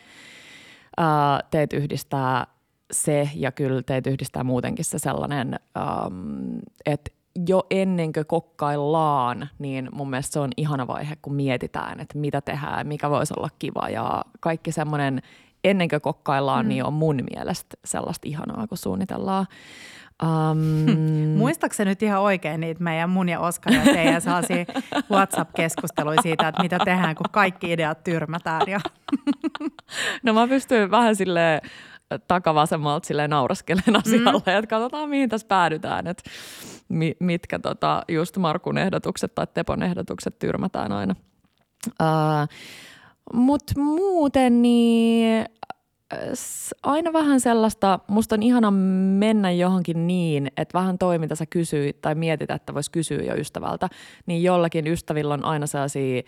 Uh, 1.00 1.48
teet 1.52 1.74
yhdistää 1.74 2.48
se 2.92 3.30
ja 3.36 3.52
kyllä 3.52 3.82
teitä 3.82 4.10
yhdistää 4.10 4.44
muutenkin 4.44 4.86
se 4.86 5.00
sellainen, 5.00 5.60
um, 6.06 6.60
että 6.86 7.12
jo 7.48 7.64
ennen 7.72 8.14
kuin 8.14 8.26
kokkaillaan, 8.26 9.50
niin 9.60 9.90
mun 9.92 10.10
mielestä 10.10 10.34
se 10.34 10.40
on 10.40 10.50
ihana 10.58 10.88
vaihe, 10.88 11.16
kun 11.22 11.36
mietitään, 11.36 12.00
että 12.00 12.18
mitä 12.18 12.42
tehdään, 12.42 12.88
mikä 12.88 13.10
voisi 13.10 13.34
olla 13.38 13.50
kiva 13.60 13.90
ja 13.90 14.22
kaikki 14.40 14.72
semmoinen 14.72 15.22
ennen 15.64 15.90
kuin 15.90 16.02
kokkaillaan, 16.02 16.66
mm. 16.66 16.70
niin 16.70 16.84
on 16.84 16.94
mun 16.94 17.24
mielestä 17.36 17.78
sellaista 17.86 18.28
ihanaa, 18.28 18.68
kun 18.68 18.78
suunnitellaan. 18.78 19.46
Um... 20.24 20.58
Muistaakseni 21.38 21.90
nyt 21.90 22.04
ihan 22.04 22.22
oikein 22.22 22.60
niitä 22.60 22.84
meidän 22.84 23.10
mun 23.10 23.30
ja 23.30 23.40
Oskar 23.40 23.74
ja 23.74 23.84
teidän 23.84 24.22
sellaisia 24.22 24.66
WhatsApp-keskusteluja 25.12 26.22
siitä, 26.22 26.48
että 26.48 26.64
mitä 26.64 26.80
tehdään, 26.86 27.16
kun 27.16 27.26
kaikki 27.32 27.72
ideat 27.72 28.04
tyrmätään. 28.04 28.62
Ja... 28.68 28.80
no 30.24 30.34
mä 30.34 30.48
pystyn 30.48 30.92
vähän 30.92 31.16
silleen 31.16 31.62
takavasemmalta 32.28 33.08
silleen 33.08 33.30
nauraskelen 33.30 33.96
asialle, 33.96 34.42
mm. 34.46 34.58
että 34.58 34.68
katsotaan 34.68 35.10
mihin 35.10 35.30
tässä 35.30 35.48
päädytään, 35.48 36.08
että 36.08 36.24
mi, 36.90 37.16
mitkä 37.20 37.60
tota, 37.60 38.04
just 38.08 38.38
Markun 38.38 38.78
ehdotukset 38.78 39.36
tai 39.36 39.48
Tepon 39.54 39.84
ehdotukset 39.84 40.40
tyrmätään 40.40 40.92
aina. 40.92 41.16
Uh, 41.88 42.48
Mutta 43.34 43.74
muuten 43.78 44.62
niin 44.62 45.46
aina 46.84 47.14
vähän 47.14 47.40
sellaista, 47.40 48.00
musta 48.08 48.36
on 48.36 48.44
ihana 48.44 48.72
mennä 48.72 49.52
johonkin 49.52 50.08
niin, 50.08 50.48
että 50.58 50.80
vähän 50.80 50.98
toi, 50.98 51.20
mitä 51.20 51.36
sä 51.36 51.46
kysyit 51.46 52.02
tai 52.02 52.16
mietit, 52.16 52.52
että 52.52 52.74
voisi 52.74 52.92
kysyä 52.92 53.24
jo 53.24 53.36
ystävältä, 53.36 53.90
niin 54.26 54.44
jollakin 54.44 54.88
ystävillä 54.88 55.34
on 55.34 55.46
aina 55.46 55.68
sellaisia 55.68 56.22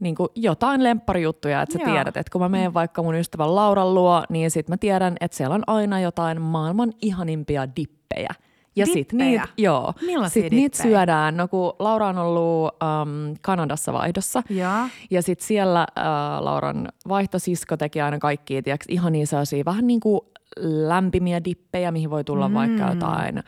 niin 0.00 0.14
kuin 0.14 0.28
jotain 0.34 0.84
lempparijuttuja, 0.84 1.62
että 1.62 1.72
sä 1.72 1.78
Joo. 1.78 1.92
tiedät, 1.92 2.16
että 2.16 2.30
kun 2.32 2.40
mä 2.40 2.48
menen 2.48 2.74
vaikka 2.74 3.02
mun 3.02 3.14
ystävän 3.14 3.54
Lauran 3.54 3.94
luo, 3.94 4.24
niin 4.28 4.50
sit 4.50 4.68
mä 4.68 4.76
tiedän, 4.76 5.16
että 5.20 5.36
siellä 5.36 5.54
on 5.54 5.64
aina 5.66 6.00
jotain 6.00 6.40
maailman 6.40 6.92
ihanimpia 7.02 7.68
dippejä. 7.76 8.30
Ja 8.76 8.86
sitten 8.86 9.18
niitä, 9.18 9.48
joo, 9.56 9.94
sit 10.28 10.50
niitä 10.50 10.82
syödään. 10.82 11.36
No 11.36 11.48
kun 11.48 11.72
Laura 11.78 12.08
on 12.08 12.18
ollut 12.18 12.72
um, 12.72 13.36
Kanadassa 13.40 13.92
vaihdossa 13.92 14.42
ja, 14.50 14.88
ja 15.10 15.22
sitten 15.22 15.46
siellä 15.46 15.86
uh, 15.98 16.44
Lauran 16.44 16.88
vaihtosisko 17.08 17.76
teki 17.76 18.00
aina 18.00 18.18
kaikki, 18.18 18.62
tiiäks, 18.62 18.86
ihan 18.88 19.12
niin 19.12 19.26
sellaisia 19.26 19.64
vähän 19.64 19.86
niin 19.86 20.00
kuin 20.00 20.20
lämpimiä 20.60 21.44
dippejä, 21.44 21.92
mihin 21.92 22.10
voi 22.10 22.24
tulla 22.24 22.48
mm. 22.48 22.54
vaikka 22.54 22.88
jotain 22.88 23.42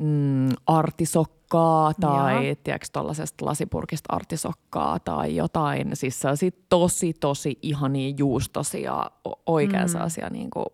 mm, 0.00 0.48
artisokkaa 0.66 1.92
tai 2.00 2.56
tiedätkö 2.64 2.86
tuollaisesta 2.92 3.44
lasipurkista 3.44 4.14
artisokkaa 4.14 4.98
tai 4.98 5.36
jotain. 5.36 5.90
Siis 5.94 6.20
sellaisia 6.20 6.50
tosi, 6.68 7.12
tosi 7.12 7.58
ihania 7.62 8.14
juustosia, 8.18 9.10
oikein 9.46 9.82
mm. 9.82 9.88
sellaisia 9.88 10.30
niin 10.30 10.50
kuin, 10.50 10.66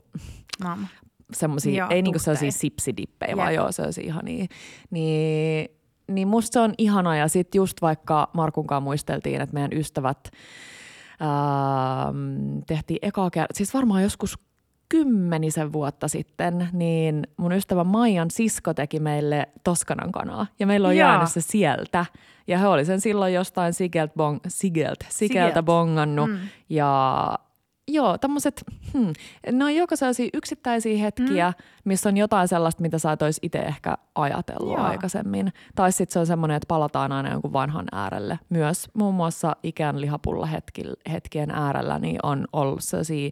semmosia, 1.32 1.86
ei 1.90 2.02
niinku 2.02 2.18
sellaisia 2.18 2.52
sipsidippejä, 2.52 3.30
Jep. 3.30 3.38
vaan 3.38 3.54
joo, 3.54 3.72
sellaisia 3.72 4.04
ihania. 4.04 4.46
Niin, 4.90 5.68
niin 6.08 6.28
musta 6.28 6.52
se 6.52 6.60
on 6.60 6.74
ihana 6.78 7.16
ja 7.16 7.28
sitten 7.28 7.58
just 7.58 7.82
vaikka 7.82 8.30
Markunkaan 8.32 8.82
muisteltiin, 8.82 9.40
että 9.40 9.54
meidän 9.54 9.72
ystävät 9.72 10.30
ähm, 11.22 12.58
tehtiin 12.66 12.98
ekaa 13.02 13.30
kertaa, 13.30 13.54
siis 13.56 13.74
varmaan 13.74 14.02
joskus 14.02 14.38
kymmenisen 14.88 15.72
vuotta 15.72 16.08
sitten, 16.08 16.68
niin 16.72 17.26
mun 17.36 17.52
ystävä 17.52 17.84
Maijan 17.84 18.30
sisko 18.30 18.74
teki 18.74 19.00
meille 19.00 19.48
Toskanan 19.64 20.12
kanaa. 20.12 20.46
Ja 20.58 20.66
meillä 20.66 20.88
on 20.88 20.96
Jaa. 20.96 21.12
jäänyt 21.12 21.30
se 21.32 21.40
sieltä. 21.40 22.06
Ja 22.46 22.58
he 22.58 22.66
oli 22.66 22.84
sen 22.84 23.00
silloin 23.00 23.34
jostain 23.34 23.72
Sigelt, 23.72 24.14
bong, 24.14 24.38
Sigelt, 24.48 24.98
Sigeltä 25.08 25.50
Sigelt. 25.50 25.66
bongannut. 25.66 26.30
Mm. 26.30 26.38
Ja 26.68 27.38
joo, 27.88 28.18
tämmöiset, 28.18 28.64
hmm, 28.92 29.12
ne 29.52 29.64
on 29.64 29.74
joko 29.74 29.96
sellaisia 29.96 30.28
yksittäisiä 30.34 30.98
hetkiä, 30.98 31.50
mm. 31.50 31.64
missä 31.84 32.08
on 32.08 32.16
jotain 32.16 32.48
sellaista, 32.48 32.82
mitä 32.82 32.98
sä 32.98 33.12
et 33.12 33.22
olisi 33.22 33.40
itse 33.42 33.58
ehkä 33.58 33.96
ajatellut 34.14 34.72
joo. 34.72 34.86
aikaisemmin. 34.86 35.52
Tai 35.74 35.92
sitten 35.92 36.12
se 36.12 36.18
on 36.18 36.26
semmoinen, 36.26 36.56
että 36.56 36.66
palataan 36.68 37.12
aina 37.12 37.32
jonkun 37.32 37.52
vanhan 37.52 37.86
äärelle. 37.92 38.38
Myös 38.48 38.88
muun 38.94 39.14
muassa 39.14 39.56
ikään 39.62 40.00
lihapulla 40.00 40.48
hetkien 41.10 41.50
äärellä 41.50 41.98
niin 41.98 42.18
on 42.22 42.46
ollut 42.52 42.84
sellaisia 42.84 43.30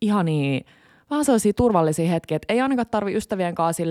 ihania 0.00 0.60
vaan 1.10 1.24
sellaisia 1.24 1.52
turvallisia 1.52 2.10
hetkiä, 2.10 2.36
että 2.36 2.52
ei 2.52 2.60
ainakaan 2.60 2.86
tarvi 2.90 3.16
ystävien 3.16 3.54
kanssa 3.54 3.82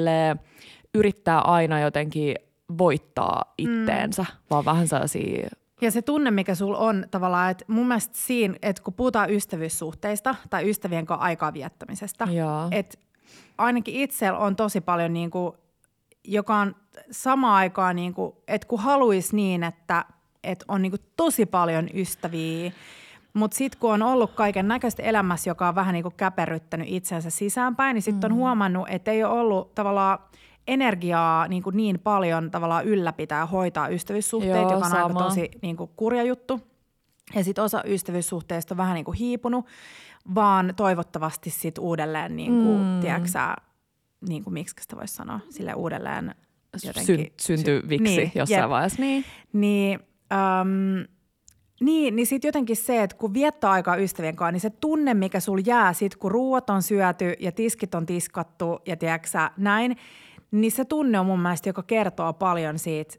yrittää 0.96 1.40
aina 1.40 1.80
jotenkin 1.80 2.36
voittaa 2.78 3.54
itteensä, 3.58 4.22
mm. 4.22 4.38
vaan 4.50 4.66
vähän 4.66 4.88
sellaisia 4.88 5.50
ja 5.82 5.92
se 5.92 6.02
tunne, 6.02 6.32
mikä 6.32 6.56
sulla 6.56 6.78
on 6.78 7.06
tavallaan, 7.12 7.52
että 7.52 7.66
mun 7.68 7.88
mielestä 7.88 8.18
siinä, 8.18 8.56
että 8.62 8.84
kun 8.84 8.94
puhutaan 8.94 9.30
ystävyyssuhteista 9.30 10.36
tai 10.50 10.70
ystävien 10.70 11.06
kanssa 11.06 11.24
aikaa 11.24 11.54
viettämisestä, 11.54 12.28
että 12.72 12.98
ainakin 13.58 13.96
itsellä 13.96 14.40
on 14.40 14.56
tosi 14.56 14.82
paljon 14.82 15.14
niin 15.14 15.32
kuin, 15.32 15.54
joka 16.24 16.56
on 16.56 16.76
sama 17.12 17.56
aikaa, 17.56 17.94
niin 17.94 18.14
kuin, 18.14 18.34
että 18.48 18.68
kun 18.68 18.80
haluaisi 18.80 19.36
niin, 19.36 19.64
että, 19.64 20.06
että 20.44 20.66
on 20.68 20.82
niin 20.82 20.92
kuin 20.92 21.02
tosi 21.18 21.46
paljon 21.46 21.90
ystäviä, 21.94 22.72
mutta 23.34 23.58
sitten 23.58 23.80
kun 23.80 23.94
on 23.94 24.02
ollut 24.02 24.32
kaiken 24.32 24.68
näköistä 24.68 25.04
elämässä, 25.04 25.50
joka 25.50 25.68
on 25.68 25.76
vähän 25.76 25.94
niin 25.94 26.04
kuin 26.04 26.16
käperryttänyt 26.18 26.88
itsensä 26.90 27.30
sisäänpäin, 27.30 27.94
niin 27.94 28.02
sitten 28.02 28.32
mm. 28.32 28.34
on 28.34 28.40
huomannut, 28.40 28.88
että 28.90 29.12
ei 29.12 29.24
ole 29.24 29.40
ollut 29.40 29.76
tavallaan 29.76 30.20
energiaa 30.70 31.48
niin, 31.48 31.64
kuin 31.64 31.78
niin 31.78 32.00
paljon 32.00 32.52
tavallaan 32.52 32.86
ylläpitää 32.86 33.46
hoitaa 33.46 33.88
ystävyyssuhteita, 33.88 34.58
joka 34.58 34.76
on 34.76 34.90
sama. 34.90 35.04
aika 35.04 35.20
tosi 35.20 35.52
niin 35.62 35.78
kuin 35.78 35.90
kurja 35.96 36.24
juttu. 36.24 36.60
Ja 37.36 37.44
sitten 37.44 37.64
osa 37.64 37.84
ystävyyssuhteista 37.86 38.74
on 38.74 38.78
vähän 38.78 38.96
niin 38.96 39.06
kuin 39.06 39.18
hiipunut, 39.18 39.66
vaan 40.36 40.74
toivottavasti 40.76 41.50
sitten 41.50 41.84
uudelleen, 41.84 42.36
niin 42.36 42.64
kuin, 42.64 42.80
mm. 42.80 43.00
tiedätkö 43.02 43.30
niin 44.28 44.44
kuin, 44.44 44.54
miksi 44.54 44.76
sitä 44.82 44.96
voisi 44.96 45.16
sanoa, 45.16 45.40
sille 45.50 45.74
uudelleen 45.74 46.36
jotenkin. 46.86 47.16
Syn, 47.16 47.28
syntyviksi 47.40 48.04
niin, 48.04 48.32
jossain 48.36 48.62
jep. 48.62 48.70
vaiheessa. 48.70 49.02
Niin, 49.02 49.26
niin 49.54 50.00
um, 50.62 51.06
niin, 51.82 52.16
niin 52.16 52.28
sitten 52.28 52.48
jotenkin 52.48 52.76
se, 52.76 53.04
että 53.04 53.18
kun 53.18 53.34
viettää 53.34 53.72
aikaa 53.72 53.96
ystävien 53.96 54.36
kanssa, 54.36 54.52
niin 54.52 54.62
se 54.62 54.70
tunne, 54.70 55.14
mikä 55.14 55.40
sul 55.40 55.62
jää 55.66 55.94
sit, 55.94 56.16
kun 56.16 56.32
ruuat 56.32 56.70
on 56.70 56.84
syöty 56.84 57.34
ja 57.40 57.52
tiskit 57.52 57.96
on 57.96 58.06
tiskattu 58.06 58.80
ja 58.86 58.98
tiedätkö 58.98 59.28
näin, 59.58 59.98
niin 60.52 60.72
se 60.72 60.86
tunne 60.86 61.20
on 61.20 61.26
mun 61.26 61.40
mielestä, 61.40 61.70
joka 61.70 61.84
kertoo 61.84 62.34
paljon 62.34 62.80
siitä 62.80 63.16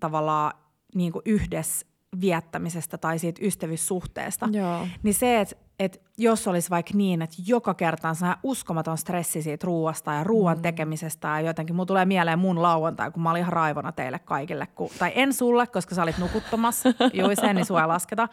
tavallaan 0.00 0.52
niin 0.94 1.12
kuin 1.12 1.22
yhdessä 1.26 1.86
viettämisestä 2.20 2.98
tai 2.98 3.18
siitä 3.18 3.40
ystävyyssuhteesta. 3.44 4.48
Joo. 4.52 4.86
Niin 5.02 5.14
se, 5.14 5.40
että 5.40 5.56
että 5.78 5.98
jos 6.18 6.48
olisi 6.48 6.70
vaikka 6.70 6.92
niin, 6.94 7.22
että 7.22 7.36
joka 7.46 7.74
kerta 7.74 8.08
on 8.08 8.16
uskomaton 8.42 8.98
stressi 8.98 9.42
siitä 9.42 9.66
ruuasta 9.66 10.12
ja 10.12 10.24
ruoan 10.24 10.56
mm. 10.56 10.62
tekemisestä 10.62 11.28
ja 11.28 11.40
jotenkin, 11.40 11.76
mulla 11.76 11.86
tulee 11.86 12.04
mieleen 12.04 12.38
mun 12.38 12.62
lauantai, 12.62 13.10
kun 13.10 13.22
mä 13.22 13.30
olin 13.30 13.40
ihan 13.40 13.52
raivona 13.52 13.92
teille 13.92 14.18
kaikille, 14.18 14.66
kun, 14.66 14.90
tai 14.98 15.12
en 15.14 15.32
sulle, 15.32 15.66
koska 15.66 15.94
sä 15.94 16.02
olit 16.02 16.18
nukuttomassa, 16.18 16.88
juu 17.14 17.30
sen, 17.40 17.56
niin 17.56 17.66
sua 17.66 17.80
ei 17.80 17.86
lasketa, 17.86 18.28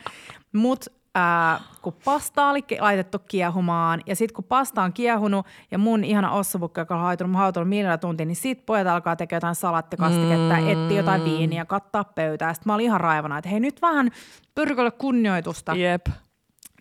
mutta 0.53 0.91
ää, 1.15 1.59
kun 1.81 1.93
pasta 2.05 2.49
oli 2.49 2.63
laitettu 2.79 3.19
kiehumaan 3.19 4.01
ja 4.05 4.15
sitten 4.15 4.35
kun 4.35 4.43
pasta 4.43 4.83
on 4.83 4.93
kiehunut 4.93 5.45
ja 5.71 5.77
mun 5.77 6.03
ihana 6.03 6.31
ossapukka, 6.31 6.81
joka 6.81 6.95
on 6.95 7.01
hautunut, 7.01 7.35
hautunut 7.37 7.69
miljoona 7.69 7.97
tuntia, 7.97 8.25
niin 8.25 8.35
sit 8.35 8.65
pojat 8.65 8.87
alkaa 8.87 9.15
tekemään 9.15 9.37
jotain 9.37 9.55
salattikastiketta, 9.55 10.57
mm. 10.57 10.67
etsiä 10.67 10.97
jotain 10.97 11.23
viiniä, 11.23 11.65
kattaa 11.65 12.03
pöytää. 12.03 12.53
Sitten 12.53 12.69
mä 12.69 12.73
olin 12.73 12.85
ihan 12.85 13.01
raivona, 13.01 13.37
että 13.37 13.49
hei 13.49 13.59
nyt 13.59 13.81
vähän 13.81 14.11
pyrkölle 14.55 14.91
kunnioitusta. 14.91 15.75
Jep 15.75 16.05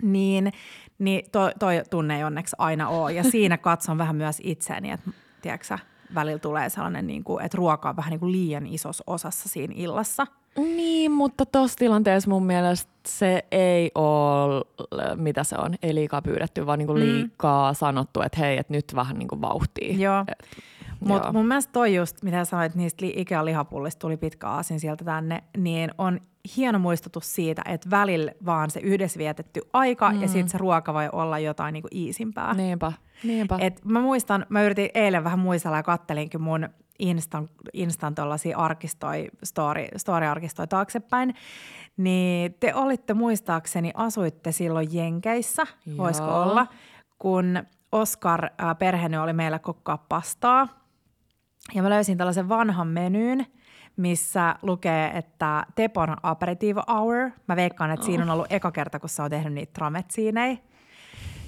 niin, 0.02 0.52
niin 0.98 1.30
toi, 1.32 1.52
toi 1.58 1.82
tunne 1.90 2.16
ei 2.16 2.24
onneksi 2.24 2.56
aina 2.58 2.88
ole. 2.88 3.12
Ja 3.12 3.24
siinä 3.30 3.58
katson 3.58 3.98
vähän 3.98 4.16
myös 4.16 4.40
itseäni, 4.42 4.90
että 4.90 5.10
tiedätkö, 5.42 5.78
välillä 6.14 6.38
tulee 6.38 6.68
sellainen, 6.68 7.06
niin 7.06 7.24
kuin, 7.24 7.44
että 7.44 7.56
ruoka 7.56 7.88
on 7.88 7.96
vähän 7.96 8.10
niin 8.10 8.20
kuin 8.20 8.32
liian 8.32 8.66
isossa 8.66 9.04
osassa 9.06 9.48
siinä 9.48 9.74
illassa. 9.76 10.26
Niin, 10.58 11.12
mutta 11.12 11.46
tuossa 11.46 11.78
tilanteessa 11.78 12.30
mun 12.30 12.46
mielestä 12.46 12.90
se 13.08 13.44
ei 13.50 13.90
ole, 13.94 14.64
mitä 15.16 15.44
se 15.44 15.56
on, 15.58 15.74
ei 15.82 15.94
liikaa 15.94 16.22
pyydetty, 16.22 16.66
vaan 16.66 16.78
niin 16.78 16.86
kuin 16.86 16.98
mm. 16.98 17.04
liikaa 17.04 17.72
mm. 17.72 17.76
sanottu, 17.76 18.22
että 18.22 18.38
hei, 18.40 18.58
että 18.58 18.72
nyt 18.72 18.92
vähän 18.94 19.18
niin 19.18 19.28
kuin 19.28 19.40
vauhtia. 19.40 19.94
Joo. 19.96 20.24
Et, 20.28 20.46
mutta 21.00 21.32
mun 21.32 21.46
mielestä 21.46 21.72
toi 21.72 21.94
just, 21.94 22.22
mitä 22.22 22.44
sanoit 22.44 22.74
niistä 22.74 23.06
Ikea 23.06 23.44
lihapullista, 23.44 23.98
tuli 23.98 24.16
pitkä 24.16 24.48
aasin 24.48 24.80
sieltä 24.80 25.04
tänne, 25.04 25.44
niin 25.56 25.90
on 25.98 26.20
hieno 26.56 26.78
muistutus 26.78 27.34
siitä, 27.34 27.62
että 27.64 27.90
välillä 27.90 28.32
vaan 28.46 28.70
se 28.70 28.80
yhdessä 28.80 29.18
vietetty 29.18 29.60
aika 29.72 30.12
mm. 30.12 30.22
ja 30.22 30.28
sitten 30.28 30.48
se 30.48 30.58
ruoka 30.58 30.94
voi 30.94 31.08
olla 31.12 31.38
jotain 31.38 31.72
niinku 31.72 31.88
iisimpää. 31.94 32.54
Niinpä, 32.54 32.92
niinpä. 33.24 33.58
Et 33.60 33.84
mä 33.84 34.00
muistan, 34.00 34.46
mä 34.48 34.62
yritin 34.62 34.90
eilen 34.94 35.24
vähän 35.24 35.38
muistella 35.38 35.76
ja 35.76 35.82
kattelinkin 35.82 36.40
mun 36.40 36.68
Instan, 37.00 37.48
Instan 37.72 38.14
arkistoi, 38.56 39.28
story, 39.44 39.86
story-arkistoi 39.96 40.66
taaksepäin, 40.66 41.34
niin 41.96 42.54
te 42.60 42.74
olitte 42.74 43.14
muistaakseni, 43.14 43.90
asuitte 43.94 44.52
silloin 44.52 44.88
Jenkeissä, 44.92 45.66
Joo. 45.86 45.96
voisiko 45.96 46.42
olla, 46.42 46.66
kun 47.18 47.62
Oscar 47.92 48.44
äh, 48.44 48.78
perheeni 48.78 49.18
oli 49.18 49.32
meillä 49.32 49.58
kokkaa 49.58 50.04
pastaa. 50.08 50.68
Ja 51.74 51.82
mä 51.82 51.90
löysin 51.90 52.18
tällaisen 52.18 52.48
vanhan 52.48 52.88
menyyn– 52.88 53.46
missä 54.00 54.56
lukee, 54.62 55.10
että 55.14 55.66
Tepon 55.74 56.16
Aperitif 56.22 56.76
Hour. 56.88 57.30
Mä 57.48 57.56
veikkaan, 57.56 57.90
että 57.90 58.04
oh. 58.04 58.06
siinä 58.06 58.22
on 58.22 58.30
ollut 58.30 58.52
eka 58.52 58.70
kerta, 58.70 59.00
kun 59.00 59.08
sä 59.08 59.22
oot 59.22 59.30
tehnyt 59.30 59.52
niitä 59.52 59.72
trametsiinei. 59.72 60.58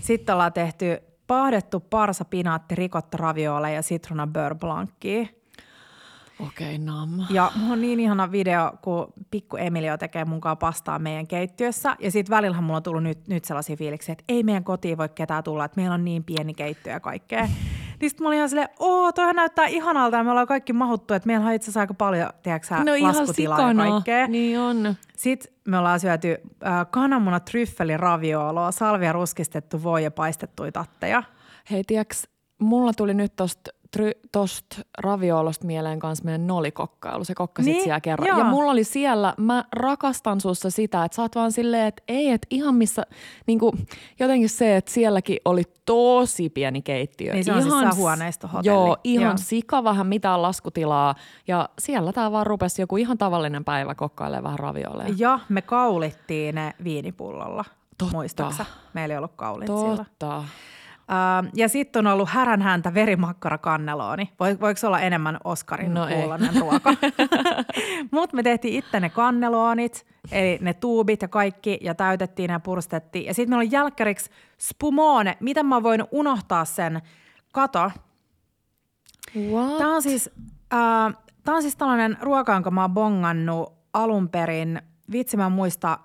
Sitten 0.01 0.33
ollaan 0.33 0.53
tehty 0.53 0.99
pahdettu 1.27 1.81
parsa, 1.81 2.25
pinaatti, 2.25 2.75
rikottu 2.75 3.17
ravioole 3.17 3.73
ja 3.73 3.83
citrona 3.83 4.27
beurre 4.27 4.59
blancki. 4.59 5.42
Okei, 6.41 6.75
okay, 6.75 6.79
nam. 6.79 7.11
Ja 7.31 7.53
mulla 7.57 7.73
on 7.73 7.81
niin 7.81 8.01
ihana 8.01 8.33
video, 8.33 8.73
kun 8.83 9.13
pikku 9.31 9.57
Emilio 9.57 9.99
tekee 9.99 10.25
mukaan 10.25 10.59
pastaa 10.59 10.99
meidän 10.99 11.27
keittiössä. 11.27 11.97
Ja 12.01 12.11
sitten 12.11 12.37
välillähän 12.37 12.65
mulla 12.65 12.77
on 12.77 12.83
tullut 12.83 13.03
nyt, 13.03 13.29
nyt 13.29 13.45
sellaisia 13.45 13.77
fiiliksiä, 13.77 14.13
että 14.13 14.25
ei 14.29 14.43
meidän 14.43 14.65
kotiin 14.65 14.99
voi 14.99 15.09
ketään 15.09 15.45
tulla, 15.45 15.65
että 15.65 15.81
meillä 15.81 15.95
on 15.95 16.05
niin 16.05 16.25
pieni 16.25 16.55
keittiö 16.55 16.93
ja 16.93 17.01
kaikkea. 17.01 17.49
Niin 18.01 18.11
sitten 18.11 18.25
mä 18.25 18.29
olin 18.29 18.37
ihan 18.37 18.49
silleen, 18.49 18.69
oo, 18.79 19.13
toihan 19.13 19.37
näyttää 19.37 19.67
ihanalta 19.67 20.17
ja 20.17 20.25
me 20.25 20.31
ollaan 20.31 20.47
kaikki 20.47 20.73
mahuttu, 20.73 21.15
että 21.15 21.27
meillä 21.27 21.47
on 21.47 21.53
itse 21.53 21.65
asiassa 21.65 21.81
aika 21.81 21.95
paljon, 21.95 22.31
tiedätkö 22.43 22.75
no 22.75 22.93
laskutilaa 23.01 23.69
ja 23.69 23.75
kaikkea. 23.75 24.27
Niin 24.27 24.61
on. 24.61 24.95
Sitten 25.17 25.53
me 25.69 25.79
ollaan 25.79 26.01
syöty 26.01 26.37
äh, 26.67 26.87
kananmuna 26.91 27.41
tryffeli 27.41 27.97
ravioloa, 27.97 28.73
salvia 28.73 29.13
ruskistettu 29.13 29.83
voi 29.83 30.05
ja 30.05 30.11
paistettuja 30.11 30.73
tatteja. 30.73 31.23
Hei, 31.71 31.85
tiiäks, 31.85 32.29
mulla 32.59 32.93
tuli 32.93 33.15
nyt 33.15 33.37
tosta 33.37 33.71
tosta 34.33 34.77
raviolosta 34.99 35.67
mieleen 35.67 35.99
kanssa 35.99 36.25
meidän 36.25 36.47
nolikokkailu. 36.47 37.25
Se 37.25 37.35
kokkasit 37.35 37.73
niin, 37.73 37.83
siellä 37.83 38.01
kerran. 38.01 38.29
Joo. 38.29 38.39
Ja 38.39 38.45
mulla 38.45 38.73
oli 38.73 38.85
siellä, 38.85 39.35
mä 39.37 39.65
rakastan 39.73 40.41
sussa 40.41 40.71
sitä, 40.71 41.05
että 41.05 41.17
sä 41.17 41.23
oot 41.23 41.35
vaan 41.35 41.53
silleen, 41.53 41.87
että 41.87 42.03
ei, 42.09 42.31
että 42.31 42.47
ihan 42.51 42.75
missä, 42.75 43.03
niin 43.47 43.59
kuin, 43.59 43.73
jotenkin 44.21 44.49
se, 44.49 44.77
että 44.77 44.91
sielläkin 44.91 45.39
oli 45.45 45.63
tosi 45.85 46.51
pieni 46.51 46.83
keittiö. 46.83 47.33
Niin 47.33 47.45
se 47.45 47.53
on 47.53 47.67
ihan, 47.67 47.93
siis. 47.93 48.39
Joo, 48.63 48.97
ihan 49.05 49.25
joo. 49.25 49.37
sika 49.37 49.85
vähän 49.85 50.07
mitään 50.07 50.43
laskutilaa. 50.43 51.15
Ja 51.49 51.69
siellä 51.79 52.13
tää 52.13 52.33
vaan 52.33 52.47
rupesi 52.47 52.83
joku 52.83 52.97
ihan 52.97 53.19
tavallinen 53.19 53.65
päivä 53.65 53.95
kokkailemaan 53.95 54.45
vähän 54.45 54.59
ravioleja. 54.59 55.15
Ja 55.19 55.39
me 55.49 55.63
kaulittiin 55.63 56.55
ne 56.55 56.75
viinipullolla. 56.85 57.65
Totta. 57.99 58.17
Muistaaksä? 58.17 58.67
Meillä 58.95 59.13
ei 59.13 59.19
ollut 59.19 59.33
kaulit 59.37 59.67
Totta. 59.67 59.87
siellä. 59.87 60.05
Uh, 61.03 61.51
ja 61.55 61.69
sitten 61.69 62.07
on 62.07 62.13
ollut 62.13 62.29
häränhäntä 62.29 62.95
verimakkara 62.95 63.59
kannelooni. 63.59 64.31
Voi, 64.41 64.61
voiko 64.61 64.87
olla 64.87 65.01
enemmän 65.01 65.39
Oskarin 65.45 65.95
no 65.95 66.07
kuulonen 66.07 66.57
ruoka? 66.61 66.95
Mutta 68.11 68.37
me 68.37 68.43
tehtiin 68.43 68.75
itse 68.75 69.01
ne 69.01 69.11
kanneloonit, 69.11 70.07
eli 70.33 70.59
ne 70.61 70.75
tuubit 70.75 71.23
ja 71.23 71.29
kaikki, 71.29 71.79
ja 71.81 71.95
täytettiin 71.95 72.51
ja 72.51 72.61
purstettiin. 72.61 73.27
Ja 73.27 73.35
sitten 73.35 73.51
meillä 73.51 73.69
on 73.69 73.73
jälkkäriksi 73.73 74.31
spumone. 74.59 75.37
Miten 75.41 75.67
mä 75.67 75.83
voin 75.83 76.05
unohtaa 76.11 76.65
sen? 76.65 77.03
Kato. 77.53 77.91
What? 79.37 79.79
Tämä 79.79 79.95
on 79.95 80.03
siis, 80.03 80.31
uh, 80.37 81.15
tää 81.45 81.55
on 81.55 81.63
siis 81.63 81.77
tällainen 81.77 82.19
ruoka, 82.21 82.53
jonka 82.53 82.71
mä 82.71 82.83
oon 82.83 82.91
bongannut 82.91 83.73
alun 83.93 84.29
perin. 84.29 84.83
Vitsi 85.13 85.37
mä 85.37 85.49
muista, 85.49 85.99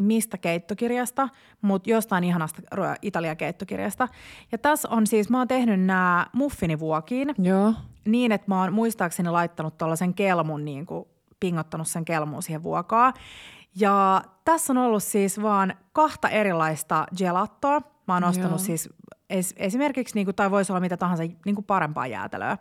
mistä 0.00 0.38
keittokirjasta, 0.38 1.28
mutta 1.62 1.90
jostain 1.90 2.24
ihanasta 2.24 2.62
Italia 3.02 3.36
keittokirjasta. 3.36 4.08
Ja 4.52 4.58
tässä 4.58 4.88
on 4.88 5.06
siis, 5.06 5.30
mä 5.30 5.38
oon 5.38 5.48
tehnyt 5.48 5.80
nämä 5.80 6.26
muffinivuokiin 6.32 7.34
Joo. 7.38 7.74
niin, 8.04 8.32
että 8.32 8.48
mä 8.48 8.60
oon 8.62 8.72
muistaakseni 8.72 9.30
laittanut 9.30 9.78
tuollaisen 9.78 10.14
kelmun, 10.14 10.64
niin 10.64 10.86
kuin 10.86 11.04
pingottanut 11.40 11.88
sen 11.88 12.04
kelmuun 12.04 12.42
siihen 12.42 12.62
vuokaa. 12.62 13.12
Ja 13.76 14.22
tässä 14.44 14.72
on 14.72 14.78
ollut 14.78 15.02
siis 15.02 15.42
vaan 15.42 15.74
kahta 15.92 16.28
erilaista 16.28 17.06
gelattoa. 17.16 17.80
Mä 18.06 18.14
oon 18.14 18.24
ostanut 18.24 18.50
Joo. 18.50 18.58
siis 18.58 18.88
es, 19.30 19.54
esimerkiksi, 19.56 20.14
niin 20.14 20.24
kuin, 20.24 20.34
tai 20.34 20.50
voisi 20.50 20.72
olla 20.72 20.80
mitä 20.80 20.96
tahansa 20.96 21.22
niin 21.44 21.54
kuin 21.54 21.64
parempaa 21.64 22.06
jäätelöä. 22.06 22.58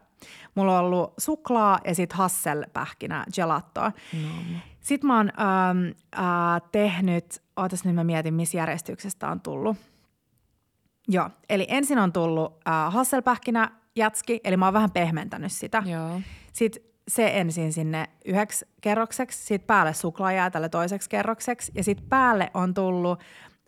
Mulla 0.55 0.79
on 0.79 0.85
ollut 0.85 1.13
suklaa 1.17 1.79
ja 1.85 1.95
sitten 1.95 2.17
hasselpähkinä 2.17 3.25
gelattoa. 3.35 3.91
No. 4.13 4.29
Sitten 4.79 5.07
mä 5.07 5.17
oon 5.17 5.31
ähm, 5.39 5.85
äh, 6.17 6.61
tehnyt, 6.71 7.41
ootas 7.55 7.85
nyt 7.85 7.95
mä 7.95 8.03
mietin, 8.03 8.33
missä 8.33 8.57
järjestyksestä 8.57 9.27
on 9.27 9.41
tullut. 9.41 9.77
Joo, 11.07 11.29
eli 11.49 11.65
ensin 11.69 11.99
on 11.99 12.13
tullut 12.13 12.59
äh, 12.67 12.93
hasselpähkinä 12.93 13.71
jätski, 13.95 14.39
eli 14.43 14.57
mä 14.57 14.65
oon 14.65 14.73
vähän 14.73 14.91
pehmentänyt 14.91 15.51
sitä. 15.51 15.83
Joo. 15.85 16.21
Sitten 16.53 16.83
se 17.07 17.31
ensin 17.33 17.73
sinne 17.73 18.09
yhdeksi 18.25 18.65
kerrokseksi, 18.81 19.45
sitten 19.45 19.67
päälle 19.67 19.93
suklaajäätälle 19.93 20.69
toiseksi 20.69 21.09
kerrokseksi 21.09 21.71
ja 21.75 21.83
sitten 21.83 22.09
päälle 22.09 22.51
on 22.53 22.73
tullut 22.73 23.19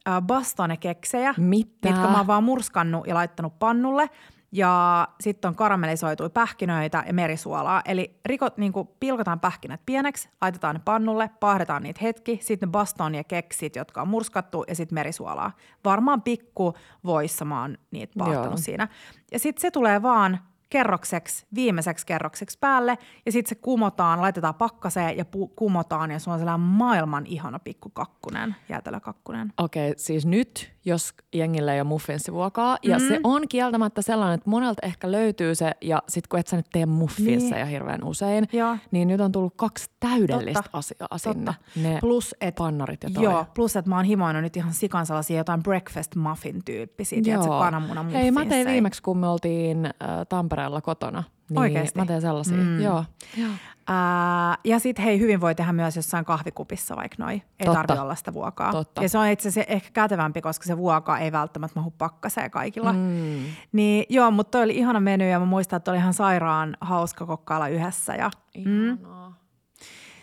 äh, 0.07 0.21
bastone-keksejä, 0.21 1.33
Mitä? 1.37 1.89
mitkä 1.89 2.07
mä 2.07 2.17
oon 2.17 2.27
vaan 2.27 2.43
murskannut 2.43 3.07
ja 3.07 3.15
laittanut 3.15 3.59
pannulle. 3.59 4.09
Ja 4.53 5.07
sitten 5.21 5.49
on 5.49 5.55
karamellisoituja 5.55 6.29
pähkinöitä 6.29 7.03
ja 7.07 7.13
merisuolaa. 7.13 7.81
Eli 7.85 8.19
rikot, 8.25 8.57
niin 8.57 8.73
pilkotaan 8.99 9.39
pähkinät 9.39 9.81
pieneksi, 9.85 10.29
laitetaan 10.41 10.75
ne 10.75 10.81
pannulle, 10.85 11.29
pahdetaan 11.39 11.83
niitä 11.83 11.99
hetki, 12.01 12.39
sitten 12.41 12.67
ne 12.67 12.71
baston 12.71 13.15
ja 13.15 13.23
keksit, 13.23 13.75
jotka 13.75 14.01
on 14.01 14.07
murskattu 14.07 14.65
ja 14.67 14.75
sitten 14.75 14.95
merisuolaa. 14.95 15.51
Varmaan 15.85 16.21
pikku 16.21 16.73
voissa 17.05 17.45
mä 17.45 17.61
oon 17.61 17.77
niitä 17.91 18.13
paahtanut 18.17 18.59
siinä. 18.59 18.87
Ja 19.31 19.39
sitten 19.39 19.61
se 19.61 19.71
tulee 19.71 20.01
vaan 20.01 20.39
kerrokseksi, 20.71 21.45
viimeiseksi 21.55 22.05
kerrokseksi 22.05 22.57
päälle 22.59 22.97
ja 23.25 23.31
sitten 23.31 23.49
se 23.49 23.55
kumotaan, 23.55 24.21
laitetaan 24.21 24.55
pakkaseen 24.55 25.17
ja 25.17 25.23
pu- 25.23 25.53
kumotaan 25.55 26.11
ja 26.11 26.19
se 26.19 26.29
on 26.29 26.39
sellainen 26.39 26.67
maailman 26.67 27.25
ihana 27.25 27.59
pikku 27.59 27.89
kakkunen, 27.89 28.55
jäätelökakkunen. 28.69 29.53
Okei, 29.57 29.91
okay, 29.91 29.97
siis 29.97 30.25
nyt 30.25 30.73
jos 30.85 31.13
jengillä 31.33 31.73
ei 31.73 31.81
ole 31.81 31.87
muffinsivuokaa. 31.87 32.77
Ja 32.83 32.97
Mm. 32.99 33.07
se 33.07 33.19
on 33.23 33.47
kieltämättä 33.47 34.01
sellainen, 34.01 34.35
että 34.35 34.49
monelta 34.49 34.87
ehkä 34.87 35.11
löytyy 35.11 35.55
se, 35.55 35.71
ja 35.81 36.03
sitten 36.09 36.29
kun 36.29 36.39
et 36.39 36.47
sä 36.47 36.57
nyt 36.57 36.65
tee 36.71 36.85
muffinsa 36.85 37.45
Niin. 37.55 37.59
ja 37.59 37.65
hirveän 37.65 38.03
usein, 38.03 38.47
Joo. 38.53 38.77
niin 38.91 39.07
nyt 39.07 39.21
on 39.21 39.31
tullut 39.31 39.53
kaksi 39.55 39.89
täydellistä 39.99 40.61
Totta. 40.63 40.77
asiaa 40.77 41.17
sinne. 41.17 41.45
Totta. 41.45 41.53
Ne 41.75 41.97
Plus, 42.01 42.35
että 42.41 42.59
pannarit 42.59 43.03
ja 43.03 43.09
toi. 43.13 43.23
Joo, 43.23 43.45
plus 43.55 43.75
että 43.75 43.89
mä 43.89 43.95
oon 43.95 44.05
himoinut 44.05 44.41
nyt 44.41 44.57
ihan 44.57 44.73
sikan 44.73 45.05
sellaisia 45.05 45.37
jotain 45.37 45.63
breakfast 45.63 46.15
muffin 46.15 46.61
tyyppisiä, 46.65 47.21
tiedätkö, 47.23 47.47
kananmunan 47.49 48.09
Hei, 48.09 48.31
mä 48.31 48.45
tein 48.45 48.67
viimeksi, 48.67 49.01
kun 49.01 49.17
me 49.17 49.27
oltiin 49.27 49.85
äh, 49.85 49.91
Tampereella 50.29 50.81
kotona. 50.81 51.23
Niin 51.51 51.59
Oikeesti? 51.59 51.99
Mä 51.99 52.05
tein 52.05 52.21
sellaisia, 52.21 52.57
mm. 52.57 52.81
joo. 52.81 53.05
joo. 53.37 53.51
Ää, 53.87 54.57
ja 54.63 54.79
sitten 54.79 55.05
hei, 55.05 55.19
hyvin 55.19 55.41
voi 55.41 55.55
tehdä 55.55 55.73
myös 55.73 55.95
jossain 55.95 56.25
kahvikupissa 56.25 56.95
vaikka 56.95 57.23
noi. 57.23 57.33
Ei 57.33 57.65
Totta. 57.65 57.83
tarvi 57.87 58.01
olla 58.01 58.15
sitä 58.15 58.33
vuokaa. 58.33 58.71
Totta. 58.71 59.03
Ja 59.03 59.09
se 59.09 59.17
on 59.17 59.27
itse 59.27 59.49
asiassa 59.49 59.73
ehkä 59.73 59.89
kätevämpi, 59.93 60.41
koska 60.41 60.65
se 60.65 60.77
vuokaa 60.77 61.19
ei 61.19 61.31
välttämättä 61.31 61.79
mahu 61.79 61.91
pakkaseen 61.97 62.51
kaikilla. 62.51 62.93
Mm. 62.93 63.43
Niin 63.71 64.05
joo, 64.09 64.31
mutta 64.31 64.51
toi 64.51 64.63
oli 64.63 64.77
ihana 64.77 64.99
meny 64.99 65.29
ja 65.29 65.39
mä 65.39 65.45
muistan, 65.45 65.77
että 65.77 65.91
oli 65.91 65.97
ihan 65.97 66.13
sairaan 66.13 66.77
hauska 66.81 67.25
kokkailla 67.25 67.67
yhdessä. 67.67 68.15
Ja 68.15 68.31
Ihanaa. 68.55 69.37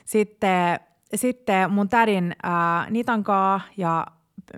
sitten, 0.05 0.81
sitten 1.15 1.71
mun 1.73 1.89
tädin 1.89 2.37
ää, 2.43 2.91
Nitankaa 2.91 3.61
ja 3.77 4.07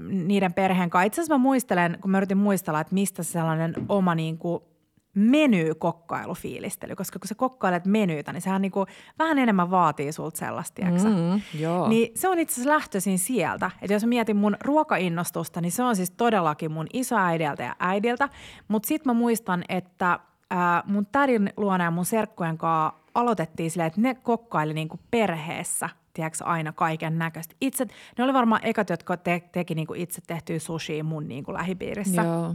niiden 0.02 0.52
perheen 0.52 0.90
kanssa. 0.90 1.06
Itse 1.06 1.20
asiassa 1.20 1.34
mä 1.34 1.38
muistelen, 1.38 1.98
kun 2.00 2.10
mä 2.10 2.18
yritin 2.18 2.38
muistella, 2.38 2.80
että 2.80 2.94
mistä 2.94 3.22
se 3.22 3.30
sellainen 3.30 3.74
oma 3.88 4.14
niin 4.14 4.38
kuin 4.38 4.62
meny-kokkailufiilistely, 5.14 6.96
koska 6.96 7.18
kun 7.18 7.28
sä 7.28 7.34
kokkailet 7.34 7.86
menyytä, 7.86 8.32
niin 8.32 8.40
sehän 8.40 8.62
niin 8.62 8.72
kuin 8.72 8.86
vähän 9.18 9.38
enemmän 9.38 9.70
vaatii 9.70 10.12
sulta 10.12 10.38
sellaista? 10.38 10.82
Mm, 10.84 11.40
joo. 11.60 11.88
Niin 11.88 12.12
se 12.14 12.28
on 12.28 12.38
itse 12.38 12.54
asiassa 12.54 12.70
lähtöisin 12.74 13.18
sieltä. 13.18 13.70
Että 13.82 13.92
jos 13.92 14.04
mietin 14.04 14.36
mun 14.36 14.56
ruokainnostusta, 14.64 15.60
niin 15.60 15.72
se 15.72 15.82
on 15.82 15.96
siis 15.96 16.10
todellakin 16.10 16.72
mun 16.72 16.86
isoäidiltä 16.92 17.62
ja 17.62 17.76
äidiltä. 17.78 18.28
Mutta 18.68 18.86
sitten 18.86 19.10
mä 19.10 19.18
muistan, 19.18 19.64
että 19.68 20.18
ää, 20.50 20.82
mun 20.86 21.06
tädin 21.06 21.52
luona 21.56 21.84
ja 21.84 21.90
mun 21.90 22.04
serkkujen 22.04 22.58
kanssa 22.58 23.00
aloitettiin 23.14 23.70
silleen, 23.70 23.86
että 23.86 24.00
ne 24.00 24.14
kokkaili 24.14 24.74
niinku 24.74 25.00
perheessä 25.10 25.88
tiedätkö, 26.14 26.44
aina 26.44 26.72
kaiken 26.72 27.18
näköistä. 27.18 27.54
Itse, 27.60 27.86
ne 28.18 28.24
oli 28.24 28.32
varmaan 28.32 28.60
ekat, 28.64 28.90
jotka 28.90 29.16
te, 29.16 29.42
teki 29.52 29.74
niinku 29.74 29.94
itse 29.94 30.20
tehtyä 30.26 30.58
sushia 30.58 31.04
mun 31.04 31.28
niinku 31.28 31.52
lähipiirissä 31.52 32.22
Joo. 32.22 32.54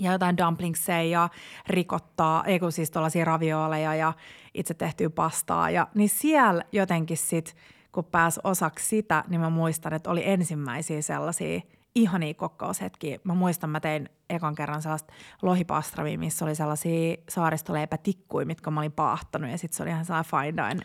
Ja 0.00 0.12
jotain 0.12 0.36
dumplingseja 0.36 1.02
ja 1.02 1.28
rikottaa, 1.66 2.44
ei 2.44 2.60
kun 2.60 2.72
siis 2.72 2.90
tuollaisia 2.90 3.24
ravioleja 3.24 3.94
ja 3.94 4.12
itse 4.54 4.74
tehtyä 4.74 5.10
pastaa. 5.10 5.70
Ja, 5.70 5.86
niin 5.94 6.08
siellä 6.08 6.64
jotenkin 6.72 7.16
sit, 7.16 7.56
kun 7.92 8.04
pääsi 8.04 8.40
osaksi 8.44 8.86
sitä, 8.86 9.24
niin 9.28 9.40
mä 9.40 9.50
muistan, 9.50 9.92
että 9.92 10.10
oli 10.10 10.22
ensimmäisiä 10.28 11.02
sellaisia 11.02 11.60
ihania 11.94 12.34
kokkaushetkiä. 12.34 13.18
Mä 13.24 13.34
muistan, 13.34 13.70
mä 13.70 13.80
tein 13.80 14.08
ekan 14.30 14.54
kerran 14.54 14.82
sellaista 14.82 15.12
lohipastravia, 15.42 16.18
missä 16.18 16.44
oli 16.44 16.54
sellaisia 16.54 17.16
saaristoleipätikkuja, 17.28 18.46
mitkä 18.46 18.70
mä 18.70 18.80
olin 18.80 18.92
paahtanut 18.92 19.50
ja 19.50 19.58
sitten 19.58 19.76
se 19.76 19.82
oli 19.82 19.90
ihan 19.90 20.04
sellainen 20.04 20.30
fine 20.30 20.62
dine, 20.68 20.84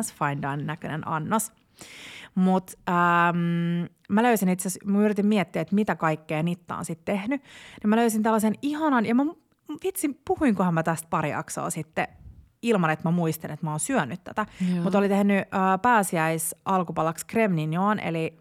ns. 0.00 0.14
fine 0.14 0.42
dine 0.42 0.64
näköinen 0.64 1.08
annos. 1.08 1.52
Mutta 2.34 2.72
ähm, 2.88 3.86
mä 4.08 4.22
löysin 4.22 4.48
itse 4.48 4.68
asiassa, 4.68 4.90
mä 4.90 5.04
yritin 5.04 5.26
miettiä, 5.26 5.62
että 5.62 5.74
mitä 5.74 5.96
kaikkea 5.96 6.42
Nitta 6.42 6.76
on 6.76 6.84
sitten 6.84 7.14
tehnyt. 7.16 7.42
Niin 7.82 7.90
mä 7.90 7.96
löysin 7.96 8.22
tällaisen 8.22 8.54
ihanan, 8.62 9.06
ja 9.06 9.14
mä 9.14 9.24
vitsi, 9.84 10.20
puhuinkohan 10.24 10.74
mä 10.74 10.82
tästä 10.82 11.08
pari 11.10 11.30
jaksoa 11.30 11.70
sitten 11.70 12.08
ilman, 12.62 12.90
että 12.90 13.08
mä 13.08 13.12
muistin, 13.12 13.50
että 13.50 13.66
mä 13.66 13.70
oon 13.70 13.80
syönyt 13.80 14.24
tätä. 14.24 14.46
Mutta 14.82 14.98
oli 14.98 15.08
tehnyt 15.08 15.38
äh, 15.38 15.80
pääsiäis 15.82 16.54
alkupalaksi 16.64 17.26
cremignon, 17.26 18.00
eli 18.00 18.36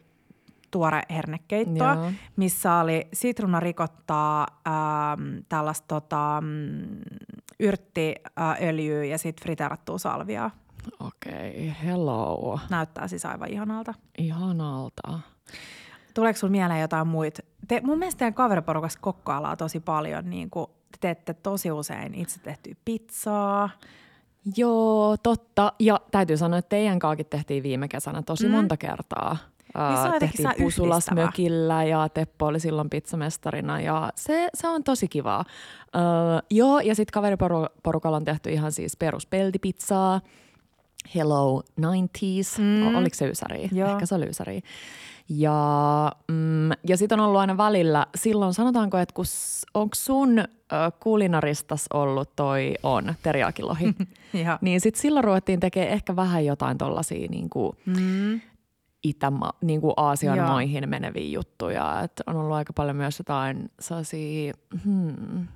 tuore 0.71 1.01
hernekeittoa, 1.09 1.93
Joo. 1.93 2.11
missä 2.35 2.75
oli 2.75 3.07
sitruunarikottaa, 3.13 4.47
ähm, 4.67 5.37
tällaista 5.49 5.87
tota, 5.87 6.41
mm, 6.41 7.01
yrttiöljyä 7.59 9.03
ja 9.03 9.17
sitten 9.17 9.43
friteerattua 9.43 9.97
salviaa. 9.97 10.51
Okei, 10.99 11.69
okay, 11.69 11.73
hello. 11.85 12.59
Näyttää 12.69 13.07
siis 13.07 13.25
aivan 13.25 13.49
ihanalta. 13.49 13.93
Ihanalta. 14.17 15.19
Tuleeko 16.13 16.39
sinulla 16.39 16.51
mieleen 16.51 16.81
jotain 16.81 17.07
muita? 17.07 17.41
Te, 17.67 17.81
mun 17.83 17.99
mielestä 17.99 18.19
teidän 18.19 18.33
kaveriporukassa 18.33 18.99
kokkaillaan 19.01 19.57
tosi 19.57 19.79
paljon, 19.79 20.29
niin 20.29 20.49
kuin 20.49 20.67
te 20.67 20.97
teette 21.01 21.33
tosi 21.33 21.71
usein 21.71 22.13
itse 22.15 22.39
tehtyä 22.39 22.73
pizzaa. 22.85 23.69
Joo, 24.57 25.17
totta. 25.23 25.73
Ja 25.79 25.99
täytyy 26.11 26.37
sanoa, 26.37 26.59
että 26.59 26.69
teidän 26.69 26.99
kaakin 26.99 27.25
tehtiin 27.25 27.63
viime 27.63 27.87
kesänä 27.87 28.21
tosi 28.21 28.45
Mm. 28.45 28.51
monta 28.51 28.77
kertaa. 28.77 29.37
Niin 29.89 30.11
se 30.13 30.19
tehtiin 30.19 30.49
sä 30.49 30.55
Pusulas 30.63 30.95
yhdistävä. 31.07 31.25
mökillä 31.25 31.83
ja 31.83 32.09
Teppo 32.09 32.45
oli 32.45 32.59
silloin 32.59 32.89
pizzamestarina 32.89 33.79
ja 33.81 34.09
se, 34.15 34.49
se 34.53 34.67
on 34.67 34.83
tosi 34.83 35.07
kivaa. 35.07 35.45
Öö, 35.95 36.01
joo, 36.49 36.79
ja 36.79 36.95
sitten 36.95 37.13
kaveriporukalla 37.13 38.17
on 38.17 38.25
tehty 38.25 38.49
ihan 38.49 38.71
siis 38.71 38.97
peruspeltipizzaa. 38.97 40.21
Hello 41.15 41.63
90s, 41.81 42.59
Mm. 42.61 42.95
oliko 42.95 43.15
se 43.15 43.27
Ysäri? 43.27 43.69
Joo. 43.71 43.89
Ehkä 43.91 44.05
se 44.05 44.15
oli 44.15 44.25
Ysäri. 44.25 44.61
Ja, 45.29 46.11
mm, 46.31 46.69
ja 46.87 46.97
sitten 46.97 47.19
on 47.19 47.25
ollut 47.25 47.41
aina 47.41 47.57
välillä, 47.57 48.07
silloin 48.15 48.53
sanotaanko, 48.53 48.97
että 48.97 49.13
onko 49.73 49.95
sun 49.95 50.39
ö, 50.39 50.45
kulinaristas 50.99 51.85
ollut 51.93 52.35
toi 52.35 52.73
on, 52.83 53.13
teriakilohi, 53.23 53.95
niin 54.61 54.81
sitten 54.81 55.01
silloin 55.01 55.23
ruvettiin 55.23 55.59
tekemään 55.59 55.91
ehkä 55.93 56.15
vähän 56.15 56.45
jotain 56.45 56.77
tollaisia 56.77 57.27
niinku 57.29 57.75
Mm. 57.85 58.41
Itäma, 59.03 59.49
niinku 59.61 59.93
Aasian 59.97 60.37
Joo. 60.37 60.47
maihin 60.47 60.89
meneviä 60.89 61.29
juttuja. 61.29 62.01
Et 62.01 62.21
on 62.27 62.35
ollut 62.35 62.55
aika 62.55 62.73
paljon 62.73 62.95
myös 62.95 63.19
jotain 63.19 63.71
sellaisia, 63.79 64.53
hmm, 64.83 65.47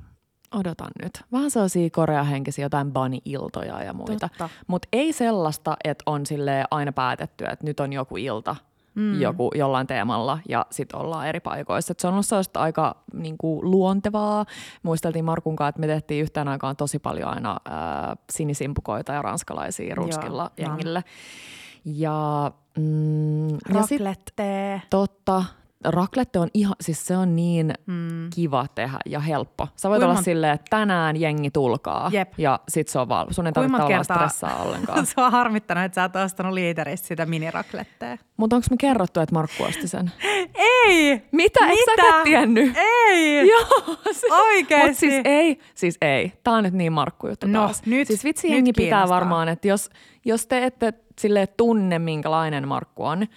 odotan 0.51 0.91
nyt, 1.03 1.23
vähän 1.31 1.51
sellaisia 1.51 1.89
koreahenkisiä 1.89 2.65
jotain 2.65 2.91
bani-iltoja 2.91 3.83
ja 3.83 3.93
muita. 3.93 4.29
Mutta 4.67 4.87
ei 4.93 5.13
sellaista, 5.13 5.77
että 5.83 6.03
on 6.05 6.25
sille 6.25 6.63
aina 6.71 6.91
päätetty, 6.91 7.45
että 7.45 7.65
nyt 7.65 7.79
on 7.79 7.93
joku 7.93 8.17
ilta 8.17 8.55
mm. 8.97 9.21
joku, 9.21 9.51
jollain 9.55 9.87
teemalla 9.87 10.39
ja 10.49 10.65
sitten 10.71 10.99
ollaan 10.99 11.27
eri 11.27 11.39
paikoissa. 11.39 11.91
Et 11.91 11.99
se 11.99 12.07
on 12.07 12.13
ollut 12.13 12.25
sellaista 12.25 12.59
aika 12.59 12.95
niinku, 13.13 13.59
luontevaa. 13.63 14.45
Muisteltiin 14.83 15.25
Markun 15.25 15.55
kanssa, 15.55 15.69
että 15.69 15.81
me 15.81 15.87
tehtiin 15.87 16.21
yhteen 16.21 16.47
aikaan 16.47 16.75
tosi 16.75 16.99
paljon 16.99 17.29
aina 17.29 17.57
ää, 17.65 18.15
sinisimpukoita 18.31 19.13
ja 19.13 19.21
ranskalaisia 19.21 19.95
ruskilla 19.95 20.51
Joo, 20.57 20.69
jengille. 20.69 21.03
Ja, 21.85 22.51
mm, 22.77 23.49
ja 23.49 23.83
sit, 23.85 24.01
Raclette. 24.01 24.81
totta, 24.89 25.43
raklette 25.85 26.39
on 26.39 26.47
ihan, 26.53 26.75
siis 26.81 27.05
se 27.05 27.17
on 27.17 27.35
niin 27.35 27.73
Mm. 27.85 28.29
kiva 28.35 28.65
tehdä 28.75 28.97
ja 29.05 29.19
helppo. 29.19 29.67
Sä 29.75 29.89
voit 29.89 29.99
Kuinka 29.99 30.11
olla 30.11 30.21
silleen, 30.21 30.53
että 30.53 30.65
tänään 30.69 31.17
jengi 31.21 31.51
tulkaa 31.51 32.09
Jep. 32.13 32.33
ja 32.37 32.59
sit 32.69 32.87
se 32.87 32.99
on 32.99 33.09
valmis. 33.09 33.35
Sun 33.35 33.47
ei 33.47 33.53
tarvitse 33.53 33.77
olla 33.77 33.87
kertaa- 33.87 34.17
stressaa 34.17 34.63
ollenkaan. 34.63 35.05
Se 35.05 35.13
on 35.17 35.31
harmittanut, 35.31 35.83
että 35.83 35.95
sä 35.95 36.03
et 36.03 36.15
ostanut 36.15 36.53
liiteristä 36.53 37.07
sitä 37.07 37.25
miniraklettea. 37.25 38.17
Mutta 38.37 38.55
onko 38.55 38.67
me 38.71 38.77
kerrottu, 38.79 39.19
että 39.19 39.35
Markku 39.35 39.63
osti 39.63 39.87
sen? 39.87 40.11
Ei! 40.55 41.21
Mitä? 41.31 41.65
Eikö 41.65 41.91
Mitä? 41.91 42.01
säkään 42.03 42.23
tiennyt? 42.23 42.73
Ei! 42.77 43.47
Joo. 43.51 43.97
Oikeesti? 44.31 44.87
Mut 44.87 44.97
siis 45.13 45.21
ei, 45.25 45.59
siis 45.75 45.97
ei. 46.01 46.33
Tää 46.43 46.53
on 46.53 46.63
nyt 46.63 46.73
niin 46.73 46.93
Markku 46.93 47.27
juttu 47.27 47.47
No, 47.47 47.59
taas. 47.59 47.85
nyt- 47.85 48.07
siis 48.07 48.23
vitsi 48.23 48.47
nyt 48.47 48.55
jengi 48.55 48.73
pitää 48.73 48.89
kiinnostaa. 48.89 49.15
varmaan, 49.15 49.49
että 49.49 49.67
jos, 49.67 49.89
jos 50.25 50.47
te 50.47 50.65
ette 50.65 50.93
sille 51.19 51.47
tunne, 51.47 51.99
minkälainen 51.99 52.67
Markku 52.67 53.03
on, 53.05 53.27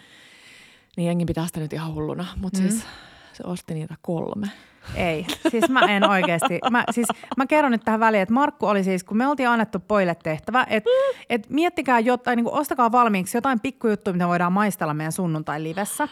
niin 1.01 1.07
jengi 1.07 1.25
pitää 1.25 1.47
sitä 1.47 1.61
nyt 1.61 1.73
ihan 1.73 1.95
hulluna. 1.95 2.27
Mutta 2.37 2.61
mm. 2.61 2.69
siis 2.69 2.85
se 3.33 3.43
osti 3.47 3.75
niitä 3.75 3.95
kolme. 4.03 4.47
Ei, 4.95 5.27
siis 5.51 5.69
mä 5.69 5.81
en 5.81 6.09
oikeasti. 6.09 6.59
Mä, 6.71 6.85
siis, 6.91 7.07
mä 7.37 7.47
kerron 7.47 7.73
nyt 7.73 7.85
tähän 7.85 8.01
väliin, 8.01 8.23
että 8.23 8.35
Markku 8.35 8.67
oli 8.67 8.85
siis, 8.85 9.05
kun 9.05 9.17
me 9.17 9.29
oltiin 9.29 9.49
annettu 9.49 9.79
poille 9.79 10.15
tehtävä, 10.15 10.67
että 10.71 10.91
et 11.31 11.51
miettikää 11.51 12.01
jotain, 12.01 12.37
niin 12.37 12.51
ostakaa 12.51 12.93
valmiiksi 12.93 13.37
jotain 13.37 13.61
pikkujuttuja, 13.61 14.13
mitä 14.13 14.29
voidaan 14.29 14.53
maistella 14.53 14.95
meidän 14.95 15.13
sunnuntai-livessä. 15.13 16.09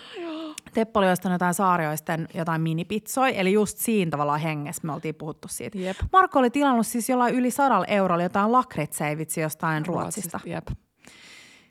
Teppo 0.74 1.00
oli 1.00 1.10
ostanut 1.10 1.34
jotain 1.34 1.54
saarioisten 1.54 2.28
jotain 2.34 2.60
minipitsoja, 2.60 3.32
eli 3.32 3.52
just 3.52 3.78
siinä 3.78 4.10
tavallaan 4.10 4.40
hengessä 4.40 4.86
me 4.86 4.92
oltiin 4.92 5.14
puhuttu 5.14 5.48
siitä. 5.48 5.78
Jep. 5.78 5.96
Markko 6.12 6.38
oli 6.38 6.50
tilannut 6.50 6.86
siis 6.86 7.08
jollain 7.08 7.34
yli 7.34 7.50
sadalla 7.50 7.86
eurolla 7.86 8.22
jotain 8.22 8.52
lakritseja 8.52 9.18
vitsi 9.18 9.40
jostain 9.40 9.86
Ruotsista. 9.86 10.40
Jep. 10.46 10.68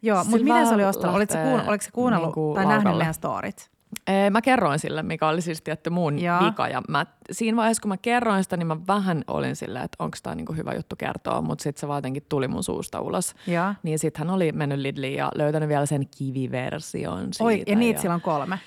Joo, 0.02 0.24
mutta 0.24 0.44
miten 0.44 0.68
se 0.68 0.74
oli 0.74 0.86
ostanut? 0.86 1.16
Oliko 1.16 1.34
se, 1.34 1.40
kuun, 1.44 1.62
oliko 1.68 1.82
se 1.84 1.92
kuunnellut 1.92 2.28
niinku 2.28 2.52
tai 2.56 2.66
nähnyt 2.66 2.78
laukalle. 2.84 2.98
meidän 3.04 3.14
storit? 3.14 3.70
Ee, 4.08 4.30
Mä 4.30 4.42
kerroin 4.42 4.80
sille, 4.80 5.04
mikä 5.04 5.28
oli 5.28 5.42
siis 5.42 5.62
tietty 5.62 5.90
mun 5.90 6.20
Joo. 6.20 6.40
vika. 6.46 6.68
Ja 6.68 6.82
mä, 6.90 7.06
siinä 7.32 7.58
vaiheessa, 7.58 7.82
kun 7.82 7.90
mä 7.90 7.98
kerroin 7.98 8.44
sitä, 8.44 8.58
niin 8.58 8.68
mä 8.68 8.78
vähän 8.88 9.24
olin 9.28 9.56
silleen, 9.56 9.86
että 9.86 10.04
onko 10.04 10.18
tämä 10.24 10.36
niinku 10.36 10.54
hyvä 10.54 10.74
juttu 10.74 10.96
kertoa, 10.96 11.42
mutta 11.42 11.64
sitten 11.64 11.80
se 11.82 11.88
vaan 11.88 11.98
jotenkin 11.98 12.26
tuli 12.30 12.48
mun 12.48 12.64
suusta 12.64 13.02
ulos. 13.02 13.36
Joo. 13.48 13.74
Niin 13.84 14.00
sitten 14.00 14.28
hän 14.28 14.36
oli 14.36 14.52
mennyt 14.52 14.80
Lidliin 14.80 15.16
ja 15.18 15.32
löytänyt 15.36 15.70
vielä 15.70 15.86
sen 15.86 16.08
kiviversion 16.18 17.34
siitä. 17.34 17.44
Oi, 17.44 17.64
ja 17.68 17.76
niitä 17.76 18.02
sillä 18.02 18.16
on 18.16 18.22
kolme. 18.22 18.60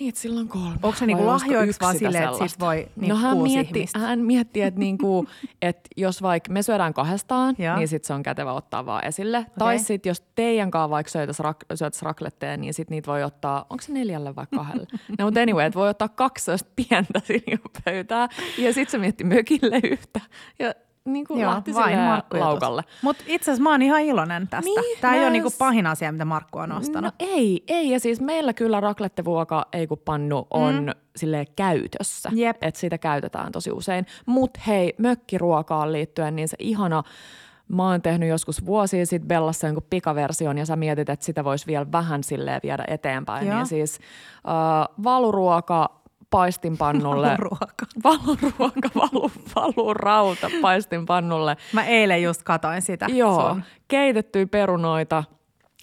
Niin, 0.00 0.08
että 0.08 0.20
sillä 0.20 0.40
on 0.40 0.48
kolme. 0.48 0.76
Onko 0.82 0.94
se 0.98 1.06
niinku 1.06 1.26
lahjoiksi 1.26 1.68
yksi 1.68 1.80
vaan 1.80 1.98
silleen, 1.98 2.24
että 2.24 2.48
sit 2.48 2.60
voi 2.60 2.88
niin 2.96 3.08
no 3.08 3.16
hän 3.16 3.38
mietti, 3.38 3.78
ihmistä? 3.78 3.98
hän 3.98 4.18
mietti, 4.18 4.62
että 4.62 4.80
niinku, 4.80 5.26
et 5.62 5.88
jos 5.96 6.22
vaikka 6.22 6.52
me 6.52 6.62
syödään 6.62 6.94
kahdestaan, 6.94 7.54
Joo. 7.58 7.76
niin 7.76 7.88
sit 7.88 8.04
se 8.04 8.14
on 8.14 8.22
kätevä 8.22 8.52
ottaa 8.52 8.86
vaan 8.86 9.04
esille. 9.04 9.38
Okay. 9.38 9.54
Tai 9.58 9.78
sit 9.78 10.06
jos 10.06 10.22
teidän 10.34 10.70
kanssa 10.70 10.90
vaikka 10.90 11.10
syötäisiin 11.10 11.44
rak, 11.44 11.64
syötäis 11.74 12.02
rakletteja, 12.02 12.56
niin 12.56 12.74
sit 12.74 12.90
niitä 12.90 13.12
voi 13.12 13.22
ottaa, 13.22 13.66
onko 13.70 13.82
se 13.82 13.92
neljälle 13.92 14.36
vai 14.36 14.46
kahdelle? 14.54 14.86
no 15.18 15.24
mutta 15.24 15.40
anyway, 15.40 15.66
että 15.66 15.78
voi 15.78 15.88
ottaa 15.88 16.08
kaksi 16.08 16.50
pientä 16.76 17.20
siinä 17.26 17.58
pöytää. 17.84 18.28
Ja 18.58 18.72
sit 18.72 18.88
se 18.88 18.98
mietti 18.98 19.24
mökille 19.24 19.80
yhtä. 19.84 20.20
Ja 20.58 20.74
niin 21.06 21.26
kuin 21.26 21.46
lähti 21.46 21.72
silleen 21.72 22.22
laukalle. 22.30 22.82
Mutta 23.02 23.24
itse 23.26 23.50
asiassa 23.50 23.62
mä 23.62 23.70
oon 23.70 23.82
ihan 23.82 24.00
iloinen 24.00 24.48
tästä. 24.48 24.70
Niin, 24.70 24.98
Tämä 25.00 25.14
ei 25.14 25.22
ole 25.22 25.30
niinku 25.30 25.50
pahin 25.58 25.86
asia, 25.86 26.12
mitä 26.12 26.24
Markku 26.24 26.58
on 26.58 26.72
ostanut. 26.72 27.14
No 27.20 27.26
ei, 27.26 27.64
ei. 27.68 27.90
Ja 27.90 28.00
siis 28.00 28.20
meillä 28.20 28.52
kyllä 28.52 28.80
raklettevuoka 28.80 29.66
ei 29.72 29.86
kun 29.86 29.98
pannu 30.04 30.46
on 30.50 30.74
mm. 30.74 30.92
sille 31.16 31.46
käytössä. 31.56 32.30
Jep. 32.32 32.56
Että 32.60 32.80
sitä 32.80 32.98
käytetään 32.98 33.52
tosi 33.52 33.70
usein. 33.70 34.06
Mutta 34.26 34.60
hei, 34.66 34.94
mökkiruokaan 34.98 35.92
liittyen, 35.92 36.36
niin 36.36 36.48
se 36.48 36.56
ihana, 36.60 37.02
mä 37.68 37.90
oon 37.90 38.02
tehnyt 38.02 38.28
joskus 38.28 38.66
vuosia 38.66 39.06
sitten 39.06 39.28
Bellassa 39.28 39.66
jonkun 39.66 39.86
pikaversion 39.90 40.58
ja 40.58 40.66
sä 40.66 40.76
mietit, 40.76 41.08
että 41.08 41.26
sitä 41.26 41.44
voisi 41.44 41.66
vielä 41.66 41.92
vähän 41.92 42.24
silleen 42.24 42.60
viedä 42.62 42.84
eteenpäin. 42.88 43.46
Joo. 43.46 43.56
Niin 43.56 43.66
siis 43.66 43.98
äh, 44.36 44.96
valuruoka 45.04 46.05
paistinpannulle. 46.36 47.36
Ruoka. 47.38 47.86
Valuruoka, 48.04 48.88
valu, 48.94 49.30
valurauta 49.56 50.50
paistinpannulle. 50.62 51.56
Mä 51.72 51.84
eilen 51.84 52.22
just 52.22 52.42
katoin 52.42 52.82
sitä. 52.82 53.06
Joo, 53.08 53.48
sun. 53.48 53.62
keitettyjä 53.88 54.46
perunoita, 54.46 55.24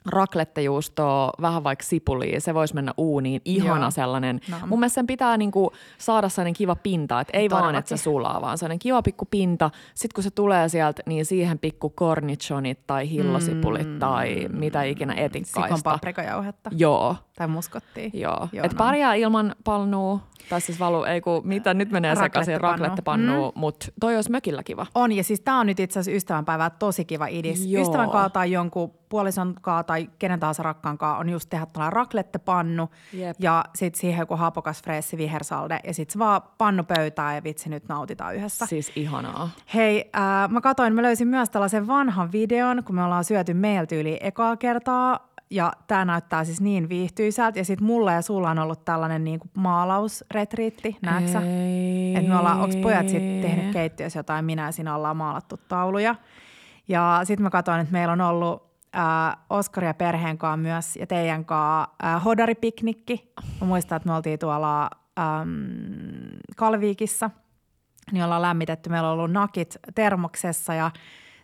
raklettejuustoa, 0.05 1.29
vähän 1.41 1.63
vaikka 1.63 1.83
sipulia, 1.85 2.39
se 2.41 2.53
voisi 2.53 2.75
mennä 2.75 2.93
uuniin. 2.97 3.41
Ihana 3.45 3.81
Joo. 3.85 3.91
sellainen. 3.91 4.39
No. 4.49 4.57
Mun 4.67 4.79
mielestä 4.79 4.95
sen 4.95 5.07
pitää 5.07 5.37
niinku 5.37 5.71
saada 5.97 6.29
sellainen 6.29 6.53
kiva 6.53 6.75
pinta, 6.75 7.19
että 7.19 7.37
ei 7.37 7.49
vaan, 7.49 7.61
Todellakin. 7.61 7.79
että 7.79 7.97
se 7.97 8.03
sulaa, 8.03 8.41
vaan 8.41 8.57
sellainen 8.57 8.79
kiva 8.79 9.01
pikku 9.01 9.25
pinta. 9.25 9.71
Sitten 9.93 10.15
kun 10.15 10.23
se 10.23 10.31
tulee 10.31 10.69
sieltä, 10.69 11.03
niin 11.05 11.25
siihen 11.25 11.59
pikku 11.59 11.89
cornichonit 11.97 12.87
tai 12.87 13.09
hillosipulit 13.09 13.87
mm. 13.87 13.99
tai 13.99 14.47
mitä 14.49 14.83
ikinä 14.83 15.13
Sikon 15.13 15.25
etikkaista. 15.25 15.89
paprikajauhetta. 15.91 16.69
Joo, 16.73 17.15
Tai 17.35 17.47
muskottia. 17.47 18.09
joo. 18.13 18.47
Joo, 18.53 18.65
Et 18.65 18.71
no. 18.73 18.77
pärjää 18.77 19.13
ilman 19.13 19.55
palnuu, 19.63 20.21
tai 20.49 20.61
siis 20.61 20.79
valu, 20.79 21.03
ei 21.03 21.21
kun, 21.21 21.41
mitä 21.47 21.73
nyt 21.73 21.91
menee 21.91 22.15
sekaisin, 22.15 22.61
Raklettepannu. 22.61 23.51
mm. 23.51 23.59
mutta 23.59 23.85
toi 23.99 24.15
olisi 24.15 24.31
mökillä 24.31 24.63
kiva. 24.63 24.85
On, 24.95 25.11
ja 25.11 25.23
siis 25.23 25.39
tämä 25.39 25.59
on 25.59 25.67
nyt 25.67 25.79
itse 25.79 25.99
asiassa 25.99 26.17
ystävänpäivää 26.17 26.69
tosi 26.69 27.05
kiva 27.05 27.27
idis. 27.27 27.65
Joo. 27.65 27.81
Ystävän 27.81 28.09
kaa 28.09 28.29
tai 28.29 28.51
jonkun 28.51 28.93
puolison 29.09 29.55
kaa 29.61 29.83
tai 29.83 30.09
kenen 30.19 30.39
tahansa 30.39 30.63
rakkaan 30.63 30.97
kaa 30.97 31.17
on 31.17 31.29
just 31.29 31.49
tehdä 31.49 31.65
tällainen 31.65 31.93
raklettepannu 31.93 32.89
Jep. 33.13 33.35
ja 33.39 33.65
sitten 33.75 34.01
siihen 34.01 34.19
joku 34.19 34.35
hapokas 34.35 34.83
freessi 34.83 35.17
vihersalde 35.17 35.79
ja 35.83 35.93
sitten 35.93 36.13
se 36.13 36.19
vaan 36.19 36.41
pannu 36.57 36.83
pöytään 36.83 37.35
ja 37.35 37.43
vitsi 37.43 37.69
nyt 37.69 37.87
nautitaan 37.89 38.35
yhdessä. 38.35 38.65
Siis 38.65 38.91
ihanaa. 38.95 39.49
Hei, 39.73 40.11
äh, 40.15 40.49
mä 40.49 40.61
katoin, 40.61 40.93
mä 40.93 41.01
löysin 41.01 41.27
myös 41.27 41.49
tällaisen 41.49 41.87
vanhan 41.87 42.31
videon, 42.31 42.83
kun 42.83 42.95
me 42.95 43.03
ollaan 43.03 43.23
syöty 43.23 43.53
meillä 43.53 43.85
tyyliin 43.85 44.17
ekaa 44.21 44.57
kertaa. 44.57 45.32
Ja 45.53 45.73
tämä 45.87 46.05
näyttää 46.05 46.43
siis 46.43 46.61
niin 46.61 46.89
viihtyisältä. 46.89 47.59
Ja 47.59 47.65
sitten 47.65 47.87
mulla 47.87 48.11
ja 48.11 48.21
sulla 48.21 48.49
on 48.49 48.59
ollut 48.59 48.85
tällainen 48.85 49.23
niin 49.23 49.39
kuin 49.39 49.51
maalausretriitti, 49.57 50.97
näetkö. 51.01 51.39
Että 52.15 52.29
me 52.29 52.37
ollaan, 52.39 52.59
onko 52.59 52.75
pojat 52.81 53.09
sitten 53.09 53.41
tehnyt 53.41 53.73
keittiössä 53.73 54.19
jotain, 54.19 54.45
minä 54.45 54.65
ja 54.65 54.71
sinä 54.71 54.95
ollaan 54.95 55.17
maalattu 55.17 55.59
tauluja. 55.67 56.15
Ja 56.87 57.21
sitten 57.23 57.43
mä 57.43 57.49
katsoin, 57.49 57.79
että 57.79 57.91
meillä 57.91 58.11
on 58.11 58.21
ollut 58.21 58.63
äh, 58.95 59.37
Oskari 59.49 59.87
ja 59.87 59.93
perheen 59.93 60.37
kanssa 60.37 60.57
myös 60.57 60.95
ja 60.95 61.07
teidän 61.07 61.45
kanssa 61.45 61.95
äh, 62.05 62.23
hodaripiknikki. 62.25 63.33
Mä 63.61 63.67
muistan, 63.67 63.95
että 63.95 64.09
me 64.09 64.15
oltiin 64.15 64.39
tuolla 64.39 64.89
ähm, 65.19 65.49
Kalviikissa, 66.55 67.29
niin 68.11 68.23
ollaan 68.23 68.41
lämmitetty. 68.41 68.89
Meillä 68.89 69.07
on 69.07 69.13
ollut 69.13 69.31
nakit 69.31 69.77
termoksessa 69.95 70.73
ja 70.73 70.91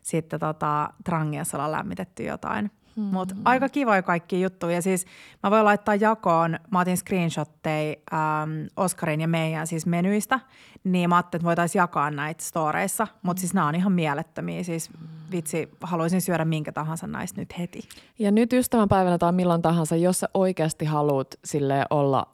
sitten 0.01 0.39
tota, 0.39 0.89
Trangiassa 1.03 1.57
ollaan 1.57 1.71
lämmitetty 1.71 2.23
jotain. 2.23 2.71
Hmm. 2.99 3.05
Mutta 3.05 3.35
aika 3.45 3.69
kivoja 3.69 4.01
kaikki 4.01 4.41
juttuja. 4.41 4.75
Ja 4.75 4.81
siis 4.81 5.05
mä 5.43 5.51
voin 5.51 5.65
laittaa 5.65 5.95
jakoon, 5.95 6.59
mä 6.71 6.79
otin 6.79 6.97
screenshotteja 6.97 7.95
ähm, 8.13 8.51
Oskarin 8.77 9.21
ja 9.21 9.27
meidän 9.27 9.67
siis 9.67 9.85
menyistä, 9.85 10.39
niin 10.83 11.09
mä 11.09 11.15
ajattelin, 11.15 11.39
että 11.39 11.47
voitaisiin 11.47 11.79
jakaa 11.79 12.11
näitä 12.11 12.43
storeissa. 12.43 13.07
Mutta 13.21 13.39
siis 13.39 13.53
nämä 13.53 13.67
on 13.67 13.75
ihan 13.75 13.91
mielettömiä. 13.91 14.63
Siis 14.63 14.89
vitsi, 15.31 15.69
haluaisin 15.81 16.21
syödä 16.21 16.45
minkä 16.45 16.71
tahansa 16.71 17.07
näistä 17.07 17.41
nyt 17.41 17.57
heti. 17.59 17.81
Ja 18.19 18.31
nyt 18.31 18.53
ystävänpäivänä 18.53 19.17
tai 19.17 19.31
milloin 19.31 19.61
tahansa, 19.61 19.95
jos 19.95 20.19
sä 20.19 20.29
oikeasti 20.33 20.85
haluat 20.85 21.27
sille 21.45 21.85
olla 21.89 22.27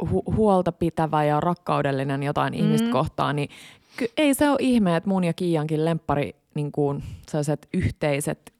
hu- 0.00 0.36
huolta 0.36 0.72
pitävä 0.72 1.24
ja 1.24 1.40
rakkaudellinen 1.40 2.22
jotain 2.22 2.54
mm. 2.54 2.60
ihmistä 2.60 2.90
kohtaan, 2.90 3.36
niin 3.36 3.48
ky- 3.96 4.12
ei 4.16 4.34
se 4.34 4.50
ole 4.50 4.58
ihme, 4.60 4.96
että 4.96 5.08
mun 5.08 5.24
ja 5.24 5.32
Kiiankin 5.32 5.84
lemppari 5.84 6.36
niin 6.54 6.72
kuin 6.72 7.02
sellaiset 7.28 7.68
yhteiset 7.72 8.53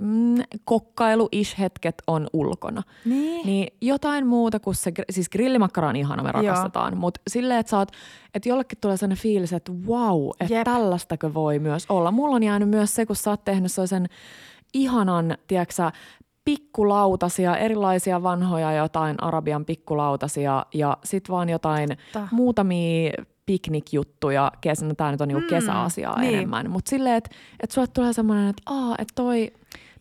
mm, 0.00 0.34
kokkailu-ish-hetket 0.64 1.94
on 2.06 2.26
ulkona. 2.32 2.82
Niin. 3.04 3.46
Niin 3.46 3.66
jotain 3.80 4.26
muuta 4.26 4.60
kuin 4.60 4.74
se, 4.74 4.92
siis 5.10 5.28
grillimakkara 5.28 5.88
on 5.88 5.96
ihana, 5.96 6.22
me 6.22 6.32
rakastetaan, 6.32 6.96
mutta 6.96 7.20
silleen, 7.30 7.60
että 7.60 7.78
oot, 7.78 7.88
että 8.34 8.48
jollekin 8.48 8.78
tulee 8.80 8.96
sellainen 8.96 9.22
fiilis, 9.22 9.52
että 9.52 9.72
wow, 9.72 10.30
että 10.40 10.54
Jep. 10.54 10.64
tällaistako 10.64 11.34
voi 11.34 11.58
myös 11.58 11.86
olla. 11.88 12.10
Mulla 12.10 12.36
on 12.36 12.42
jäänyt 12.42 12.68
myös 12.68 12.94
se, 12.94 13.06
kun 13.06 13.16
sä 13.16 13.30
oot 13.30 13.44
tehnyt 13.44 13.72
sellaisen 13.72 14.06
ihanan, 14.74 15.36
tiedätkö 15.46 15.90
pikkulautasia, 16.44 17.56
erilaisia 17.56 18.22
vanhoja 18.22 18.72
jotain 18.72 19.22
arabian 19.22 19.64
pikkulautasia 19.64 20.66
ja 20.74 20.96
sit 21.04 21.30
vaan 21.30 21.48
jotain 21.48 21.88
Totta. 22.12 22.28
muutamia 22.32 23.12
piknikjuttuja, 23.46 24.52
kes- 24.60 24.82
no 24.82 24.94
tää 24.94 25.10
nyt 25.10 25.20
on 25.20 25.28
niinku 25.28 25.40
Mm, 25.40 25.48
kesäasiaa 25.48 26.20
niin. 26.20 26.34
enemmän, 26.34 26.70
mutta 26.70 26.88
silleen, 26.90 27.16
että 27.16 27.30
et 27.60 27.70
sulle 27.70 27.86
tulee 27.86 28.12
semmoinen, 28.12 28.48
että 28.48 28.62
aa, 28.66 28.94
että 28.98 29.12
toi 29.14 29.52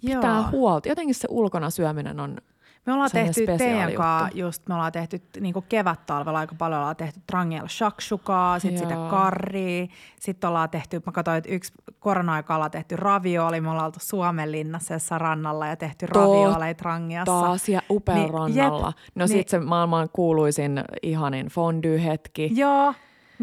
pitää 0.05 0.35
Joo. 0.35 0.45
huolta. 0.51 0.89
Jotenkin 0.89 1.15
se 1.15 1.27
ulkona 1.31 1.69
syöminen 1.69 2.19
on 2.19 2.37
Me 2.85 2.93
ollaan 2.93 3.09
tehty 3.13 3.45
teidän 3.57 3.93
kanssa 3.93 4.37
just, 4.37 4.67
me 4.67 4.73
ollaan 4.75 4.91
tehty 4.91 5.21
niin 5.39 5.53
kevät-talvella 5.69 6.39
aika 6.39 6.55
paljon, 6.57 6.79
ollaan 6.79 6.95
tehty 6.95 7.19
trangiella 7.27 7.67
shakshukaa, 7.69 8.59
sitten 8.59 8.79
sitä 8.81 8.93
Joo. 8.93 9.09
karria, 9.09 9.87
sitten 10.19 10.47
ollaan 10.47 10.69
tehty, 10.69 11.01
mä 11.05 11.11
katsoin, 11.11 11.37
että 11.37 11.49
yksi 11.49 11.73
korona-aika 11.99 12.55
ollaan 12.55 12.71
tehty 12.71 12.95
ravioli, 12.95 13.61
me 13.61 13.69
ollaan 13.69 13.85
oltu 13.85 13.99
Suomenlinnassa 14.01 14.93
jossain 14.93 15.21
rannalla 15.21 15.67
ja 15.67 15.75
tehty 15.75 16.05
ravioleja 16.05 16.73
trangiassa. 16.73 17.25
taas 17.41 17.69
ja 17.69 17.81
upea 17.89 18.15
Niin, 18.15 18.33
rannalla. 18.33 18.87
jep, 18.87 18.95
no 19.15 19.25
niin- 19.25 19.27
sit 19.27 19.49
se 19.49 19.59
maailman 19.59 20.09
kuuluisin 20.13 20.83
ihanin 21.03 21.47
fondue-hetki. 21.47 22.51
Joo, 22.55 22.93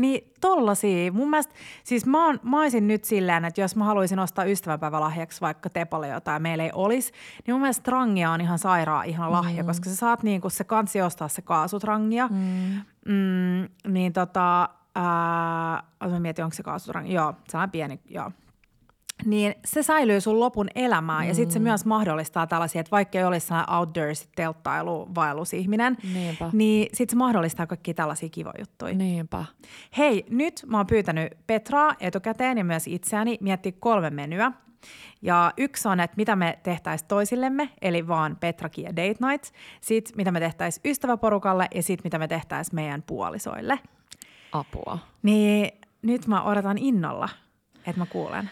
niin 0.01 0.33
tollasia. 0.41 1.13
Mun 1.13 1.31
mielestä, 1.31 1.55
siis 1.85 2.07
mä, 2.07 2.27
oon, 2.27 2.41
mä 2.43 2.61
olisin 2.61 2.89
nyt 2.89 3.05
silleen, 3.05 3.45
että 3.45 3.61
jos 3.61 3.77
mä 3.77 3.85
haluaisin 3.85 4.19
ostaa 4.19 4.45
ystävänpäivälahjaksi 4.45 5.41
vaikka 5.41 5.71
Tepolle 5.71 6.09
jotain, 6.09 6.43
meillä 6.43 6.65
ei 6.65 6.71
olisi, 6.75 7.13
niin 7.47 7.55
mun 7.55 7.61
mielestä 7.61 7.83
trangia 7.83 8.31
on 8.31 8.41
ihan 8.41 8.59
sairaan 8.59 9.07
ihana 9.07 9.33
lahja, 9.33 9.63
mm. 9.63 9.67
koska 9.67 9.91
sä 9.91 9.97
saat 9.97 10.23
niinku 10.23 10.51
se 10.51 10.65
kansi 10.65 11.03
ostaa 11.03 11.29
se 11.29 11.43
kaasutrangia. 11.43 12.29
Mm. 12.29 12.81
Mm, 13.09 13.93
niin 13.93 14.13
tota, 14.13 14.69
ää, 14.95 15.83
mä 16.11 16.21
mietin, 16.21 16.45
onko 16.45 16.55
se 16.55 16.63
kaasutrangia? 16.63 17.15
Joo, 17.15 17.35
se 17.49 17.59
on 17.59 17.71
pieni, 17.71 18.01
joo. 18.09 18.33
Niin 19.25 19.55
se 19.65 19.83
säilyy 19.83 20.21
sun 20.21 20.41
lopun 20.41 20.69
elämään 20.75 21.25
mm. 21.25 21.29
ja 21.29 21.35
sitten 21.35 21.53
se 21.53 21.59
myös 21.59 21.85
mahdollistaa 21.85 22.47
tällaisia, 22.47 22.81
että 22.81 22.91
vaikka 22.91 23.19
ei 23.19 23.25
olisi 23.25 23.47
sellainen 23.47 23.75
outdoors 23.75 24.29
telttailu 24.37 25.09
vaellusihminen, 25.15 25.97
Niinpä. 26.15 26.51
niin 26.53 26.89
sitten 26.93 27.15
se 27.15 27.17
mahdollistaa 27.17 27.67
kaikki 27.67 27.95
tällaisia 27.95 28.29
kivoja 28.29 28.55
juttuja. 28.59 28.95
Niinpä. 28.95 29.45
Hei, 29.99 30.27
nyt 30.31 30.65
mä 30.67 30.77
oon 30.77 30.87
pyytänyt 30.87 31.33
Petraa 31.47 31.95
etukäteen 32.01 32.59
ja 32.59 32.65
myös 32.65 32.87
itseäni 32.87 33.39
miettiä 33.41 33.73
kolme 33.81 34.11
menyä. 34.11 34.53
Ja 35.23 35.53
yksi 35.57 35.89
on, 35.89 36.01
että 36.01 36.17
mitä 36.17 36.37
me 36.37 36.59
tehtäisiin 36.63 37.09
toisillemme, 37.09 37.69
eli 37.83 38.09
vaan 38.09 38.37
Petrakin 38.37 38.85
ja 38.85 38.97
Date 38.97 39.27
Night. 39.29 39.45
Sitten 39.81 40.17
mitä 40.17 40.31
me 40.31 40.41
tehtäisiin 40.41 40.83
ystäväporukalle 40.91 41.69
ja 41.75 41.83
sitten 41.83 42.05
mitä 42.05 42.19
me 42.19 42.29
tehtäisiin 42.29 42.75
meidän 42.75 43.03
puolisoille. 43.03 43.79
Apua. 44.53 44.99
Niin 45.23 45.73
nyt 46.03 46.27
mä 46.27 46.43
odotan 46.43 46.79
innolla, 46.79 47.29
että 47.87 48.01
mä 48.01 48.07
kuulen. 48.07 48.51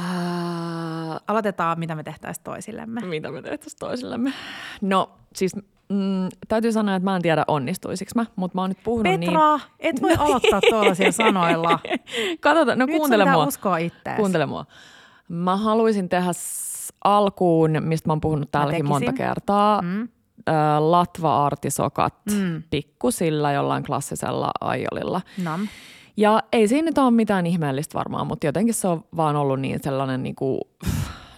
Ää, 0.00 1.20
Aloitetaan, 1.28 1.78
mitä 1.78 1.94
me 1.94 2.02
tehtäisiin 2.02 2.44
toisillemme. 2.44 3.00
mitä 3.00 3.30
me 3.30 3.42
tehtäisiin 3.42 3.78
toisillemme? 3.78 4.32
No 4.80 5.10
siis 5.34 5.56
mm, 5.88 6.28
täytyy 6.48 6.72
sanoa, 6.72 6.96
että 6.96 7.04
mä 7.04 7.16
en 7.16 7.22
tiedä 7.22 7.44
onnistuisiko 7.48 8.10
mä, 8.14 8.26
mutta 8.36 8.54
mä 8.58 8.60
oon 8.60 8.70
nyt 8.70 8.78
puhunut 8.84 9.20
niin... 9.20 9.30
Petra, 9.32 9.60
et 9.78 10.02
voi 10.02 10.14
aloittaa 10.28 10.60
tuollaisilla 10.70 11.12
sanoilla. 11.12 11.78
Katsotaan, 12.40 12.78
no 12.78 12.86
Nyt 12.86 12.96
kuuntele 12.96 13.24
mua. 13.24 13.46
uskoa 13.46 13.76
ittees. 13.78 14.16
Kuuntele 14.16 14.46
mua. 14.46 14.66
Mä 15.28 15.56
haluaisin 15.56 16.08
tehdä 16.08 16.30
alkuun, 17.04 17.70
mistä 17.80 18.08
mä 18.08 18.12
oon 18.12 18.20
puhunut 18.20 18.50
täälläkin 18.50 18.88
monta 18.88 19.12
kertaa, 19.12 19.82
Mm. 19.82 20.08
latva-artisokat 20.78 22.14
Mm. 22.38 22.62
pikkusilla 22.70 23.52
jollain 23.52 23.84
klassisella 23.84 24.50
aiolilla. 24.60 25.20
Nam. 25.44 25.68
Ja 26.20 26.42
ei 26.52 26.68
siinä 26.68 26.84
nyt 26.84 26.98
ole 26.98 27.10
mitään 27.10 27.46
ihmeellistä 27.46 27.98
varmaan, 27.98 28.26
mutta 28.26 28.46
jotenkin 28.46 28.74
se 28.74 28.88
on 28.88 29.04
vaan 29.16 29.36
ollut 29.36 29.60
niin 29.60 29.78
sellainen 29.82 30.22
niinku, 30.22 30.60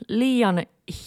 liian 0.09 0.63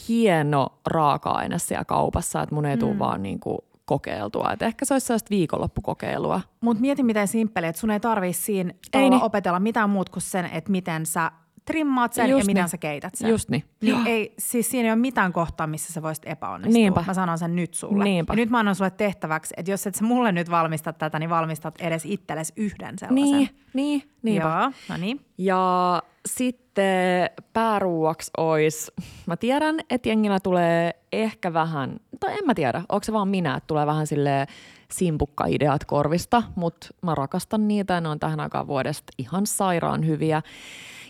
hieno 0.09 0.67
raaka-aine 0.87 1.59
siellä 1.59 1.85
kaupassa, 1.85 2.41
että 2.41 2.55
mun 2.55 2.65
ei 2.65 2.77
tule 2.77 2.93
Mm. 2.93 2.99
vaan 2.99 3.23
niinku 3.23 3.57
kokeiltua. 3.85 4.51
Et 4.53 4.61
ehkä 4.61 4.85
se 4.85 4.93
olisi 4.93 5.07
sellaista 5.07 5.29
viikonloppukokeilua. 5.29 6.41
Mutta 6.61 6.81
mieti 6.81 7.03
miten 7.03 7.27
simppeli, 7.27 7.67
että 7.67 7.79
sun 7.79 7.91
ei 7.91 7.99
tarvii 7.99 8.33
siinä 8.33 8.73
ei 8.93 9.09
niin. 9.09 9.23
opetella 9.23 9.59
mitään 9.59 9.89
muut 9.89 10.09
kuin 10.09 10.23
sen, 10.23 10.45
että 10.45 10.71
miten 10.71 11.05
sä 11.05 11.31
trimmaat 11.65 12.13
sen 12.13 12.29
Just 12.29 12.43
ja 12.43 12.45
miten 12.45 12.63
niin. 12.63 12.69
sä 12.69 12.77
keität 12.77 13.15
sen. 13.15 13.29
Just 13.29 13.49
niin. 13.49 13.63
niin 13.81 14.07
ei, 14.07 14.33
siis 14.39 14.71
siinä 14.71 14.87
ei 14.87 14.91
ole 14.91 14.99
mitään 14.99 15.33
kohtaa, 15.33 15.67
missä 15.67 15.93
sä 15.93 16.01
voisit 16.01 16.23
epäonnistua. 16.27 16.73
Niinpä. 16.73 17.03
Mä 17.07 17.13
sanon 17.13 17.37
sen 17.37 17.55
nyt 17.55 17.73
sulle. 17.73 18.03
Niinpä. 18.03 18.33
Ja 18.33 18.35
nyt 18.35 18.49
mä 18.49 18.59
annan 18.59 18.75
sulle 18.75 18.91
tehtäväksi, 18.91 19.53
että 19.57 19.71
jos 19.71 19.87
et 19.87 19.95
sä 19.95 20.03
mulle 20.03 20.31
nyt 20.31 20.51
valmista 20.51 20.93
tätä, 20.93 21.19
niin 21.19 21.29
valmistat 21.29 21.81
edes 21.81 22.05
itsellesi 22.05 22.53
yhden 22.55 22.99
sellaisen. 22.99 23.37
Niin, 23.37 23.49
niin, 23.73 24.03
niinpä. 24.21 24.47
Joo, 24.47 24.71
no 24.89 24.97
niin. 24.97 25.25
Ja 25.37 26.03
sitten 26.25 27.29
pääruuaksi 27.53 28.31
olisi, 28.37 28.91
mä 29.25 29.37
tiedän, 29.37 29.79
että 29.89 30.09
jengillä 30.09 30.39
tulee 30.39 30.93
ehkä 31.11 31.53
vähän, 31.53 31.99
tai 32.19 32.33
en 32.33 32.45
mä 32.45 32.53
tiedä, 32.53 32.81
onko 32.89 33.03
se 33.03 33.13
vaan 33.13 33.27
minä, 33.27 33.55
että 33.55 33.67
tulee 33.67 33.85
vähän 33.85 34.07
sille 34.07 34.47
simpukka-ideat 34.91 35.85
korvista, 35.85 36.43
mutta 36.55 36.87
mä 37.01 37.15
rakastan 37.15 37.67
niitä 37.67 37.93
ja 37.93 38.01
ne 38.01 38.09
on 38.09 38.19
tähän 38.19 38.39
aikaan 38.39 38.67
vuodesta 38.67 39.13
ihan 39.17 39.47
sairaan 39.47 40.05
hyviä 40.05 40.41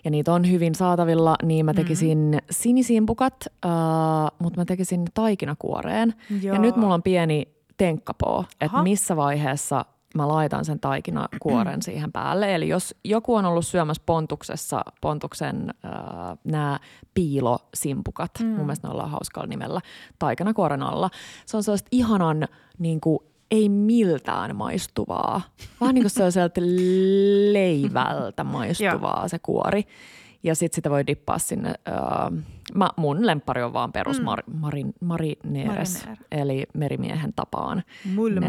ja 0.05 0.11
niitä 0.11 0.33
on 0.33 0.51
hyvin 0.51 0.75
saatavilla, 0.75 1.35
niin 1.43 1.65
mä 1.65 1.73
tekisin 1.73 2.17
mm. 2.17 2.37
sinisimpukat, 2.51 3.45
uh, 3.65 3.71
mutta 4.39 4.61
mä 4.61 4.65
tekisin 4.65 5.05
taikinakuoreen. 5.13 6.13
Joo. 6.41 6.55
Ja 6.55 6.61
nyt 6.61 6.75
mulla 6.75 6.93
on 6.93 7.03
pieni 7.03 7.47
tenkkapoo, 7.77 8.45
että 8.61 8.83
missä 8.83 9.15
vaiheessa 9.15 9.85
mä 10.15 10.27
laitan 10.27 10.65
sen 10.65 10.79
taikinakuoren 10.79 11.81
siihen 11.87 12.11
päälle. 12.11 12.55
Eli 12.55 12.67
jos 12.67 12.95
joku 13.03 13.35
on 13.35 13.45
ollut 13.45 13.65
syömässä 13.67 14.03
pontuksessa 14.05 14.81
pontuksen 15.01 15.73
äh, 15.85 15.91
nämä 16.43 16.79
piilosimpukat, 17.13 18.31
mm. 18.39 18.47
mun 18.47 18.65
mielestä 18.65 18.87
ne 18.87 18.91
ollaan 18.91 19.09
hauskalla 19.09 19.47
nimellä, 19.47 19.81
taikinakuoren 20.19 20.83
alla. 20.83 21.09
Se 21.45 21.57
on 21.57 21.63
sellaista 21.63 21.89
ihanan 21.91 22.47
niin 22.79 23.01
kuin, 23.01 23.19
ei 23.51 23.69
miltään 23.69 24.55
maistuvaa. 24.55 25.41
Vähän 25.81 25.95
niin 25.95 26.03
kuin 26.03 26.11
sellaiselta 26.11 26.61
leivältä 27.51 28.43
maistuvaa 28.43 29.27
se 29.27 29.39
kuori. 29.39 29.83
Ja 30.45 30.55
sitten 30.55 30.75
sitä 30.75 30.89
voi 30.89 31.07
dippaa 31.07 31.39
sinne. 31.39 31.73
Uh, 31.89 32.37
mä, 32.73 32.89
mun 32.95 33.27
lemppari 33.27 33.63
on 33.63 33.73
vaan 33.73 33.91
perus 33.91 34.19
mm. 34.19 34.25
mar, 34.25 34.43
marin, 34.53 34.93
marineeres, 34.99 36.05
Mariner. 36.05 36.25
eli 36.31 36.63
merimiehen 36.73 37.33
tapaan. 37.35 37.83
Mulle 38.15 38.41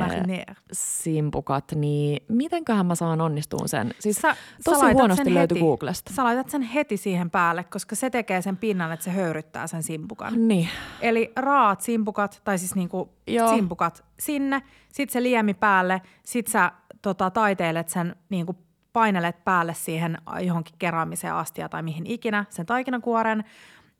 Simpukat, 0.72 1.72
niin 1.74 2.22
mitenköhän 2.28 2.86
mä 2.86 2.94
saan 2.94 3.20
onnistuun 3.20 3.68
sen? 3.68 3.94
Siis 3.98 4.16
sä, 4.16 4.36
tosi 4.64 4.80
sä 4.80 4.92
huonosti 4.92 5.34
löytyi 5.34 5.60
Googlesta. 5.60 6.12
Sä 6.14 6.24
laitat 6.24 6.50
sen 6.50 6.62
heti 6.62 6.96
siihen 6.96 7.30
päälle, 7.30 7.64
koska 7.64 7.96
se 7.96 8.10
tekee 8.10 8.42
sen 8.42 8.56
pinnan, 8.56 8.92
että 8.92 9.04
se 9.04 9.10
höyryttää 9.10 9.66
sen 9.66 9.82
simpukan. 9.82 10.48
Niin. 10.48 10.68
Eli 11.00 11.32
raat 11.36 11.80
simpukat, 11.80 12.40
tai 12.44 12.58
siis 12.58 12.74
niinku 12.74 13.12
simpukat 13.54 14.04
sinne, 14.18 14.62
sit 14.92 15.10
se 15.10 15.22
liemi 15.22 15.54
päälle, 15.54 16.02
sit 16.22 16.46
sä 16.46 16.72
tota, 17.02 17.30
taiteilet 17.30 17.88
sen 17.88 18.16
niinku 18.28 18.65
painelet 18.96 19.44
päälle 19.44 19.74
siihen 19.74 20.18
johonkin 20.40 20.74
keräämiseen 20.78 21.34
astia 21.34 21.68
tai 21.68 21.82
mihin 21.82 22.06
ikinä 22.06 22.44
sen 22.48 22.66
taikinakuoren 22.66 23.44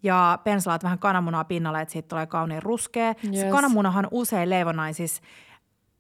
ja 0.03 0.39
pensalaat 0.45 0.83
vähän 0.85 0.99
kananmunaa 0.99 1.45
pinnalle, 1.45 1.81
että 1.81 1.93
siitä 1.93 2.09
tulee 2.09 2.27
kauniin 2.27 2.63
ruskea. 2.63 3.15
Yes. 3.25 3.41
Se 3.41 3.51
kananmunahan 3.51 4.09
usein 4.11 4.51
leivonnaisissa 4.51 5.23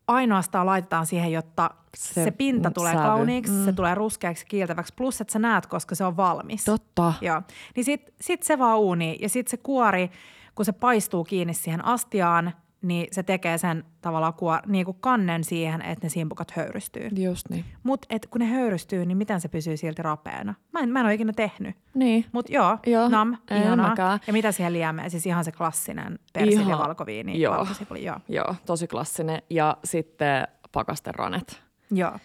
ainoastaan 0.08 0.66
laitetaan 0.66 1.06
siihen, 1.06 1.32
jotta 1.32 1.70
se, 1.96 2.24
se 2.24 2.30
pinta 2.30 2.70
tulee 2.70 2.92
sävy. 2.92 3.02
kauniiksi, 3.02 3.52
mm. 3.52 3.64
se 3.64 3.72
tulee 3.72 3.94
ruskeaksi 3.94 4.46
kiiltäväksi, 4.46 4.94
plus 4.96 5.20
että 5.20 5.32
sä 5.32 5.38
näet, 5.38 5.66
koska 5.66 5.94
se 5.94 6.04
on 6.04 6.16
valmis. 6.16 6.64
Totta. 6.64 7.12
Joo. 7.20 7.42
Niin 7.76 7.84
sit, 7.84 8.14
sit 8.20 8.42
se 8.42 8.58
vaan 8.58 8.78
uuni 8.78 9.18
ja 9.20 9.28
sit 9.28 9.48
se 9.48 9.56
kuori, 9.56 10.10
kun 10.54 10.64
se 10.64 10.72
paistuu 10.72 11.24
kiinni 11.24 11.54
siihen 11.54 11.84
astiaan, 11.84 12.52
niin 12.88 13.08
se 13.12 13.22
tekee 13.22 13.58
sen 13.58 13.84
tavallaan 14.00 14.34
kuor, 14.34 14.60
niin 14.66 14.84
kuin 14.84 14.96
kannen 15.00 15.44
siihen, 15.44 15.82
että 15.82 16.06
ne 16.06 16.08
simpukat 16.08 16.50
höyrystyy. 16.50 17.08
Just 17.16 17.48
niin. 17.50 17.64
Mutta 17.82 18.08
kun 18.30 18.40
ne 18.40 18.46
höyrystyy, 18.46 19.06
niin 19.06 19.18
miten 19.18 19.40
se 19.40 19.48
pysyy 19.48 19.76
silti 19.76 20.02
rapeena? 20.02 20.54
Mä 20.72 20.80
en, 20.80 20.88
mä 20.88 21.00
en 21.00 21.06
ole 21.06 21.14
ikinä 21.14 21.32
tehnyt. 21.32 21.76
Niin. 21.94 22.24
Mutta 22.32 22.52
joo, 22.52 22.78
joo, 22.86 23.08
nam, 23.08 23.36
ihanaa. 23.50 24.18
Ja 24.26 24.32
mitä 24.32 24.52
siihen 24.52 24.72
liemee? 24.72 25.08
Siis 25.08 25.26
ihan 25.26 25.44
se 25.44 25.52
klassinen 25.52 26.18
persilja, 26.32 26.78
valkoviini, 26.78 27.40
joo. 27.40 27.66
joo. 28.00 28.20
Joo, 28.28 28.54
tosi 28.66 28.86
klassinen. 28.86 29.42
Ja 29.50 29.76
sitten 29.84 30.48
pakasteranet. 30.72 31.62
Joo. 31.90 32.18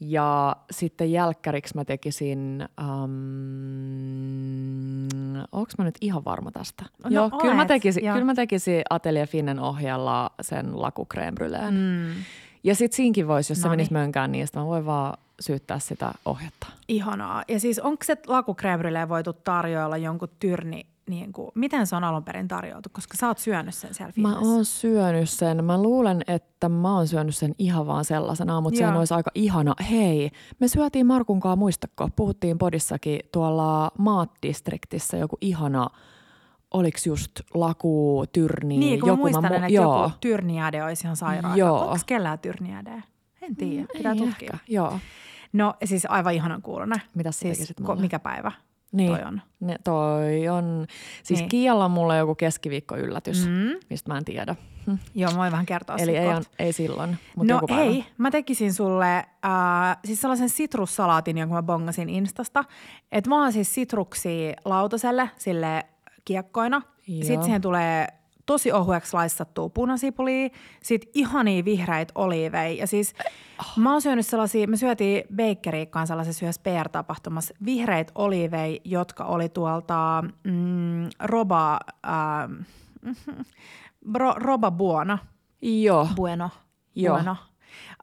Ja 0.00 0.56
sitten 0.70 1.12
jälkkäriksi 1.12 1.76
mä 1.76 1.84
tekisin, 1.84 2.68
um, 2.80 3.10
onko 5.52 5.72
mä 5.78 5.84
nyt 5.84 5.98
ihan 6.00 6.24
varma 6.24 6.50
tästä? 6.50 6.84
No, 7.04 7.10
Joo, 7.10 7.30
kyllä 7.30 7.54
mä, 7.54 7.66
tekisin, 7.66 8.02
kyllä 8.02 8.24
mä 8.24 8.34
tekisin 8.34 8.82
Atelier 8.90 9.26
Finnen 9.26 9.60
ohjalla 9.60 10.30
sen 10.40 10.82
laku 10.82 11.06
mm. 11.74 12.14
Ja 12.64 12.74
sitten 12.74 12.96
siinkin 12.96 13.28
voisi, 13.28 13.52
jos 13.52 13.58
Noniin. 13.58 13.70
se 13.70 13.76
menisi 13.76 13.92
mönkään 13.92 14.32
niin, 14.32 14.42
mä 14.54 14.66
voin 14.66 14.86
vaan 14.86 15.18
syyttää 15.40 15.78
sitä 15.78 16.12
ohjetta. 16.24 16.66
Ihanaa. 16.88 17.44
Ja 17.48 17.60
siis 17.60 17.78
onko 17.78 18.04
se 18.04 18.16
laku 18.26 18.54
voitu 19.08 19.32
tarjoilla 19.32 19.96
jonkun 19.96 20.28
tyrni 20.38 20.86
niin 21.10 21.32
kuin, 21.32 21.50
miten 21.54 21.86
se 21.86 21.96
on 21.96 22.04
alun 22.04 22.24
perin 22.24 22.48
tarjoutu, 22.48 22.88
koska 22.92 23.16
sä 23.16 23.28
oot 23.28 23.38
syönyt 23.38 23.74
sen 23.74 23.94
siellä 23.94 24.12
Mä 24.16 24.38
oon 24.38 24.64
syönyt 24.64 25.30
sen. 25.30 25.64
Mä 25.64 25.82
luulen, 25.82 26.22
että 26.26 26.68
mä 26.68 26.96
oon 26.96 27.08
syönyt 27.08 27.36
sen 27.36 27.54
ihan 27.58 27.86
vaan 27.86 28.04
sellaisena, 28.04 28.60
mutta 28.60 28.78
sehän 28.78 28.96
olisi 28.96 29.14
aika 29.14 29.30
ihana. 29.34 29.74
Hei, 29.90 30.30
me 30.60 30.68
syötiin 30.68 31.06
Markunkaan, 31.06 31.58
muistako? 31.58 32.08
Puhuttiin 32.16 32.58
podissakin 32.58 33.20
tuolla 33.32 33.90
Maat-distriktissä 33.98 35.16
joku 35.16 35.38
ihana 35.40 35.86
oliks 36.70 37.06
just 37.06 37.30
laku, 37.54 38.24
tyrni, 38.32 38.78
niin, 38.78 39.00
kun 39.00 39.08
joku. 39.08 39.16
Mä 39.16 39.22
muistan, 39.22 39.42
mä, 39.42 39.56
että 39.56 39.68
joo. 39.68 40.02
joku 40.02 40.16
tyrniäde 40.20 40.84
olisi 40.84 41.06
ihan 41.06 41.16
sairaan. 41.16 41.58
Joo. 41.58 41.80
Onko 41.80 42.02
kellään 42.06 42.38
tyrniäde? 42.38 43.02
En 43.42 43.56
tiedä, 43.56 43.86
pitää 43.92 44.12
Ei 44.12 44.18
tutkia. 44.18 44.50
Ehkä. 44.52 44.58
Joo. 44.68 44.98
No 45.52 45.74
siis 45.84 46.06
aivan 46.08 46.34
ihanan 46.34 46.62
kuulonen. 46.62 47.02
Mitä 47.14 47.32
siis, 47.32 47.72
ko- 47.82 48.00
mikä 48.00 48.18
päivä? 48.18 48.52
Niin, 48.92 49.12
toi 49.12 49.22
on. 49.24 49.42
Ne, 49.60 49.76
toi 49.84 50.48
on. 50.48 50.86
Siis 51.22 51.40
niin. 51.40 51.48
Kialla 51.48 51.84
on 51.84 51.90
mulle 51.90 52.16
joku 52.16 52.34
keskiviikko-yllätys, 52.34 53.46
mm. 53.46 53.78
mistä 53.90 54.12
mä 54.12 54.18
en 54.18 54.24
tiedä. 54.24 54.56
Hm. 54.86 54.94
Joo, 55.20 55.30
mä 55.30 55.38
voin 55.38 55.52
vähän 55.52 55.66
kertoa 55.66 55.96
Eli 55.96 56.16
ei, 56.16 56.28
on, 56.28 56.42
ei 56.58 56.72
silloin, 56.72 57.18
mutta 57.36 57.54
No 57.54 57.60
ei, 57.78 58.04
mä 58.18 58.30
tekisin 58.30 58.72
sulle 58.74 59.16
äh, 59.16 59.98
siis 60.04 60.20
sellaisen 60.20 60.48
sitrussalaatin, 60.48 61.38
jonka 61.38 61.54
mä 61.54 61.62
bongasin 61.62 62.08
Instasta. 62.08 62.64
Että 63.12 63.30
vaan 63.30 63.52
siis 63.52 63.74
sitruksia 63.74 64.54
lautaselle 64.64 65.30
sille 65.36 65.84
kiekkoina. 66.24 66.82
Sitten 67.06 67.42
siihen 67.42 67.60
tulee 67.60 68.08
tosi 68.46 68.72
ohueksi 68.72 69.14
laissattua 69.14 69.68
punasipulia, 69.68 70.48
sit 70.82 71.10
ihania 71.14 71.64
vihreitä 71.64 72.12
oliiveja. 72.14 72.78
Ja 72.78 72.86
siis 72.86 73.14
oh. 73.60 73.72
mä 73.76 73.92
oon 73.92 74.02
syönyt 74.02 74.26
sellaisia, 74.26 74.68
me 74.68 74.76
syötiin 74.76 75.24
Bakeriikkaan 75.36 76.06
sellaisessa 76.06 76.44
yhdessä 76.44 76.62
PR-tapahtumassa, 76.62 77.54
vihreitä 77.64 78.12
oliiveja, 78.14 78.80
jotka 78.84 79.24
oli 79.24 79.48
tuolta 79.48 80.24
mm, 80.44 81.08
Roba, 81.24 81.72
äh, 82.06 82.50
Roba 84.36 84.70
Buona. 84.70 85.18
Joo. 85.62 86.08
Bueno. 86.16 86.50
Joo. 86.94 87.14
Bueno 87.14 87.49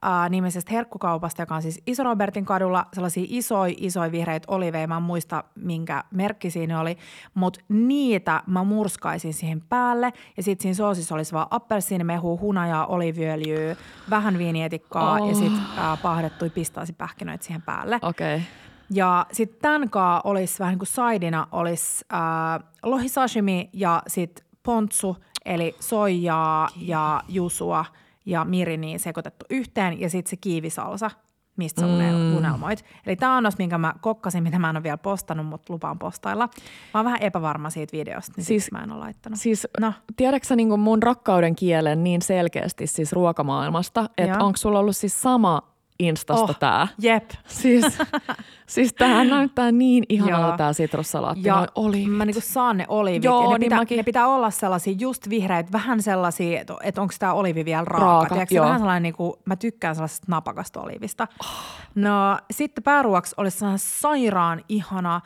äh, 0.06 0.30
nimisestä 0.30 0.74
herkkukaupasta, 0.74 1.42
joka 1.42 1.56
on 1.56 1.62
siis 1.62 1.82
Iso 1.88 2.04
Robertin 2.04 2.46
kadulla. 2.46 2.86
Sellaisia 2.94 3.26
isoja, 3.28 3.74
isoja 3.78 4.12
vihreitä 4.12 4.46
oliveja. 4.52 4.88
Mä 4.88 4.98
en 4.98 5.04
muista, 5.04 5.44
minkä 5.56 6.04
merkki 6.12 6.52
siinä 6.52 6.80
oli, 6.80 6.98
mutta 7.34 7.60
niitä 7.70 8.44
mä 8.48 8.64
murskaisin 8.64 9.34
siihen 9.34 9.62
päälle. 9.70 10.14
Ja 10.38 10.44
sitten 10.44 10.64
siinä 10.64 10.76
soosissa 10.76 11.16
olisi 11.16 11.34
vaan 11.34 11.48
appelsiinimehu, 11.52 12.40
hunajaa, 12.40 12.86
oliviöljyä, 12.86 13.76
vähän 14.10 14.38
viinietikkaa 14.38 15.14
oh. 15.14 15.30
ja 15.30 15.36
sitten 15.36 15.62
äh, 15.78 16.02
pahdettui 16.02 16.50
pistaasipähkinöitä 16.50 17.46
siihen 17.46 17.62
päälle. 17.62 18.00
Okei. 18.02 18.36
Okay. 18.36 18.48
Ja 18.90 19.26
sitten 19.32 19.60
tämän 19.62 19.90
kaa 19.90 20.22
olisi 20.24 20.60
vähän 20.60 20.72
niin 20.72 20.80
kuin 20.80 20.88
saidina 20.88 21.48
olisi 21.52 22.06
äh, 22.14 22.70
lohisashimi 22.84 23.70
ja 23.74 24.04
sitten 24.08 24.46
pontsu, 24.64 25.18
eli 25.46 25.76
soijaa 25.80 26.70
ja 26.76 27.22
jusua– 27.28 27.86
ja 28.28 28.46
miriniin 28.46 29.00
sekoitettu 29.00 29.46
yhteen 29.50 30.02
ja 30.02 30.10
sitten 30.10 30.30
se 30.30 30.36
kiivisalsa, 30.36 31.12
mistä 31.58 31.82
sä 31.82 31.88
mm. 31.88 32.38
unelmoit. 32.38 32.86
Eli 33.06 33.16
tämä 33.16 33.32
on 33.32 33.38
annos, 33.38 33.58
minkä 33.58 33.78
mä 33.78 33.94
kokkasin, 34.02 34.44
mitä 34.44 34.60
mä 34.60 34.70
en 34.70 34.76
ole 34.76 34.84
vielä 34.84 34.98
postannut, 34.98 35.46
mutta 35.46 35.74
lupaan 35.74 36.00
postailla. 36.00 36.50
Mä 36.94 37.00
oon 37.00 37.06
vähän 37.06 37.22
epävarma 37.22 37.70
siitä 37.70 37.98
videosta, 37.98 38.34
niin 38.38 38.46
siis, 38.46 38.72
mä 38.72 38.84
en 38.84 38.92
ole 38.92 39.00
laittanut. 39.00 39.40
Siis 39.40 39.68
no. 39.80 39.94
tiedätkö 40.16 40.56
niin 40.56 40.80
mun 40.80 41.04
rakkauden 41.04 41.56
kielen 41.56 42.04
niin 42.04 42.22
selkeästi 42.22 42.88
siis 42.88 43.14
ruokamaailmasta, 43.14 44.10
että 44.18 44.44
onko 44.44 44.58
sulla 44.58 44.80
ollut 44.80 44.98
siis 44.98 45.22
sama 45.22 45.77
Instasta 46.00 46.44
oh, 46.44 46.58
tää. 46.60 46.88
Jep. 47.02 47.30
Siis, 47.48 47.86
siis 48.68 48.94
tämähän 48.94 49.30
näyttää 49.30 49.72
niin 49.72 50.04
ihanalta 50.10 50.58
tää 50.58 50.74
sitrussalaatti. 50.74 51.48
Ja 51.48 51.68
oli. 51.76 52.06
mä 52.06 52.26
niinku 52.26 52.42
saan 52.42 52.78
ne 52.78 52.86
olivit. 52.88 53.24
Joo, 53.24 53.42
ne, 53.42 53.48
niin 53.48 53.60
pitää, 53.60 53.80
mäkin... 53.80 53.98
ne 53.98 54.04
pitää 54.04 54.28
olla 54.28 54.52
sellaisia 54.52 54.96
just 55.00 55.30
vihreitä, 55.30 55.72
vähän 55.72 56.02
sellaisia, 56.02 56.62
että, 56.62 56.74
että 56.84 57.02
onko 57.02 57.14
tämä 57.20 57.34
olivi 57.34 57.66
vielä 57.66 57.86
raaka. 57.86 58.06
raaka 58.06 58.36
Tiedätkö, 58.36 58.62
vähän 58.62 58.80
sellainen, 58.80 59.04
niinku, 59.04 59.40
mä 59.46 59.56
tykkään 59.56 59.96
sellaisesta 59.96 60.26
napakasta 60.30 60.82
olivista. 60.82 61.28
Oh. 61.40 61.50
No 61.96 62.38
sitten 62.52 62.84
pääruoksi 62.84 63.36
olisi 63.38 63.66
sairaan 63.78 64.62
ihana 64.70 65.22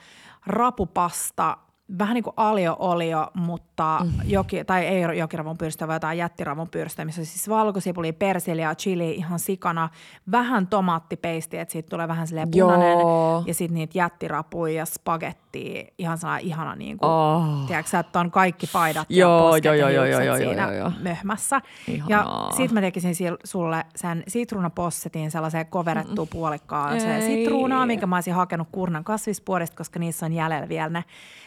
rapupasta 0.45 1.57
vähän 1.99 2.13
niin 2.13 2.23
kuin 2.23 2.33
alio-olio, 2.37 3.27
mutta 3.33 3.99
mm. 4.03 4.11
joki, 4.25 4.63
tai 4.63 4.85
ei 4.85 5.17
jokiravun 5.17 5.57
pyrstö, 5.57 5.87
vaan 5.87 5.95
jotain 5.95 6.17
jättiravun 6.17 6.69
pyrstö, 6.69 7.05
missä 7.05 7.25
siis 7.25 7.49
valkosipuli, 7.49 8.11
persilia, 8.11 8.75
chili 8.75 9.11
ihan 9.11 9.39
sikana, 9.39 9.89
vähän 10.31 10.67
tomaattipeisti, 10.67 11.57
että 11.57 11.71
siitä 11.71 11.89
tulee 11.89 12.07
vähän 12.07 12.27
silleen 12.27 12.51
punainen, 12.51 12.99
Joo. 12.99 13.43
ja 13.47 13.53
sitten 13.53 13.75
niitä 13.75 13.97
jättirapuja 13.97 14.73
ja 14.73 14.85
spagettia, 14.85 15.83
ihan 15.97 16.17
sellainen 16.17 16.47
ihana 16.47 16.75
niin 16.75 16.97
kuin, 16.97 17.09
oh. 17.09 17.67
tiedätkö 17.67 17.99
että 17.99 18.19
on 18.19 18.31
kaikki 18.31 18.67
paidat 18.73 19.07
joo, 19.09 19.37
ja 19.37 19.43
posket 19.43 19.65
joo, 19.65 19.73
ja 19.73 19.89
joo, 19.89 20.05
joo, 20.05 20.21
joo, 20.21 20.37
siinä 20.37 20.63
joo, 20.63 20.71
joo. 20.71 20.91
möhmässä. 21.01 21.61
Ihanaa. 21.87 22.47
Ja 22.49 22.55
sitten 22.57 22.73
mä 22.73 22.81
tekisin 22.81 23.15
sulle 23.43 23.85
sen 23.95 24.23
sitruunapossetin 24.27 25.31
sellaiseen 25.31 25.65
koverettuun 25.65 26.27
mm. 26.27 26.31
puolikkaan 26.31 27.01
se 27.01 27.21
sitruunaa, 27.21 27.85
minkä 27.85 28.07
mä 28.07 28.15
olisin 28.15 28.33
hakenut 28.33 28.67
kurnan 28.71 29.03
kasvispuolesta, 29.03 29.77
koska 29.77 29.99
niissä 29.99 30.25
on 30.25 30.33
jäljellä 30.33 30.69
vielä 30.69 30.89
ne 30.89 31.03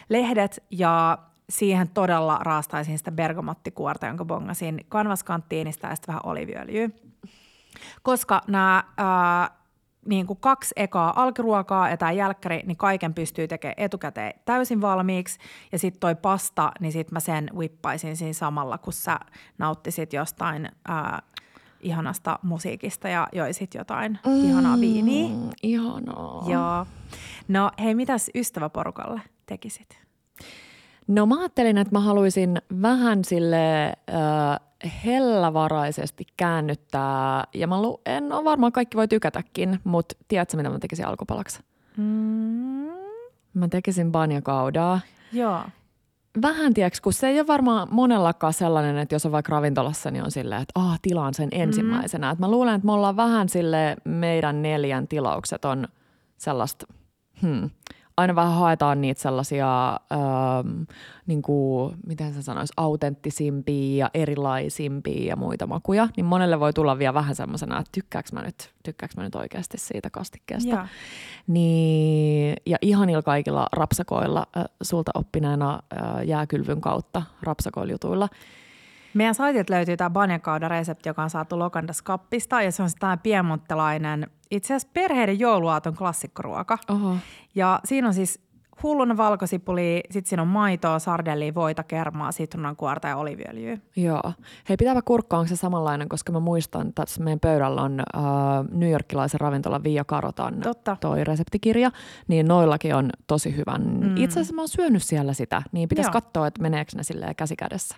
lehdet 0.08 0.33
ja 0.70 1.18
siihen 1.48 1.88
todella 1.88 2.38
raastaisin 2.42 2.98
sitä 2.98 3.12
bergamottikuorta, 3.12 4.06
jonka 4.06 4.24
bongasin 4.24 4.80
kanvaskanttiinista 4.88 5.86
ja 5.86 5.94
sitten 5.94 6.12
vähän 6.12 6.26
oliviöljyä. 6.26 6.90
Koska 8.02 8.40
nämä 8.48 8.84
ää, 8.96 9.50
niin 10.08 10.26
kuin 10.26 10.38
kaksi 10.40 10.74
ekaa 10.76 11.22
alkiruokaa 11.22 11.90
ja 11.90 11.96
tämä 11.96 12.12
jälkkäri, 12.12 12.62
niin 12.66 12.76
kaiken 12.76 13.14
pystyy 13.14 13.48
tekemään 13.48 13.74
etukäteen 13.76 14.32
täysin 14.44 14.80
valmiiksi. 14.80 15.38
Ja 15.72 15.78
sitten 15.78 16.00
toi 16.00 16.14
pasta, 16.14 16.72
niin 16.80 16.92
sitten 16.92 17.14
mä 17.14 17.20
sen 17.20 17.50
whippaisin 17.54 18.16
siinä 18.16 18.32
samalla, 18.32 18.78
kun 18.78 18.92
sä 18.92 19.20
nauttisit 19.58 20.12
jostain 20.12 20.68
ää, 20.88 21.22
ihanasta 21.80 22.38
musiikista 22.42 23.08
ja 23.08 23.28
joisit 23.32 23.74
jotain 23.74 24.18
mm, 24.26 24.44
ihanaa 24.44 24.80
viiniä. 24.80 25.28
Ihanaa. 25.62 26.44
Joo. 26.48 26.86
No 27.48 27.70
hei, 27.82 27.94
mitäs 27.94 28.30
ystäväporukalle 28.34 29.20
tekisit? 29.46 30.03
No 31.08 31.26
mä 31.26 31.40
ajattelin, 31.40 31.78
että 31.78 31.92
mä 31.94 32.00
haluaisin 32.00 32.62
vähän 32.82 33.24
sille 33.24 33.84
äh, 33.86 34.94
hellävaraisesti 35.04 36.26
käännyttää, 36.36 37.44
ja 37.54 37.66
mä 37.66 37.82
lu- 37.82 38.00
en 38.06 38.32
ole 38.32 38.44
varmaan 38.44 38.72
kaikki 38.72 38.96
voi 38.96 39.08
tykätäkin, 39.08 39.80
mutta 39.84 40.16
tiedätkö 40.28 40.56
mitä 40.56 40.70
mä 40.70 40.78
tekisin 40.78 41.06
alkupalaksi? 41.06 41.60
Mm. 41.96 42.04
Mä 43.54 43.68
tekisin 43.70 44.12
banjakaudaa. 44.12 45.00
Joo. 45.32 45.60
Vähän 46.42 46.74
tiedätkö, 46.74 46.98
kun 47.02 47.12
se 47.12 47.28
ei 47.28 47.40
ole 47.40 47.46
varmaan 47.46 47.88
monellakaan 47.90 48.52
sellainen, 48.52 48.98
että 48.98 49.14
jos 49.14 49.26
on 49.26 49.32
vaikka 49.32 49.52
ravintolassa, 49.52 50.10
niin 50.10 50.24
on 50.24 50.30
silleen, 50.30 50.62
että 50.62 50.80
ah, 50.80 50.98
tilaan 51.02 51.34
sen 51.34 51.48
ensimmäisenä. 51.52 52.26
Mm. 52.26 52.32
Et 52.32 52.38
mä 52.38 52.50
luulen, 52.50 52.74
että 52.74 52.86
me 52.86 52.92
ollaan 52.92 53.16
vähän 53.16 53.48
sille 53.48 53.96
meidän 54.04 54.62
neljän 54.62 55.08
tilaukset 55.08 55.64
on 55.64 55.88
sellaista, 56.36 56.86
hmm, 57.42 57.70
aina 58.16 58.34
vähän 58.34 58.52
haetaan 58.52 59.00
niitä 59.00 59.20
sellaisia, 59.20 59.90
ähm, 59.92 60.82
niin 61.26 61.42
kuin, 61.42 61.96
miten 62.06 62.34
se 62.34 62.42
sanoisi, 62.42 62.72
autenttisimpia 62.76 63.96
ja 63.96 64.10
erilaisimpia 64.14 65.26
ja 65.26 65.36
muita 65.36 65.66
makuja, 65.66 66.08
niin 66.16 66.26
monelle 66.26 66.60
voi 66.60 66.72
tulla 66.72 66.98
vielä 66.98 67.14
vähän 67.14 67.34
semmoisena, 67.34 67.78
että 67.78 67.90
tykkääkö 67.92 68.28
mä 68.32 68.42
nyt, 68.42 68.70
tykkääkö 68.82 69.14
mä 69.16 69.22
nyt 69.22 69.34
oikeasti 69.34 69.78
siitä 69.78 70.10
kastikkeesta. 70.10 70.70
Ja, 70.70 70.88
niin, 71.46 72.56
ja 72.66 72.76
ihanilla 72.82 73.22
kaikilla 73.22 73.66
rapsakoilla 73.72 74.46
äh, 74.56 74.64
sulta 74.82 75.10
oppineena 75.14 75.74
äh, 75.92 76.26
jääkylvyn 76.26 76.80
kautta 76.80 77.22
rapsakoiljutuilla– 77.42 78.28
meidän 79.14 79.34
saitilta 79.34 79.72
löytyy 79.72 79.96
tämä 79.96 80.10
banjakauda-resepti, 80.10 81.08
joka 81.08 81.22
on 81.22 81.30
saatu 81.30 81.58
Lokandas 81.58 82.02
kappista 82.02 82.62
ja 82.62 82.72
se 82.72 82.82
on 82.82 82.90
tämä 82.98 83.16
piemonttelainen, 83.16 84.30
itse 84.50 84.74
asiassa 84.74 84.92
perheiden 84.94 85.38
jouluaaton 85.38 85.96
klassikkoruoka. 85.96 86.78
Oho. 86.88 87.16
Ja 87.54 87.80
siinä 87.84 88.08
on 88.08 88.14
siis 88.14 88.43
hulluna 88.82 89.16
valkosipuli, 89.16 90.00
sitten 90.10 90.28
siinä 90.28 90.42
on 90.42 90.48
maitoa, 90.48 90.98
sardellia, 90.98 91.54
voita, 91.54 91.82
kermaa, 91.82 92.30
kuorta 92.76 93.08
ja 93.08 93.16
oliviöljyä. 93.16 93.78
Joo. 93.96 94.32
Hei, 94.68 94.76
pitääpä 94.76 95.02
kurkkaa, 95.02 95.38
onko 95.38 95.48
se 95.48 95.56
samanlainen, 95.56 96.08
koska 96.08 96.32
mä 96.32 96.40
muistan, 96.40 96.88
että 96.88 97.02
tässä 97.02 97.22
meidän 97.22 97.40
pöydällä 97.40 97.82
on 97.82 98.02
uh, 98.16 98.78
New 98.78 98.90
Yorkilaisen 98.90 99.40
ravintola 99.40 99.82
Via 99.82 100.04
Karotan 100.04 100.60
Totta. 100.60 100.96
toi 101.00 101.24
reseptikirja, 101.24 101.90
niin 102.28 102.48
noillakin 102.48 102.94
on 102.94 103.10
tosi 103.26 103.56
hyvän. 103.56 103.82
Mm. 103.82 104.16
Itse 104.16 104.40
asiassa 104.40 104.54
mä 104.54 104.62
oon 104.62 104.68
syönyt 104.68 105.02
siellä 105.02 105.32
sitä, 105.32 105.62
niin 105.72 105.88
pitäisi 105.88 106.10
katsoa, 106.10 106.46
että 106.46 106.62
meneekö 106.62 106.90
ne 106.96 107.02
silleen 107.02 107.36
käsikädessä. 107.36 107.96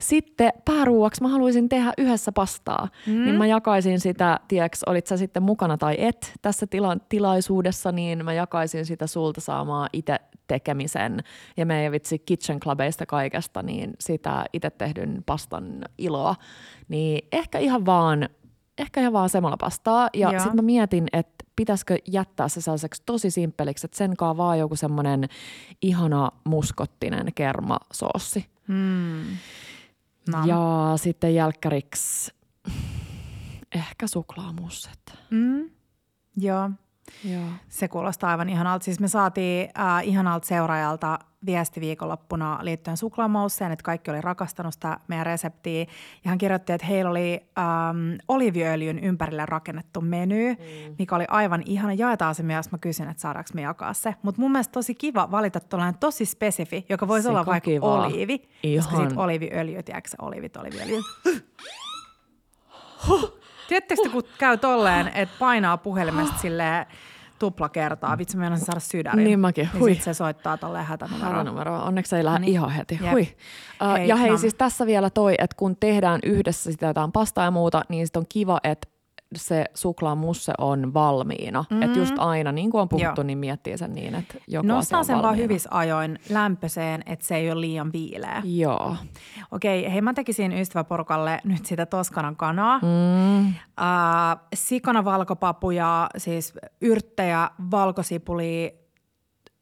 Sitten 0.00 0.52
pääruuaksi 0.64 1.22
mä 1.22 1.28
haluaisin 1.28 1.68
tehdä 1.68 1.92
yhdessä 1.98 2.32
pastaa, 2.32 2.88
mm. 3.06 3.24
niin 3.24 3.34
mä 3.34 3.46
jakaisin 3.46 4.00
sitä, 4.00 4.40
tiedätkö, 4.48 4.78
olit 4.86 5.06
sä 5.06 5.16
sitten 5.16 5.42
mukana 5.42 5.78
tai 5.78 5.94
et 5.98 6.32
tässä 6.42 6.66
tila- 6.66 7.00
tilaisuudessa, 7.08 7.92
niin 7.92 8.24
mä 8.24 8.32
jakaisin 8.32 8.86
sitä 8.86 9.06
sulta 9.06 9.40
saamaa 9.40 9.88
itse 9.92 10.17
tekemisen 10.48 11.20
ja 11.56 11.66
meidän 11.66 11.92
vitsi 11.92 12.18
kitchen 12.18 12.60
clubeista 12.60 13.06
kaikesta, 13.06 13.62
niin 13.62 13.92
sitä 14.00 14.44
itse 14.52 14.70
tehdyn 14.70 15.22
pastan 15.26 15.84
iloa, 15.98 16.34
niin 16.88 17.28
ehkä 17.32 17.58
ihan 17.58 17.86
vaan 17.86 18.28
ehkä 18.78 19.00
ihan 19.00 19.12
vaan 19.12 19.28
semmoilla 19.28 19.56
pastaa. 19.56 20.08
Ja 20.14 20.30
sitten 20.30 20.56
mä 20.56 20.62
mietin, 20.62 21.06
että 21.12 21.44
pitäisikö 21.56 21.96
jättää 22.06 22.48
se 22.48 22.60
sellaiseksi 22.60 23.02
tosi 23.06 23.30
simppeliksi, 23.30 23.86
että 23.86 23.96
sen 23.98 24.16
kaa 24.16 24.36
vaan 24.36 24.58
joku 24.58 24.76
semmoinen 24.76 25.28
ihana 25.82 26.30
muskottinen 26.44 27.34
kermasoossi. 27.34 28.46
Mm. 28.68 29.24
No. 30.32 30.38
Ja 30.46 30.92
sitten 30.96 31.34
jälkkäriksi 31.34 32.34
ehkä 33.74 34.06
suklaamusset. 34.06 35.18
Mm. 35.30 35.70
Joo. 36.36 36.70
Joo. 37.24 37.42
Se 37.68 37.88
kuulostaa 37.88 38.30
aivan 38.30 38.48
ihanalta. 38.48 38.84
Siis 38.84 39.00
me 39.00 39.08
saatiin 39.08 39.68
äh, 39.78 40.08
ihanalta 40.08 40.46
seuraajalta 40.46 41.18
viesti 41.46 41.80
viikonloppuna 41.80 42.58
liittyen 42.62 42.96
suklaamausseen, 42.96 43.72
että 43.72 43.82
kaikki 43.82 44.10
oli 44.10 44.20
rakastanut 44.20 44.74
sitä 44.74 44.98
meidän 45.08 45.26
reseptiä. 45.26 45.80
Ja 46.24 46.26
hän 46.28 46.38
kirjoitti, 46.38 46.72
että 46.72 46.86
heillä 46.86 47.10
oli 47.10 47.40
ähm, 47.58 48.14
oliviöljyn 48.28 48.98
ympärille 48.98 49.46
rakennettu 49.46 50.00
meny, 50.00 50.52
mm. 50.52 50.94
mikä 50.98 51.16
oli 51.16 51.24
aivan 51.28 51.62
ihana. 51.66 51.92
Jaetaan 51.92 52.34
se 52.34 52.42
myös. 52.42 52.70
Mä 52.70 52.78
kysyn, 52.78 53.08
että 53.08 53.20
saadaanko 53.20 53.50
me 53.54 53.62
jakaa 53.62 53.94
se. 53.94 54.14
Mutta 54.22 54.40
mun 54.40 54.52
mielestä 54.52 54.72
tosi 54.72 54.94
kiva 54.94 55.30
valita 55.30 55.60
tuollainen 55.60 56.00
tosi 56.00 56.24
spesifi, 56.24 56.86
joka 56.88 57.08
voisi 57.08 57.28
olla 57.28 57.46
vaikka 57.46 57.70
kiva. 57.70 58.04
oliivi. 58.04 58.48
Ihan. 58.62 58.84
Koska 58.84 59.00
sitten 59.00 59.18
oliviöljy, 59.18 59.82
tiedätkö 59.82 60.10
olivit, 60.18 60.56
oliviöljy. 60.56 60.98
Tiedättekö, 63.68 64.10
kun 64.12 64.22
käy 64.38 64.58
tolleen, 64.58 65.08
että 65.14 65.34
painaa 65.38 65.76
puhelimesta 65.76 66.38
silleen 66.38 66.86
tupla 67.38 67.68
kertaa. 67.68 68.18
Vitsi, 68.18 68.36
mä 68.36 68.56
saada 68.56 68.80
sydärin. 68.80 69.24
Niin 69.24 69.40
mäkin. 69.40 69.70
Hui. 69.78 69.90
Niin 69.90 70.02
se 70.02 70.14
soittaa 70.14 70.56
tolleen 70.56 70.84
hätänumeroon. 70.84 71.32
Hätänumero. 71.36 71.82
Onneksi 71.82 72.16
ei 72.16 72.24
lähde 72.24 72.38
niin. 72.38 72.52
ihan 72.52 72.70
heti. 72.70 72.96
Hui. 73.10 73.28
Uh, 73.82 73.96
hei, 73.96 74.08
ja 74.08 74.16
hei, 74.16 74.30
no. 74.30 74.38
siis 74.38 74.54
tässä 74.54 74.86
vielä 74.86 75.10
toi, 75.10 75.34
että 75.38 75.56
kun 75.56 75.76
tehdään 75.76 76.20
yhdessä 76.22 76.72
sitä 76.72 76.86
jotain 76.86 77.12
pastaa 77.12 77.44
ja 77.44 77.50
muuta, 77.50 77.82
niin 77.88 78.06
sit 78.06 78.16
on 78.16 78.26
kiva, 78.28 78.60
että 78.64 78.88
se 79.36 79.64
suklaamusse 79.74 80.52
on 80.58 80.94
valmiina. 80.94 81.64
Mm-hmm. 81.70 81.82
Että 81.82 81.98
just 81.98 82.14
aina, 82.18 82.52
niin 82.52 82.70
kuin 82.70 82.80
on 82.80 82.88
puhuttu, 82.88 83.20
Joo. 83.20 83.22
niin 83.26 83.38
miettii 83.38 83.78
sen 83.78 83.94
niin, 83.94 84.14
että 84.14 84.34
joku 84.48 84.66
Nostaa 84.66 84.98
on 84.98 85.04
sen 85.04 85.14
valmiina. 85.16 85.28
vaan 85.28 85.36
hyvissä 85.38 85.68
ajoin 85.72 86.18
lämpöiseen, 86.30 87.02
että 87.06 87.26
se 87.26 87.36
ei 87.36 87.50
ole 87.50 87.60
liian 87.60 87.92
viileä. 87.92 88.42
Joo. 88.44 88.96
Okei, 89.52 89.92
hei 89.92 90.00
mä 90.00 90.14
tekisin 90.14 90.52
ystäväporukalle 90.52 91.40
nyt 91.44 91.66
sitä 91.66 91.86
Toskanan 91.86 92.36
kanaa. 92.36 92.78
Mm. 92.78 93.48
Uh, 93.48 93.54
sikana 94.54 95.04
valkopapuja, 95.04 96.08
siis 96.16 96.54
yrttejä, 96.80 97.50
valkosipuli, 97.70 98.78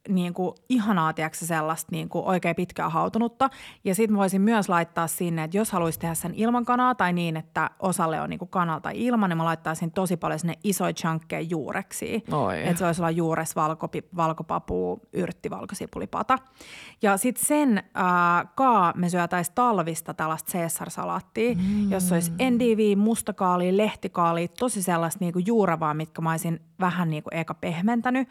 niin 0.09 0.35
kuin 0.35 0.55
ihanaa, 0.69 1.13
tiedätkö, 1.13 1.45
sellaista 1.45 1.89
niin 1.93 2.09
kuin 2.09 2.25
oikein 2.25 2.57
pitkää 2.57 2.89
hautunutta. 2.89 3.51
Ja 3.85 3.95
sitten 3.95 4.17
voisin 4.17 4.41
myös 4.41 4.69
laittaa 4.69 5.07
sinne, 5.07 5.45
että 5.45 5.57
jos 5.57 5.73
haluaisi 5.73 5.99
tehdä 5.99 6.15
sen 6.15 6.35
ilman 6.35 6.65
kanaa 6.65 6.95
tai 6.95 7.13
niin, 7.13 7.37
että 7.37 7.71
osalle 7.79 8.21
on 8.21 8.31
niin 8.31 8.39
kuin 8.39 8.49
kanal 8.49 8.81
tai 8.81 8.93
ilman, 8.97 9.31
niin 9.31 9.37
mä 9.37 9.45
laittaisin 9.45 9.93
tosi 9.93 10.17
paljon 10.17 10.39
sinne 10.39 10.55
isoja 10.65 10.93
chunkkeja 10.93 11.41
juureksi. 11.41 12.25
Että 12.65 12.79
se 12.79 12.85
voisi 12.85 13.01
olla 13.03 13.11
juures, 13.11 13.57
valkopi, 13.57 14.05
valkopapu, 14.17 15.01
yrtti, 15.13 15.51
valkosipulipata. 15.51 16.39
Ja 17.03 17.17
sitten 17.17 17.47
sen 17.47 17.79
äh, 17.79 18.49
kaa 18.55 18.93
me 18.97 19.09
syötäisiin 19.09 19.55
talvista 19.55 20.15
tällaista 20.15 20.53
Caesar-salaattia, 20.53 21.55
mm. 21.55 21.91
jossa 21.91 22.15
olisi 22.15 22.33
endivi, 22.39 22.97
mustakaali, 22.97 23.77
lehtikaali, 23.77 24.49
tosi 24.49 24.83
sellaista 24.83 25.25
niin 25.25 25.33
kuin 25.33 25.47
juurevaa, 25.47 25.95
mitkä 25.95 26.23
mä 26.23 26.31
olisin 26.31 26.61
vähän 26.81 27.11
niin 27.11 27.23
kuin 27.23 27.35
eka 27.35 27.55
pehmentänyt. 27.55 28.29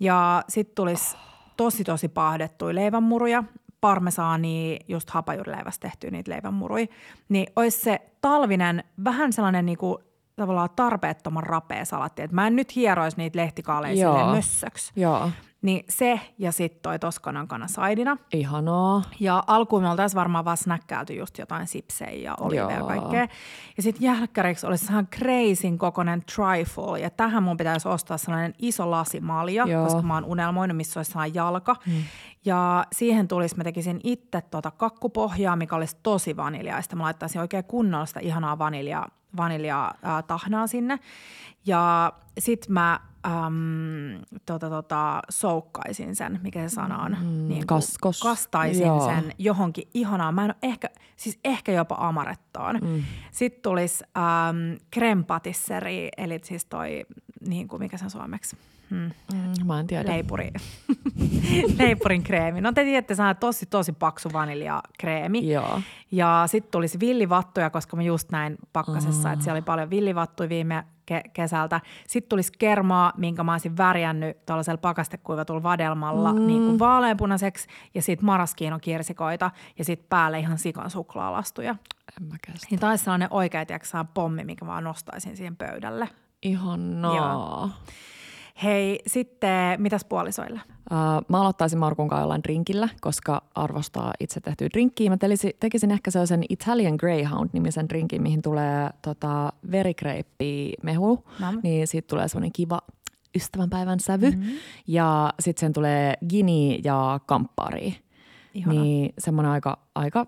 Ja 0.00 0.42
sitten 0.48 0.74
tulisi 0.74 1.16
tosi 1.56 1.84
tosi 1.84 2.08
paahdettuja 2.08 2.74
leivänmuruja, 2.74 3.44
parmesaani, 3.80 4.78
just 4.88 5.10
hapajuurileivästä 5.10 5.88
tehtyä 5.88 6.10
niitä 6.10 6.30
leivänmuruja. 6.30 6.86
Niin 7.28 7.46
olisi 7.56 7.80
se 7.80 8.00
talvinen 8.20 8.84
vähän 9.04 9.32
sellainen 9.32 9.66
niinku 9.66 10.00
tavallaan 10.36 10.68
tarpeettoman 10.76 11.42
rapea 11.42 11.84
salatti. 11.84 12.22
Et 12.22 12.32
mä 12.32 12.46
en 12.46 12.56
nyt 12.56 12.76
hieroisi 12.76 13.16
niitä 13.16 13.38
lehtikaaleja 13.38 14.26
mössöksi. 14.34 14.92
Joo. 14.96 15.30
Niin 15.62 15.84
se 15.88 16.20
ja 16.38 16.52
sitten 16.52 16.82
toi 16.82 16.98
Toskanan 16.98 17.48
kana 17.48 17.68
saidina. 17.68 18.16
Ihanaa. 18.32 19.02
Ja 19.20 19.44
alkuun 19.46 19.82
me 19.82 19.90
oltaisiin 19.90 20.18
varmaan 20.18 20.44
vaan 20.44 20.56
snäkkäilty 20.56 21.14
just 21.14 21.38
jotain 21.38 21.66
sipsejä 21.66 22.10
ja 22.10 22.34
oliveja 22.40 22.70
ja 22.70 22.84
kaikkea. 22.84 23.28
Ja 23.76 23.82
sitten 23.82 24.02
jälkkäriksi 24.02 24.66
olisi 24.66 24.84
ihan 24.84 25.06
crazyn 25.06 25.78
kokoinen 25.78 26.22
trifle. 26.34 27.00
Ja 27.00 27.10
tähän 27.10 27.42
mun 27.42 27.56
pitäisi 27.56 27.88
ostaa 27.88 28.18
sellainen 28.18 28.54
iso 28.58 28.90
lasi 28.90 29.20
malja, 29.20 29.64
Joo. 29.66 29.84
koska 29.84 30.02
mä 30.02 30.14
oon 30.14 30.24
unelmoinut, 30.24 30.76
missä 30.76 31.00
olisi 31.00 31.10
sellainen 31.10 31.34
jalka. 31.34 31.76
Hmm. 31.86 32.02
Ja 32.44 32.84
siihen 32.92 33.28
tulisi, 33.28 33.56
mä 33.56 33.64
tekisin 33.64 34.00
itse 34.04 34.40
tuota 34.40 34.70
kakkupohjaa, 34.70 35.56
mikä 35.56 35.76
olisi 35.76 35.96
tosi 36.02 36.36
vaniljaista. 36.36 36.96
Mä 36.96 37.02
laittaisin 37.02 37.40
oikein 37.40 37.64
kunnollista 37.64 38.20
ihanaa 38.20 38.58
vaniljaa, 38.58 39.08
vaniljaa 39.36 39.94
äh, 40.06 40.24
tahnaa 40.24 40.66
sinne. 40.66 40.98
Ja 41.66 42.12
sit 42.38 42.68
mä 42.68 43.00
äm, 43.26 44.20
tota, 44.46 44.70
tota, 44.70 45.22
soukkaisin 45.30 46.16
sen, 46.16 46.40
mikä 46.42 46.68
se 46.68 46.74
sana 46.74 47.02
on. 47.02 47.16
Mm, 47.20 47.48
niin 47.48 47.66
kaskos. 47.66 48.20
Kastaisin 48.20 48.86
Joo. 48.86 49.06
sen 49.06 49.32
johonkin 49.38 49.88
ihanaan. 49.94 50.34
Mä 50.34 50.44
en 50.44 50.50
ole 50.50 50.56
ehkä, 50.62 50.88
siis 51.16 51.38
ehkä 51.44 51.72
jopa 51.72 51.96
amarettoon. 51.98 52.78
Mm. 52.82 53.02
Sitten 53.30 53.62
tulisi 53.62 54.04
äm, 54.16 54.78
creme 54.94 55.22
patisserie, 55.22 56.08
eli 56.16 56.40
siis 56.42 56.64
toi, 56.64 57.06
niin 57.48 57.68
kuin 57.68 57.82
mikä 57.82 57.96
se 57.96 58.04
on 58.04 58.10
suomeksi? 58.10 58.56
Hmm. 58.90 59.10
Mm, 59.32 59.66
mä 59.66 59.80
en 59.80 59.86
tiedä. 59.86 60.12
Leipuri. 60.12 60.50
Leipurin 61.78 62.22
kreemi. 62.22 62.60
No 62.60 62.72
te 62.72 62.84
tiedätte, 62.84 63.14
se 63.14 63.22
on 63.22 63.36
tosi, 63.36 63.66
tosi 63.66 63.92
paksu 63.92 64.28
vaniljakreemi. 64.32 65.52
Joo. 65.52 65.80
Ja 66.12 66.44
sitten 66.46 66.70
tulisi 66.70 67.00
villivattuja, 67.00 67.70
koska 67.70 67.96
mä 67.96 68.02
just 68.02 68.30
näin 68.30 68.56
pakkasessa, 68.72 69.32
että 69.32 69.44
siellä 69.44 69.56
oli 69.56 69.62
paljon 69.62 69.90
villivattuja 69.90 70.48
viime 70.48 70.84
ke- 71.12 71.30
kesältä. 71.32 71.80
Sitten 72.08 72.28
tulisi 72.28 72.52
kermaa, 72.58 73.12
minkä 73.16 73.42
mä 73.44 73.52
olisin 73.52 73.76
värjännyt 73.76 74.46
tuollaisella 74.46 74.78
pakastekuivatulla 74.78 75.62
vadelmalla 75.62 76.32
mm. 76.32 76.46
niin 76.46 76.66
kuin 76.66 76.78
vaaleanpunaiseksi. 76.78 77.68
Ja 77.94 78.02
sitten 78.02 78.26
maraskiinokirsikoita 78.26 79.50
ja 79.78 79.84
sitten 79.84 80.06
päälle 80.08 80.38
ihan 80.38 80.58
sikan 80.58 80.90
suklaalastuja. 80.90 81.76
En 82.20 82.28
mä 82.28 82.36
kestä. 82.46 82.66
Niin 82.70 82.80
taisi 82.80 83.04
sellainen 83.04 83.28
oikea 83.30 83.66
tiedätkö, 83.66 83.88
pommi, 84.14 84.44
minkä 84.44 84.64
mä 84.64 84.80
nostaisin 84.80 85.36
siihen 85.36 85.56
pöydälle. 85.56 86.08
Ihanaa. 86.42 87.16
Joo. 87.16 87.70
Hei, 88.62 89.00
sitten 89.06 89.80
mitäs 89.82 90.04
puolisoille? 90.04 90.60
Mä 91.28 91.40
aloittaisin 91.40 91.78
Markun 91.78 92.08
kanssa 92.08 92.22
jollain 92.22 92.42
drinkillä, 92.42 92.88
koska 93.00 93.42
arvostaa 93.54 94.12
itse 94.20 94.40
tehtyä 94.40 94.68
drinkkiä. 94.72 95.10
Mä 95.10 95.16
telisi, 95.16 95.56
tekisin 95.60 95.90
ehkä 95.90 96.10
sellaisen 96.10 96.44
Italian 96.48 96.94
Greyhound-nimisen 96.94 97.88
drinkin, 97.88 98.22
mihin 98.22 98.42
tulee 98.42 98.90
tota, 99.02 99.52
verikreippi-mehu. 99.70 101.24
Nam. 101.40 101.60
Niin 101.62 101.86
siitä 101.86 102.06
tulee 102.06 102.28
semmoinen 102.28 102.52
kiva 102.52 102.78
ystävänpäivän 103.36 104.00
sävy. 104.00 104.30
Mm-hmm. 104.30 104.56
Ja 104.86 105.34
sitten 105.40 105.60
sen 105.60 105.72
tulee 105.72 106.14
gini 106.28 106.80
ja 106.84 107.20
kamppari. 107.26 107.96
Ihana. 108.54 108.80
Niin 108.80 109.14
semmoinen 109.18 109.52
aika, 109.52 109.78
aika 109.94 110.26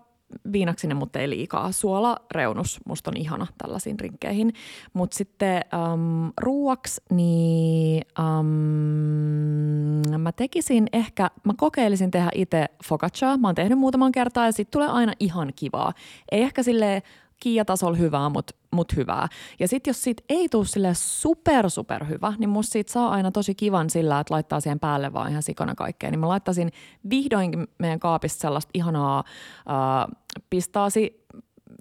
viinaksinen, 0.51 0.97
mutta 0.97 1.19
ei 1.19 1.29
liikaa. 1.29 1.71
Suolareunus 1.71 2.79
musta 2.85 3.11
on 3.11 3.17
ihana 3.17 3.47
tällaisiin 3.57 3.97
drinkkeihin. 3.97 4.53
Mutta 4.93 5.17
sitten 5.17 5.61
um, 5.93 6.31
ruuaksi, 6.41 7.01
niin 7.11 8.03
um, 8.19 8.45
mä 10.21 10.31
tekisin 10.31 10.87
ehkä, 10.93 11.29
mä 11.43 11.53
kokeilisin 11.57 12.11
tehdä 12.11 12.29
itse 12.35 12.65
focaccia. 12.85 13.37
Mä 13.37 13.47
oon 13.47 13.55
tehnyt 13.55 13.79
muutaman 13.79 14.11
kertaa 14.11 14.45
ja 14.45 14.51
sit 14.51 14.71
tulee 14.71 14.87
aina 14.87 15.13
ihan 15.19 15.53
kivaa. 15.55 15.93
Ei 16.31 16.41
ehkä 16.41 16.63
sille 16.63 17.03
kiiatasolla 17.39 17.97
hyvää, 17.97 18.29
mutta 18.29 18.53
mut 18.71 18.95
hyvää. 18.95 19.27
Ja 19.59 19.67
sitten 19.67 19.89
jos 19.89 20.03
siitä 20.03 20.23
ei 20.29 20.49
tule 20.49 20.65
sille 20.65 20.91
super 20.93 21.69
super 21.69 22.05
hyvä, 22.05 22.33
niin 22.37 22.49
musta 22.49 22.71
siitä 22.71 22.91
saa 22.91 23.09
aina 23.09 23.31
tosi 23.31 23.55
kivan 23.55 23.89
sillä, 23.89 24.19
että 24.19 24.33
laittaa 24.33 24.59
siihen 24.59 24.79
päälle 24.79 25.13
vaan 25.13 25.31
ihan 25.31 25.43
sikana 25.43 25.75
kaikkea. 25.75 26.11
Niin 26.11 26.19
mä 26.19 26.27
laittaisin 26.27 26.71
vihdoinkin 27.09 27.67
meidän 27.77 27.99
kaapista 27.99 28.41
sellaista 28.41 28.71
ihanaa 28.73 29.23
äh, 29.69 30.18
pistaasi 30.49 31.25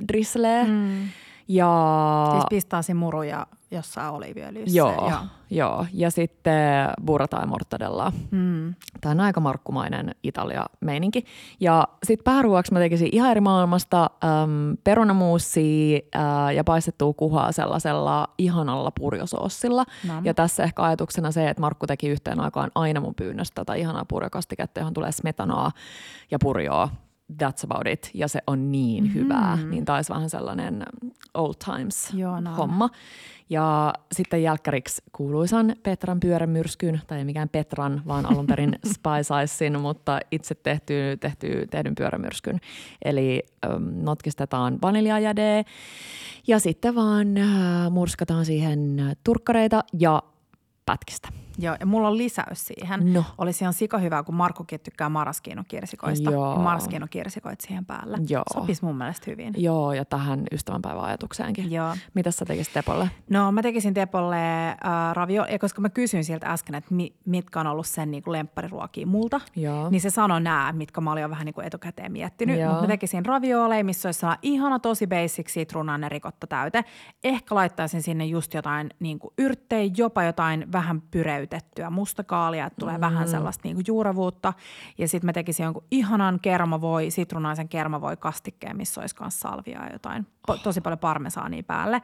drissleä. 0.09 0.65
Mm. 0.65 1.09
Ja 1.51 2.29
Siis 2.33 2.45
pistaasi 2.51 2.95
muruja 2.95 3.47
jossain 3.71 4.11
oliiviöljyssä. 4.15 4.77
joo, 4.77 5.09
Joo. 5.11 5.21
joo. 5.51 5.87
ja 5.93 6.11
sitten 6.11 6.89
burrata 7.07 7.37
ja 7.41 7.47
mortadellaa. 7.47 8.13
Mm. 8.31 8.75
Tämä 9.01 9.11
on 9.11 9.21
aika 9.21 9.41
markkumainen 9.41 10.15
Italia-meininki. 10.23 11.25
Ja 11.61 11.89
sitten 12.07 12.25
pääruoaksi 12.25 12.73
mä 12.73 12.79
tekisin 12.79 13.09
ihan 13.13 13.31
eri 13.31 13.41
maailmasta 13.41 14.03
äm, 14.25 14.77
perunamuusia 14.85 15.99
ää, 16.15 16.53
ja 16.53 16.65
paistettua 16.65 17.13
kuhaa 17.13 17.53
sellaisella 17.53 18.29
ihanalla 18.39 18.91
purjosoossilla. 19.01 19.85
Nam. 20.09 20.25
Ja 20.25 20.35
tässä 20.35 20.65
ehkä 20.65 20.83
ajatuksena 20.83 21.31
se, 21.33 21.49
että 21.49 21.61
Markku 21.61 21.87
teki 21.87 22.09
yhteen 22.09 22.41
aikaan 22.41 22.71
aina 22.75 23.01
mun 23.01 23.15
pyynnöstä 23.15 23.55
tätä 23.55 23.75
ihanaa 23.75 24.05
purjokastiketta, 24.05 24.81
johon 24.81 24.95
tulee 24.95 25.13
smetanaa 25.13 25.73
ja 26.31 26.39
purjoa. 26.43 26.89
That's 27.33 27.65
about 27.65 27.87
it. 27.87 28.11
Ja 28.15 28.29
se 28.29 28.41
on 28.47 28.73
niin 28.73 29.05
mm-hmm. 29.05 29.21
hyvää. 29.21 29.59
Niin 29.71 29.85
taisi 29.85 30.13
vähän 30.13 30.31
sellainen 30.31 30.87
old 31.35 31.55
times 31.65 32.15
Joo, 32.15 32.41
nam. 32.41 32.55
homma. 32.55 32.91
Ja 33.51 33.95
sitten 34.13 34.43
jälkkäriksi 34.43 35.03
kuuluisan 35.13 35.77
Petran 35.83 36.21
pyörämyrskyn, 36.21 37.01
tai 37.07 37.19
ei 37.19 37.25
mikään 37.25 37.49
Petran, 37.49 38.03
vaan 38.07 38.27
alun 38.27 38.47
perin 38.47 38.79
Spice 38.95 39.43
Icein, 39.45 39.81
mutta 39.81 40.21
itse 40.31 40.55
tehty, 40.55 40.95
tehty, 41.21 41.67
tehdyn 41.71 41.95
pyörämyrskyn. 41.95 42.61
Eli 43.05 43.43
ähm, 43.67 44.05
notkistetaan 44.05 44.79
vaniljajädeä 44.83 45.65
ja 46.47 46.59
sitten 46.59 46.95
vaan 46.95 47.37
äh, 47.37 47.91
murskataan 47.91 48.45
siihen 48.45 49.17
turkkareita 49.25 49.85
ja 49.99 50.23
pätkistä. 50.87 51.29
Joo, 51.59 51.77
ja 51.81 51.87
mulla 51.87 52.09
on 52.09 52.19
lisäys 52.19 52.67
siihen. 52.67 53.13
No. 53.13 53.25
Olisi 53.39 53.65
ihan 53.65 53.75
sika 53.75 53.99
hyvä, 53.99 54.23
kun 54.23 54.35
Markkukin 54.35 54.81
tykkää 54.81 55.09
maraskiinokirsikoista. 55.09 56.31
Joo. 56.31 56.53
Ja 56.53 56.59
maraskiinokirsikoit 56.59 57.61
siihen 57.61 57.87
päälle. 57.87 58.19
Joo. 58.29 58.43
Sopisi 58.55 58.85
mun 58.85 58.97
mielestä 58.97 59.31
hyvin. 59.31 59.55
Joo, 59.57 59.93
ja 59.93 60.05
tähän 60.05 60.45
ystävänpäivän 60.53 61.05
ajatukseenkin. 61.05 61.73
Joo. 61.73 61.97
Mitä 62.15 62.31
sä 62.31 62.45
tekisit 62.45 62.73
Tepolle? 62.73 63.11
No 63.31 63.53
mä 63.53 63.63
tekisin 63.63 63.95
Tepolle 63.95 64.69
äh, 64.69 64.77
ravio, 65.13 65.45
ja 65.45 65.59
koska 65.59 65.81
mä 65.81 65.89
kysyin 65.89 66.25
sieltä 66.25 66.47
äsken, 66.47 66.75
että 66.75 66.95
mi, 66.95 67.15
mitkä 67.25 67.61
on 67.61 67.67
ollut 67.67 67.87
sen 67.87 68.11
niin 68.11 68.23
kuin 68.23 68.33
lemppariruokia 68.33 69.07
multa, 69.07 69.41
Joo. 69.57 69.91
niin 69.91 70.01
se 70.01 70.11
sanoi 70.11 70.41
nämä, 70.41 70.73
mitkä 70.73 71.01
mä 71.01 71.13
olin 71.13 71.23
jo 71.23 71.31
vähän 71.31 71.45
niin 71.45 71.55
kuin 71.55 71.67
etukäteen 71.67 72.13
miettinyt. 72.13 72.61
Mutta 72.67 72.81
mä 72.81 72.87
tekisin 72.87 73.27
ravioleja, 73.27 73.85
missä 73.85 74.09
olisi 74.09 74.27
ihana 74.43 74.79
tosi 74.79 75.07
basic 75.07 75.49
sitruunainen 75.49 76.11
rikotta 76.11 76.47
täyte. 76.47 76.85
Ehkä 77.25 77.55
laittaisin 77.55 78.03
sinne 78.03 78.27
just 78.27 78.55
jotain 78.55 78.91
niin 79.01 79.19
kuin 79.19 79.35
yrttejä, 79.39 79.91
jopa 79.97 80.23
jotain 80.23 80.73
vähän 80.73 81.03
pyreytettyä 81.49 81.91
mustakaalia, 81.91 82.67
että 82.67 82.81
tulee 82.81 82.97
mm. 82.97 83.01
vähän 83.01 83.29
sellaista 83.29 83.61
niin 83.65 83.77
kuin 83.77 83.85
juuravuutta. 83.89 84.53
Ja 84.99 85.09
sitten 85.09 85.29
mä 85.29 85.33
tekisin 85.33 85.65
jonkun 85.65 85.85
ihanan 85.91 86.41
kermavoi, 86.41 87.11
sitruunaisen 87.11 87.69
kermavoi 87.69 88.17
kastikkeen, 88.17 88.77
missä 88.77 89.01
olisi 89.01 89.17
myös 89.21 89.41
salviaa 89.41 89.87
ja 89.87 89.93
jotain, 89.93 90.27
po- 90.51 90.59
tosi 90.63 90.81
paljon 90.81 90.99
parmesaania 90.99 91.63
päälle. 91.63 92.03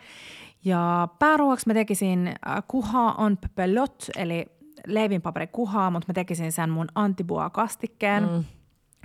Ja 0.64 1.08
pääruoaksi 1.18 1.66
mä 1.66 1.74
tekisin 1.74 2.28
äh, 2.28 2.62
kuha 2.68 3.12
on 3.12 3.38
pelot, 3.54 4.04
eli 4.16 4.46
leivinpaperi 4.86 5.46
kuhaa, 5.46 5.90
mutta 5.90 6.06
mä 6.08 6.14
tekisin 6.14 6.52
sen 6.52 6.70
mun 6.70 6.88
antibua-kastikkeen. 6.94 8.28
Mm 8.30 8.44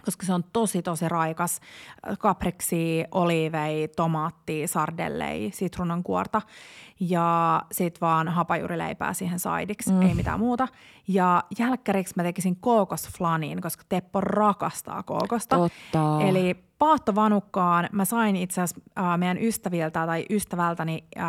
koska 0.06 0.26
se 0.26 0.34
on 0.34 0.43
tosi, 0.54 0.82
tosi 0.82 1.10
raikas. 1.10 1.60
Kapriksi, 2.20 3.06
oliivei, 3.12 3.88
tomaatti, 3.88 4.68
sardellei, 4.68 5.52
sitruunankuorta 5.54 6.41
ja 7.00 7.62
sit 7.72 8.02
vaan 8.02 8.28
hapajurileipää 8.28 9.14
siihen 9.14 9.39
saidiksi, 9.39 9.91
mm. 9.91 10.02
ei 10.02 10.14
mitään 10.14 10.39
muuta. 10.39 10.68
Ja 11.08 11.43
jälkkäriksi 11.60 12.14
mä 12.18 12.24
tekisin 12.24 12.56
kookosflaniin, 12.56 13.62
koska 13.62 13.84
Teppo 13.89 14.22
rakastaa 14.22 15.04
kookosta. 15.04 15.56
Totta. 15.56 16.22
Eli 16.22 16.56
paattovanukkaan 16.80 17.89
mä 17.91 18.06
sain 18.06 18.36
itse 18.36 18.62
asiassa 18.62 18.82
äh, 19.00 19.18
meidän 19.18 19.38
ystäviltä 19.38 20.06
tai 20.06 20.26
ystävältäni 20.30 21.04
äh, 21.18 21.26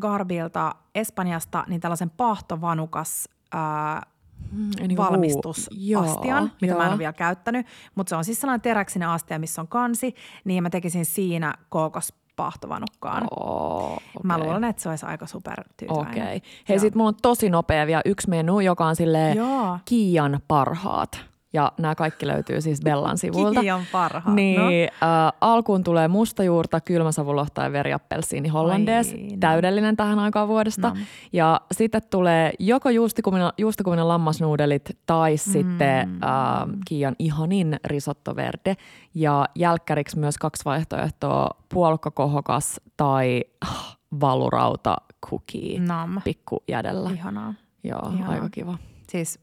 Garbilta 0.00 0.74
Espanjasta 0.94 1.64
niin 1.68 1.80
tällaisen 1.80 2.10
paattovanukas 2.10 3.28
äh, 3.54 4.09
Mm, 4.52 4.70
niin 4.78 4.96
valmistusastian, 4.96 6.42
Joo, 6.42 6.48
mitä 6.60 6.74
mä 6.74 6.80
en 6.80 6.84
joo. 6.86 6.90
ole 6.92 6.98
vielä 6.98 7.12
käyttänyt. 7.12 7.66
Mutta 7.94 8.08
se 8.08 8.16
on 8.16 8.24
siis 8.24 8.40
sellainen 8.40 8.60
teräksinen 8.60 9.08
astia, 9.08 9.38
missä 9.38 9.60
on 9.62 9.68
kansi, 9.68 10.14
niin 10.44 10.62
mä 10.62 10.70
tekisin 10.70 11.04
siinä 11.04 11.54
kookospaahtovanukkaan. 11.68 13.26
Oh, 13.40 13.98
Mä 14.22 14.34
okei. 14.34 14.46
luulen, 14.46 14.64
että 14.64 14.82
se 14.82 14.88
olisi 14.88 15.06
aika 15.06 15.26
super 15.26 15.64
tyytyväinen. 15.76 16.10
Okei. 16.12 16.22
Okay. 16.22 16.50
Hei, 16.68 16.76
Joo. 16.76 16.80
sit 16.80 16.94
mulla 16.94 17.08
on 17.08 17.16
tosi 17.22 17.50
nopea 17.50 17.86
vielä 17.86 18.02
yksi 18.04 18.28
menu, 18.28 18.60
joka 18.60 18.86
on 18.86 18.96
silleen 18.96 19.36
Joo. 19.36 19.78
Kiian 19.84 20.40
parhaat. 20.48 21.29
Ja 21.52 21.72
nämä 21.78 21.94
kaikki 21.94 22.26
löytyy 22.26 22.60
siis 22.60 22.80
Bellan 22.80 23.18
sivuilta. 23.18 23.60
Kiian 23.60 23.82
parhaat, 23.92 24.34
Niin, 24.34 24.60
no. 24.60 24.66
äh, 24.66 25.32
alkuun 25.40 25.84
tulee 25.84 26.08
mustajuurta, 26.08 26.80
kylmäsavulohta 26.80 27.62
ja 27.62 27.72
veriappelsiini 27.72 28.48
hollandees. 28.48 29.12
Ai, 29.12 29.22
no. 29.22 29.36
Täydellinen 29.40 29.96
tähän 29.96 30.18
aikaan 30.18 30.48
vuodesta. 30.48 30.88
No. 30.88 30.96
Ja 31.32 31.60
sitten 31.72 32.02
tulee 32.10 32.52
joko 32.58 32.90
juustikuminen, 32.90 33.50
juustikuminen 33.58 34.08
lammasnuudelit 34.08 34.98
tai 35.06 35.34
mm. 35.34 35.38
sitten 35.38 36.08
äh, 36.24 36.68
Kiian 36.86 37.16
ihanin 37.18 37.76
risotto 37.84 38.36
verde. 38.36 38.76
Ja 39.14 39.46
jälkkäriksi 39.54 40.18
myös 40.18 40.38
kaksi 40.38 40.64
vaihtoehtoa, 40.64 41.50
puolukkakohokas 41.74 42.80
tai 42.96 43.44
ah, 43.60 43.98
valurauta 44.20 44.96
cookie 45.30 45.80
Nam. 45.80 46.20
pikkujädellä. 46.24 47.10
Ihanaa. 47.10 47.54
Joo, 47.84 48.10
Ihanaa. 48.14 48.30
aika 48.32 48.48
kiva. 48.50 48.78
Siis 49.08 49.40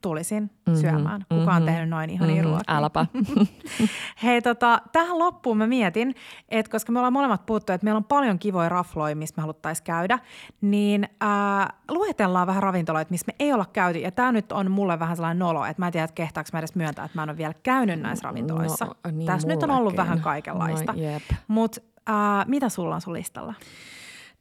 tulisin 0.00 0.42
mm-hmm, 0.42 0.80
syömään. 0.80 1.20
Kuka 1.28 1.34
mm-hmm, 1.34 1.56
on 1.56 1.64
tehnyt 1.64 1.88
noin 1.88 2.10
ihan 2.10 2.28
mm-hmm, 2.28 2.44
ruokia? 2.44 2.76
Äläpä. 2.76 3.06
Hei, 4.22 4.42
tota, 4.42 4.82
tähän 4.92 5.18
loppuun 5.18 5.56
mä 5.56 5.66
mietin, 5.66 6.14
että 6.48 6.72
koska 6.72 6.92
me 6.92 6.98
ollaan 6.98 7.12
molemmat 7.12 7.46
puhuttu, 7.46 7.72
että 7.72 7.84
meillä 7.84 7.98
on 7.98 8.04
paljon 8.04 8.38
kivoja 8.38 8.68
rafloja, 8.68 9.16
missä 9.16 9.34
me 9.36 9.40
haluttaisiin 9.40 9.84
käydä, 9.84 10.18
niin 10.60 11.08
ää, 11.20 11.72
luetellaan 11.90 12.46
vähän 12.46 12.62
ravintoloita, 12.62 13.10
missä 13.10 13.26
me 13.26 13.34
ei 13.38 13.52
olla 13.52 13.66
käyty. 13.72 13.98
Ja 13.98 14.10
tämä 14.10 14.32
nyt 14.32 14.52
on 14.52 14.70
mulle 14.70 14.98
vähän 14.98 15.16
sellainen 15.16 15.38
nolo, 15.38 15.64
että 15.64 15.82
mä 15.82 15.86
en 15.86 15.92
tiedä, 15.92 16.04
että 16.04 16.14
kehtaako 16.14 16.50
mä 16.52 16.58
edes 16.58 16.74
myöntää, 16.74 17.04
että 17.04 17.18
mä 17.18 17.22
en 17.22 17.30
ole 17.30 17.36
vielä 17.36 17.54
käynyt 17.62 18.00
näissä 18.00 18.28
ravintoloissa. 18.28 18.84
No, 18.84 18.94
niin 19.12 19.26
Tässä 19.26 19.48
nyt 19.48 19.62
on 19.62 19.70
ollut 19.70 19.96
vähän 19.96 20.20
kaikenlaista. 20.20 20.92
No, 20.92 20.98
Mutta 21.48 21.80
mitä 22.46 22.68
sulla 22.68 22.94
on 22.94 23.00
sun 23.00 23.12
listalla? 23.12 23.54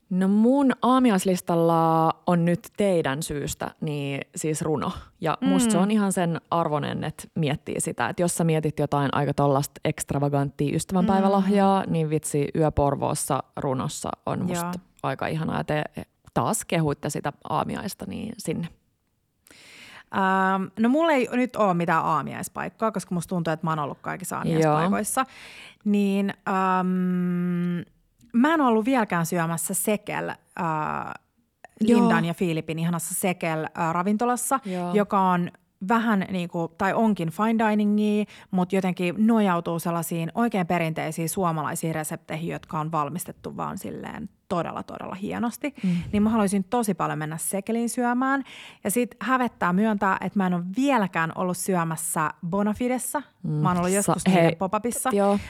No 0.09 0.27
mun 0.27 0.71
aamiaislistalla 0.81 2.13
on 2.27 2.45
nyt 2.45 2.59
teidän 2.77 3.23
syystä 3.23 3.71
niin 3.81 4.21
siis 4.35 4.61
runo. 4.61 4.91
Ja 5.21 5.37
mm. 5.41 5.47
musta 5.47 5.71
se 5.71 5.77
on 5.77 5.91
ihan 5.91 6.13
sen 6.13 6.41
arvonen, 6.51 7.03
että 7.03 7.23
miettii 7.35 7.81
sitä, 7.81 8.09
että 8.09 8.21
jos 8.21 8.35
sä 8.35 8.43
mietit 8.43 8.79
jotain 8.79 9.09
aika 9.13 9.33
tollasta 9.33 9.81
ekstravaganttia 9.85 10.75
ystävänpäivälahjaa, 10.75 11.83
mm. 11.85 11.91
niin 11.91 12.09
vitsi 12.09 12.47
Yö 12.55 12.71
Porvoossa 12.71 13.43
runossa 13.57 14.09
on 14.25 14.45
musta 14.45 14.65
Joo. 14.65 14.73
aika 15.03 15.27
ihanaa. 15.27 15.57
Ja 15.57 15.63
te 15.63 15.83
taas 16.33 16.65
kehuitte 16.65 17.09
sitä 17.09 17.33
aamiaista 17.49 18.05
niin 18.07 18.33
sinne. 18.37 18.67
Ähm, 20.15 20.63
no 20.79 20.89
mulla 20.89 21.11
ei 21.11 21.29
nyt 21.31 21.55
ole 21.55 21.73
mitään 21.73 22.05
aamiaispaikkaa, 22.05 22.91
koska 22.91 23.15
musta 23.15 23.29
tuntuu, 23.29 23.53
että 23.53 23.65
mä 23.65 23.71
oon 23.71 23.79
ollut 23.79 23.97
kaikissa 24.01 24.37
aamiaispaikoissa. 24.37 25.21
Joo. 25.21 25.33
Niin 25.85 26.33
ähm, 26.47 27.79
mä 28.33 28.53
en 28.53 28.61
ollut 28.61 28.85
vieläkään 28.85 29.25
syömässä 29.25 29.73
Sekel, 29.73 30.29
äh, 30.29 30.35
Lindan 31.79 32.23
Joo. 32.23 32.27
ja 32.27 32.33
Filipin 32.33 32.79
ihanassa 32.79 33.15
Sekel 33.15 33.63
äh, 33.63 33.93
ravintolassa, 33.93 34.59
Joo. 34.65 34.93
joka 34.93 35.19
on 35.19 35.51
vähän 35.87 36.25
niin 36.31 36.49
kuin, 36.49 36.71
tai 36.77 36.93
onkin 36.93 37.29
fine 37.29 37.69
diningia, 37.69 38.25
mutta 38.51 38.75
jotenkin 38.75 39.15
nojautuu 39.17 39.79
sellaisiin 39.79 40.31
oikein 40.35 40.67
perinteisiin 40.67 41.29
suomalaisiin 41.29 41.95
resepteihin, 41.95 42.49
jotka 42.49 42.79
on 42.79 42.91
valmistettu 42.91 43.57
vaan 43.57 43.77
silleen 43.77 44.29
todella, 44.49 44.83
todella 44.83 45.15
hienosti. 45.15 45.73
Mm. 45.83 45.89
Niin 46.11 46.23
mä 46.23 46.29
haluaisin 46.29 46.63
tosi 46.63 46.93
paljon 46.93 47.19
mennä 47.19 47.37
sekeliin 47.37 47.89
syömään. 47.89 48.43
Ja 48.83 48.91
sit 48.91 49.15
hävettää 49.21 49.73
myöntää, 49.73 50.17
että 50.21 50.39
mä 50.39 50.47
en 50.47 50.53
ole 50.53 50.63
vieläkään 50.77 51.31
ollut 51.35 51.57
syömässä 51.57 52.33
Bonafidessa. 52.49 53.21
Mm. 53.43 53.51
Mä 53.51 53.67
oon 53.69 53.77
ollut 53.77 53.91
joskus 53.91 54.23
Sa- 54.23 54.31
hei, 54.31 54.55
pop-upissa. 54.55 55.09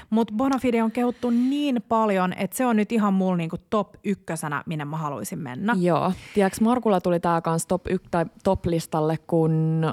Mutta 0.10 0.34
Bonafide 0.38 0.84
on 0.84 0.92
kehuttu 0.92 1.30
niin 1.30 1.84
paljon, 1.88 2.34
että 2.34 2.58
se 2.58 2.66
on 2.66 2.76
nyt 2.76 2.92
ihan 2.92 3.14
mulla 3.14 3.38
niinku 3.38 3.58
top 3.70 3.90
ykkösenä, 4.04 4.64
minne 4.66 4.86
mä 4.86 4.98
haluaisin 4.98 5.40
mennä. 5.40 5.76
Joo. 5.80 6.14
Tiedätkö, 6.34 6.64
Markulla 6.64 7.02
tuli 7.02 7.20
tää 7.20 7.42
kans 7.42 7.68
top, 7.68 7.88
yk, 7.90 8.04
tai 8.12 8.26
top-listalle, 8.44 9.18
kun 9.18 9.84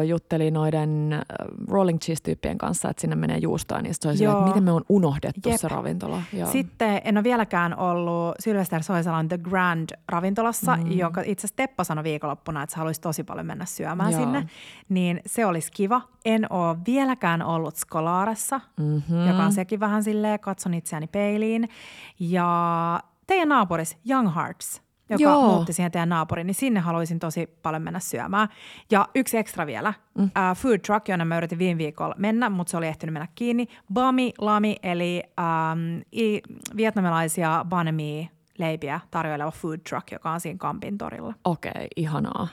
ö, 0.00 0.04
jutteli 0.04 0.50
noiden 0.50 1.20
Rolling 1.68 1.98
Cheese-tyyppien 1.98 2.58
kanssa, 2.58 2.90
että 2.90 3.00
sinne 3.00 3.16
menee 3.16 3.38
juustoa. 3.38 3.82
Niin 3.82 3.94
se 3.94 4.08
oli 4.08 4.24
että 4.24 4.44
miten 4.44 4.62
me 4.62 4.72
on 4.72 4.82
unohdettu 4.88 5.48
Jep. 5.48 5.60
se 5.60 5.68
ravintola. 5.68 6.22
Joo. 6.32 6.50
Sitten 6.50 7.00
en 7.04 7.16
ole 7.16 7.24
vieläkään 7.24 7.78
ollut 7.78 8.34
Sylvester 8.38 8.82
Soisalan 8.82 9.28
The 9.28 9.38
Grand 9.38 9.88
ravintolassa, 10.08 10.76
mm. 10.76 10.92
jonka 10.92 11.20
itse 11.20 11.40
asiassa 11.46 11.56
Teppo 11.56 11.84
sanoi 11.84 12.04
viikonloppuna, 12.04 12.62
että 12.62 12.72
se 12.72 12.78
haluaisi 12.78 13.00
tosi 13.00 13.24
paljon 13.24 13.46
mennä 13.46 13.64
syömään 13.64 14.12
Joo. 14.12 14.20
sinne. 14.20 14.48
Niin 14.88 15.20
se 15.26 15.46
olisi 15.46 15.72
kiva. 15.72 16.00
En 16.24 16.52
ole 16.52 16.76
vieläkään 16.86 17.33
ollut 17.42 17.76
Skolaaressa, 17.76 18.60
mm-hmm. 18.76 19.26
joka 19.26 19.42
on 19.42 19.52
sekin 19.52 19.80
vähän 19.80 20.04
silleen, 20.04 20.40
katson 20.40 20.74
itseäni 20.74 21.06
peiliin. 21.06 21.68
Ja 22.20 23.00
teidän 23.26 23.48
naapuris 23.48 23.96
Young 24.10 24.34
Hearts– 24.34 24.84
joka 25.08 25.22
Joo. 25.22 25.42
muutti 25.42 25.72
siihen 25.72 25.92
teidän 25.92 26.08
naapuriin, 26.08 26.46
niin 26.46 26.54
sinne 26.54 26.80
haluaisin 26.80 27.18
tosi 27.18 27.46
paljon 27.62 27.82
mennä 27.82 28.00
syömään. 28.00 28.48
Ja 28.90 29.08
yksi 29.14 29.38
ekstra 29.38 29.66
vielä, 29.66 29.94
mm. 30.18 30.24
uh, 30.24 30.56
food 30.56 30.78
truck, 30.78 31.08
jonne 31.08 31.24
mä 31.24 31.36
yritin 31.36 31.58
viime 31.58 31.78
viikolla 31.78 32.14
mennä, 32.18 32.50
mutta 32.50 32.70
se 32.70 32.76
oli 32.76 32.86
ehtinyt 32.86 33.12
mennä 33.12 33.28
kiinni. 33.34 33.68
Bami 33.92 34.32
Lami, 34.38 34.76
eli 34.82 35.22
um, 35.38 36.00
i, 36.12 36.40
vietnamilaisia 36.76 37.64
banemia 37.68 38.26
leipiä 38.58 39.00
tarjoileva 39.10 39.50
food 39.50 39.78
truck, 39.88 40.12
joka 40.12 40.30
on 40.30 40.40
siinä 40.40 40.58
Kampin 40.58 40.98
torilla. 40.98 41.34
Okei, 41.44 41.70
okay, 41.74 41.86
ihanaa. 41.96 42.48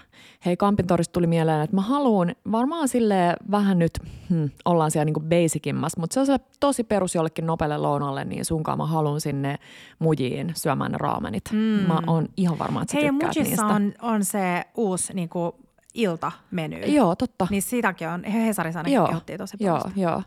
Hei, 0.45 0.57
Kampin 0.57 0.87
torista 0.87 1.13
tuli 1.13 1.27
mieleen, 1.27 1.61
että 1.61 1.75
mä 1.75 1.81
haluan 1.81 2.35
varmaan 2.51 2.87
sille 2.87 3.35
vähän 3.51 3.79
nyt, 3.79 3.91
hmm, 4.29 4.49
ollaan 4.65 4.91
siellä 4.91 5.05
niinku 5.05 5.19
basicimmassa, 5.19 5.99
mutta 5.99 6.13
se 6.13 6.19
on 6.19 6.25
se 6.25 6.37
tosi 6.59 6.83
perus 6.83 7.15
jollekin 7.15 7.45
nopealle 7.45 7.77
lounalle, 7.77 8.25
niin 8.25 8.45
sunkaan 8.45 8.77
mä 8.77 8.85
haluan 8.85 9.21
sinne 9.21 9.59
mujiin 9.99 10.51
syömään 10.55 10.93
raamenit. 10.93 11.43
Mm. 11.51 11.57
Mä 11.87 12.01
oon 12.07 12.27
ihan 12.37 12.59
varma, 12.59 12.81
että 12.81 12.91
sä 12.91 12.97
Hei, 12.97 13.09
tykkäät 13.09 13.35
niistä. 13.35 13.65
on, 13.65 13.93
on 14.01 14.25
se 14.25 14.63
uusi 14.75 15.13
niinku, 15.13 15.55
iltameny. 15.93 16.77
Joo, 16.77 17.15
totta. 17.15 17.47
Niin 17.49 17.61
siitäkin 17.61 18.07
on, 18.09 18.23
Hesarissa 18.23 18.79
ainakin 18.79 18.93
joo, 18.93 19.21
tosi 19.37 19.57
paljon. 19.57 19.81
Joo, 19.95 20.09
joo. 20.09 20.17
Uh, 20.17 20.23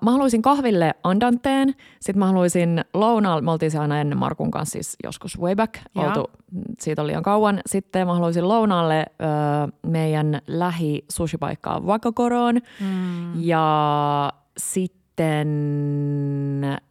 mä 0.00 0.10
haluaisin 0.10 0.42
kahville 0.42 0.94
andanteen, 1.02 1.74
sitten 2.00 2.18
mä 2.18 2.26
haluaisin 2.26 2.84
lounaalla, 2.94 3.42
me 3.42 3.50
oltiin 3.50 3.70
se 3.70 3.78
aina 3.78 4.00
ennen 4.00 4.18
Markun 4.18 4.50
kanssa 4.50 4.72
siis 4.72 4.96
joskus 5.04 5.40
way 5.40 5.54
back, 5.54 5.74
oltu, 5.96 6.30
siitä 6.80 7.02
oli 7.02 7.06
liian 7.06 7.22
kauan. 7.22 7.60
Sitten 7.66 8.06
mä 8.06 8.14
haluaisin 8.14 8.48
lounaalle 8.48 9.06
uh, 9.08 9.90
meidän 9.90 10.40
lähi 10.46 11.04
sushipaikkaa 11.08 11.86
Vakokoroon 11.86 12.60
mm. 12.80 13.42
ja 13.42 14.32
sitten 14.56 15.52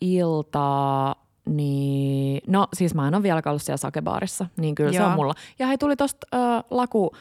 iltaa 0.02 1.16
niin, 1.46 2.42
no 2.48 2.68
siis 2.74 2.96
mä 2.96 3.08
en 3.08 3.16
ole 3.16 3.24
vielä 3.24 3.42
ollut 3.46 3.62
siellä 3.62 3.78
sakebaarissa, 3.78 4.46
niin 4.58 4.76
kyllä 4.76 4.92
Joo. 4.92 4.98
se 4.98 5.04
on 5.04 5.16
mulla. 5.16 5.34
Ja 5.60 5.68
hei, 5.68 5.78
tuli 5.78 5.96
tosta 5.96 6.28
uh, 6.36 6.64
laku, 6.78 7.12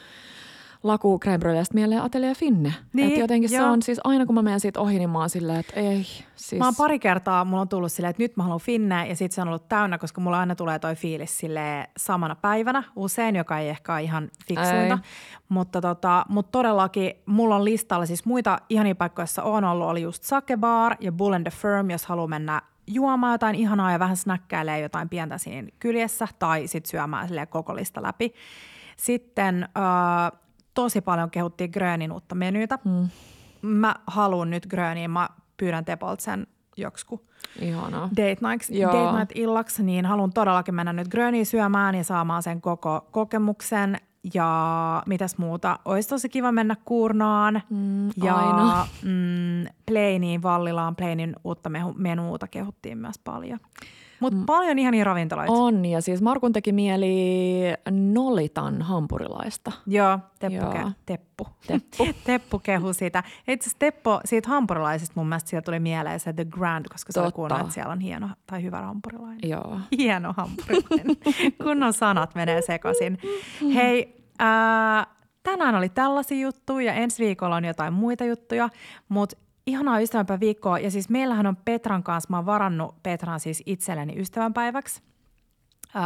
Laku 0.83 1.19
Crème 1.25 1.63
mieleen 1.73 2.01
Atelier 2.01 2.35
Finne. 2.35 2.73
Niin, 2.93 3.13
et 3.13 3.19
jotenkin 3.19 3.51
joo. 3.51 3.63
se 3.63 3.69
on 3.69 3.81
siis 3.81 3.99
aina 4.03 4.25
kun 4.25 4.35
mä 4.35 4.41
menen 4.41 4.59
siitä 4.59 4.79
ohi, 4.79 4.97
niin 4.97 5.09
mä 5.09 5.19
oon 5.19 5.29
silleen, 5.29 5.59
että 5.59 5.79
ei. 5.79 6.03
Siis. 6.35 6.59
Mä 6.59 6.65
oon 6.65 6.75
pari 6.75 6.99
kertaa, 6.99 7.45
mulla 7.45 7.61
on 7.61 7.69
tullut 7.69 7.91
silleen, 7.91 8.09
että 8.09 8.23
nyt 8.23 8.37
mä 8.37 8.43
haluan 8.43 8.59
Finne 8.59 9.07
ja 9.07 9.15
sitten 9.15 9.35
se 9.35 9.41
on 9.41 9.47
ollut 9.47 9.69
täynnä, 9.69 9.97
koska 9.97 10.21
mulla 10.21 10.39
aina 10.39 10.55
tulee 10.55 10.79
toi 10.79 10.95
fiilis 10.95 11.37
sille 11.37 11.89
samana 11.97 12.35
päivänä 12.35 12.83
usein, 12.95 13.35
joka 13.35 13.59
ei 13.59 13.69
ehkä 13.69 13.93
ole 13.93 14.01
ihan 14.01 14.29
fiksuinta. 14.47 14.99
Mutta, 15.49 15.81
tota, 15.81 16.25
mutta 16.29 16.51
todellakin 16.51 17.13
mulla 17.25 17.55
on 17.55 17.65
listalla 17.65 18.05
siis 18.05 18.25
muita 18.25 18.57
ihania 18.69 18.95
paikkoja, 18.95 19.23
joissa 19.23 19.43
on 19.43 19.63
ollut, 19.63 19.87
oli 19.87 20.01
just 20.01 20.23
Sake 20.23 20.57
Bar 20.57 20.95
ja 20.99 21.11
Bull 21.11 21.33
and 21.33 21.43
the 21.43 21.57
Firm, 21.57 21.89
jos 21.89 22.05
haluaa 22.05 22.27
mennä 22.27 22.61
juomaan 22.87 23.33
jotain 23.33 23.55
ihanaa 23.55 23.91
ja 23.91 23.99
vähän 23.99 24.17
snäkkäilee 24.17 24.79
jotain 24.79 25.09
pientä 25.09 25.37
siinä 25.37 25.67
kyljessä 25.79 26.27
tai 26.39 26.67
sitten 26.67 26.89
syömään 26.89 27.29
koko 27.49 27.75
lista 27.75 28.01
läpi. 28.01 28.33
Sitten 28.97 29.63
äh, 29.63 30.39
tosi 30.73 31.01
paljon 31.01 31.31
kehuttiin 31.31 31.69
Grönin 31.73 32.11
uutta 32.11 32.35
menytä. 32.35 32.79
Mm. 32.85 33.09
Mä 33.61 33.95
haluan 34.07 34.49
nyt 34.49 34.67
Gröniin, 34.67 35.11
mä 35.11 35.29
pyydän 35.57 35.85
Tepolt 35.85 36.19
sen 36.19 36.47
joksku 36.77 37.21
Ihanaa. 37.59 38.09
date, 38.09 38.37
night, 38.49 38.69
date 38.83 39.17
night 39.17 39.31
illaksi, 39.35 39.83
niin 39.83 40.05
haluan 40.05 40.33
todellakin 40.33 40.75
mennä 40.75 40.93
nyt 40.93 41.07
Gröniin 41.07 41.45
syömään 41.45 41.95
ja 41.95 42.03
saamaan 42.03 42.43
sen 42.43 42.61
koko 42.61 43.07
kokemuksen. 43.11 43.97
Ja 44.33 45.03
mitäs 45.05 45.37
muuta? 45.37 45.79
Olisi 45.85 46.09
tosi 46.09 46.29
kiva 46.29 46.51
mennä 46.51 46.75
Kuurnaan 46.85 47.61
mm, 47.69 48.07
ja 48.23 48.35
aina. 48.35 48.87
Mm, 49.03 49.65
Plainiin, 49.85 50.43
Vallilaan. 50.43 50.95
Plainin 50.95 51.35
uutta 51.43 51.71
menuuta 51.95 52.47
kehuttiin 52.47 52.97
myös 52.97 53.19
paljon. 53.19 53.59
Mutta 54.21 54.39
mm. 54.39 54.45
paljon 54.45 54.79
ihania 54.79 55.03
ravintoloita. 55.03 55.53
On, 55.53 55.85
ja 55.85 56.01
siis 56.01 56.21
Markun 56.21 56.53
teki 56.53 56.71
mieli 56.71 57.13
Nolitan 57.91 58.81
hampurilaista. 58.81 59.71
Joo, 59.87 60.19
Teppu. 60.39 60.55
Joo. 60.55 60.73
Ke- 60.73 60.91
teppu. 61.05 61.47
Teppu. 61.67 62.07
teppu 62.25 62.59
kehu 62.59 62.93
sitä. 62.93 63.23
Itse 63.47 63.65
asiassa 63.65 63.79
Teppo, 63.79 64.21
siitä 64.25 64.49
hampurilaisesta 64.49 65.13
mun 65.15 65.27
mielestä 65.27 65.49
siitä 65.49 65.61
tuli 65.61 65.79
mieleen 65.79 66.19
se 66.19 66.33
The 66.33 66.45
Grand, 66.45 66.85
koska 66.91 67.13
se 67.13 67.19
oli 67.19 67.59
että 67.59 67.73
siellä 67.73 67.91
on 67.91 67.99
hieno 67.99 68.29
tai 68.47 68.63
hyvä 68.63 68.81
hampurilainen. 68.81 69.49
Joo. 69.49 69.79
Hieno 69.97 70.33
hampurilainen. 70.37 71.17
Kunnon 71.63 71.93
sanat 71.93 72.35
menee 72.35 72.61
sekaisin. 72.61 73.17
Hei, 73.73 74.25
äh, 74.41 75.07
tänään 75.43 75.75
oli 75.75 75.89
tällaisia 75.89 76.39
juttuja 76.39 76.85
ja 76.85 76.93
ensi 76.93 77.23
viikolla 77.23 77.55
on 77.55 77.65
jotain 77.65 77.93
muita 77.93 78.25
juttuja, 78.25 78.69
mutta 79.09 79.37
ihanaa 79.65 79.99
ystävänpäiväviikkoa. 79.99 80.79
Ja 80.79 80.91
siis 80.91 81.09
meillähän 81.09 81.47
on 81.47 81.55
Petran 81.55 82.03
kanssa, 82.03 82.27
mä 82.29 82.37
oon 82.37 82.45
varannut 82.45 83.03
Petran 83.03 83.39
siis 83.39 83.63
itselleni 83.65 84.19
ystävänpäiväksi. 84.19 85.01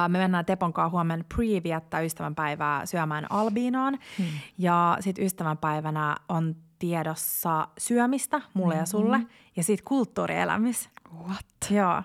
Me 0.07 0.17
mennään 0.19 0.45
Tepon 0.45 0.73
kanssa 0.73 0.89
huomenna 0.89 1.25
pre-viettää 1.33 2.05
ystävänpäivää 2.05 2.85
syömään 2.85 3.31
Albiinaan. 3.31 3.99
Hmm. 4.17 4.25
Ja 4.57 4.97
sitten 4.99 5.25
ystävänpäivänä 5.25 6.15
on 6.29 6.55
tiedossa 6.79 7.67
syömistä 7.77 8.41
mulle 8.53 8.73
mm-hmm. 8.73 8.81
ja 8.81 8.85
sulle. 8.85 9.19
Ja 9.55 9.63
sitten 9.63 9.85
kulttuurielämys. 9.85 10.89
What? 11.27 11.45
Joo. 11.69 12.03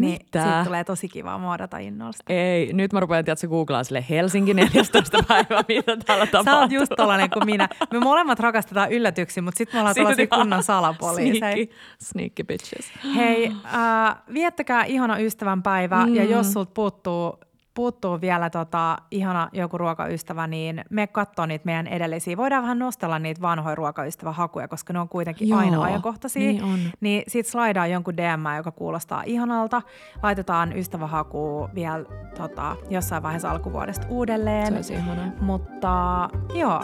Niin 0.00 0.18
Mitä? 0.24 0.42
siitä 0.42 0.62
tulee 0.64 0.84
tosi 0.84 1.08
kiva 1.08 1.38
muodata 1.38 1.78
innosta. 1.78 2.32
Ei, 2.32 2.72
nyt 2.72 2.92
mä 2.92 3.00
rupean 3.00 3.24
tietysti 3.24 3.46
googlaa 3.46 3.84
sille 3.84 4.04
Helsinki 4.10 4.54
14. 4.54 5.18
päivä, 5.28 5.64
mitä 5.68 5.96
täällä 5.96 6.26
tapahtuu. 6.26 6.52
Sä 6.54 6.58
oot 6.58 6.72
just 6.72 6.92
tollanen 6.96 7.30
kuin 7.30 7.46
minä. 7.46 7.68
Me 7.92 8.00
molemmat 8.00 8.40
rakastetaan 8.40 8.92
yllätyksiä, 8.92 9.42
mutta 9.42 9.58
sitten 9.58 9.76
me 9.76 9.80
ollaan 9.80 9.94
tällaisia 9.94 10.26
kunnon 10.26 10.62
salapoliiseja. 10.62 11.52
Sneaky, 11.52 11.72
sneaky 11.98 12.44
bitches. 12.44 12.92
Hei, 13.14 13.52
äh, 13.64 14.16
viettäkää 14.34 14.84
ihana 14.84 15.18
ystävänpäivä 15.18 16.06
mm. 16.06 16.14
ja 16.14 16.24
jos 16.24 16.52
sulta 16.52 16.70
puuttuu 16.74 17.38
puuttuu 17.78 18.20
vielä 18.20 18.50
tota, 18.50 18.98
ihana 19.10 19.48
joku 19.52 19.78
ruokaystävä, 19.78 20.46
niin 20.46 20.84
me 20.90 21.06
katsoo 21.06 21.46
niitä 21.46 21.64
meidän 21.64 21.86
edellisiä. 21.86 22.36
Voidaan 22.36 22.62
vähän 22.62 22.78
nostella 22.78 23.18
niitä 23.18 23.40
vanhoja 23.40 23.74
ruokaystävähakuja, 23.74 24.68
koska 24.68 24.92
ne 24.92 24.98
on 24.98 25.08
kuitenkin 25.08 25.48
Joo, 25.48 25.58
aina 25.58 25.82
ajankohtaisia. 25.82 26.42
niin 26.42 26.64
on. 26.64 26.78
Niin 27.00 27.22
sit 27.28 27.46
slaidaa 27.46 27.86
jonkun 27.86 28.16
DM, 28.16 28.56
joka 28.56 28.70
kuulostaa 28.70 29.22
ihanalta. 29.26 29.82
Laitetaan 30.22 30.76
ystävähaku 30.76 31.68
vielä 31.74 32.04
tota, 32.36 32.76
jossain 32.90 33.22
vaiheessa 33.22 33.50
alkuvuodesta 33.50 34.06
uudelleen. 34.08 34.84
Se 34.84 34.94
ihanaa. 34.94 35.30
Mutta 35.40 36.28
joo, 36.54 36.82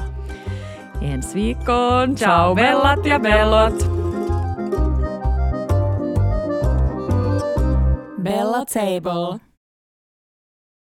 Ensi 1.01 1.35
viikkoon. 1.35 2.15
Ciao, 2.15 2.55
bellat 2.55 3.07
ja 3.07 3.21
bellot. 3.21 3.91
Bella 8.23 8.65
Table. 8.65 9.54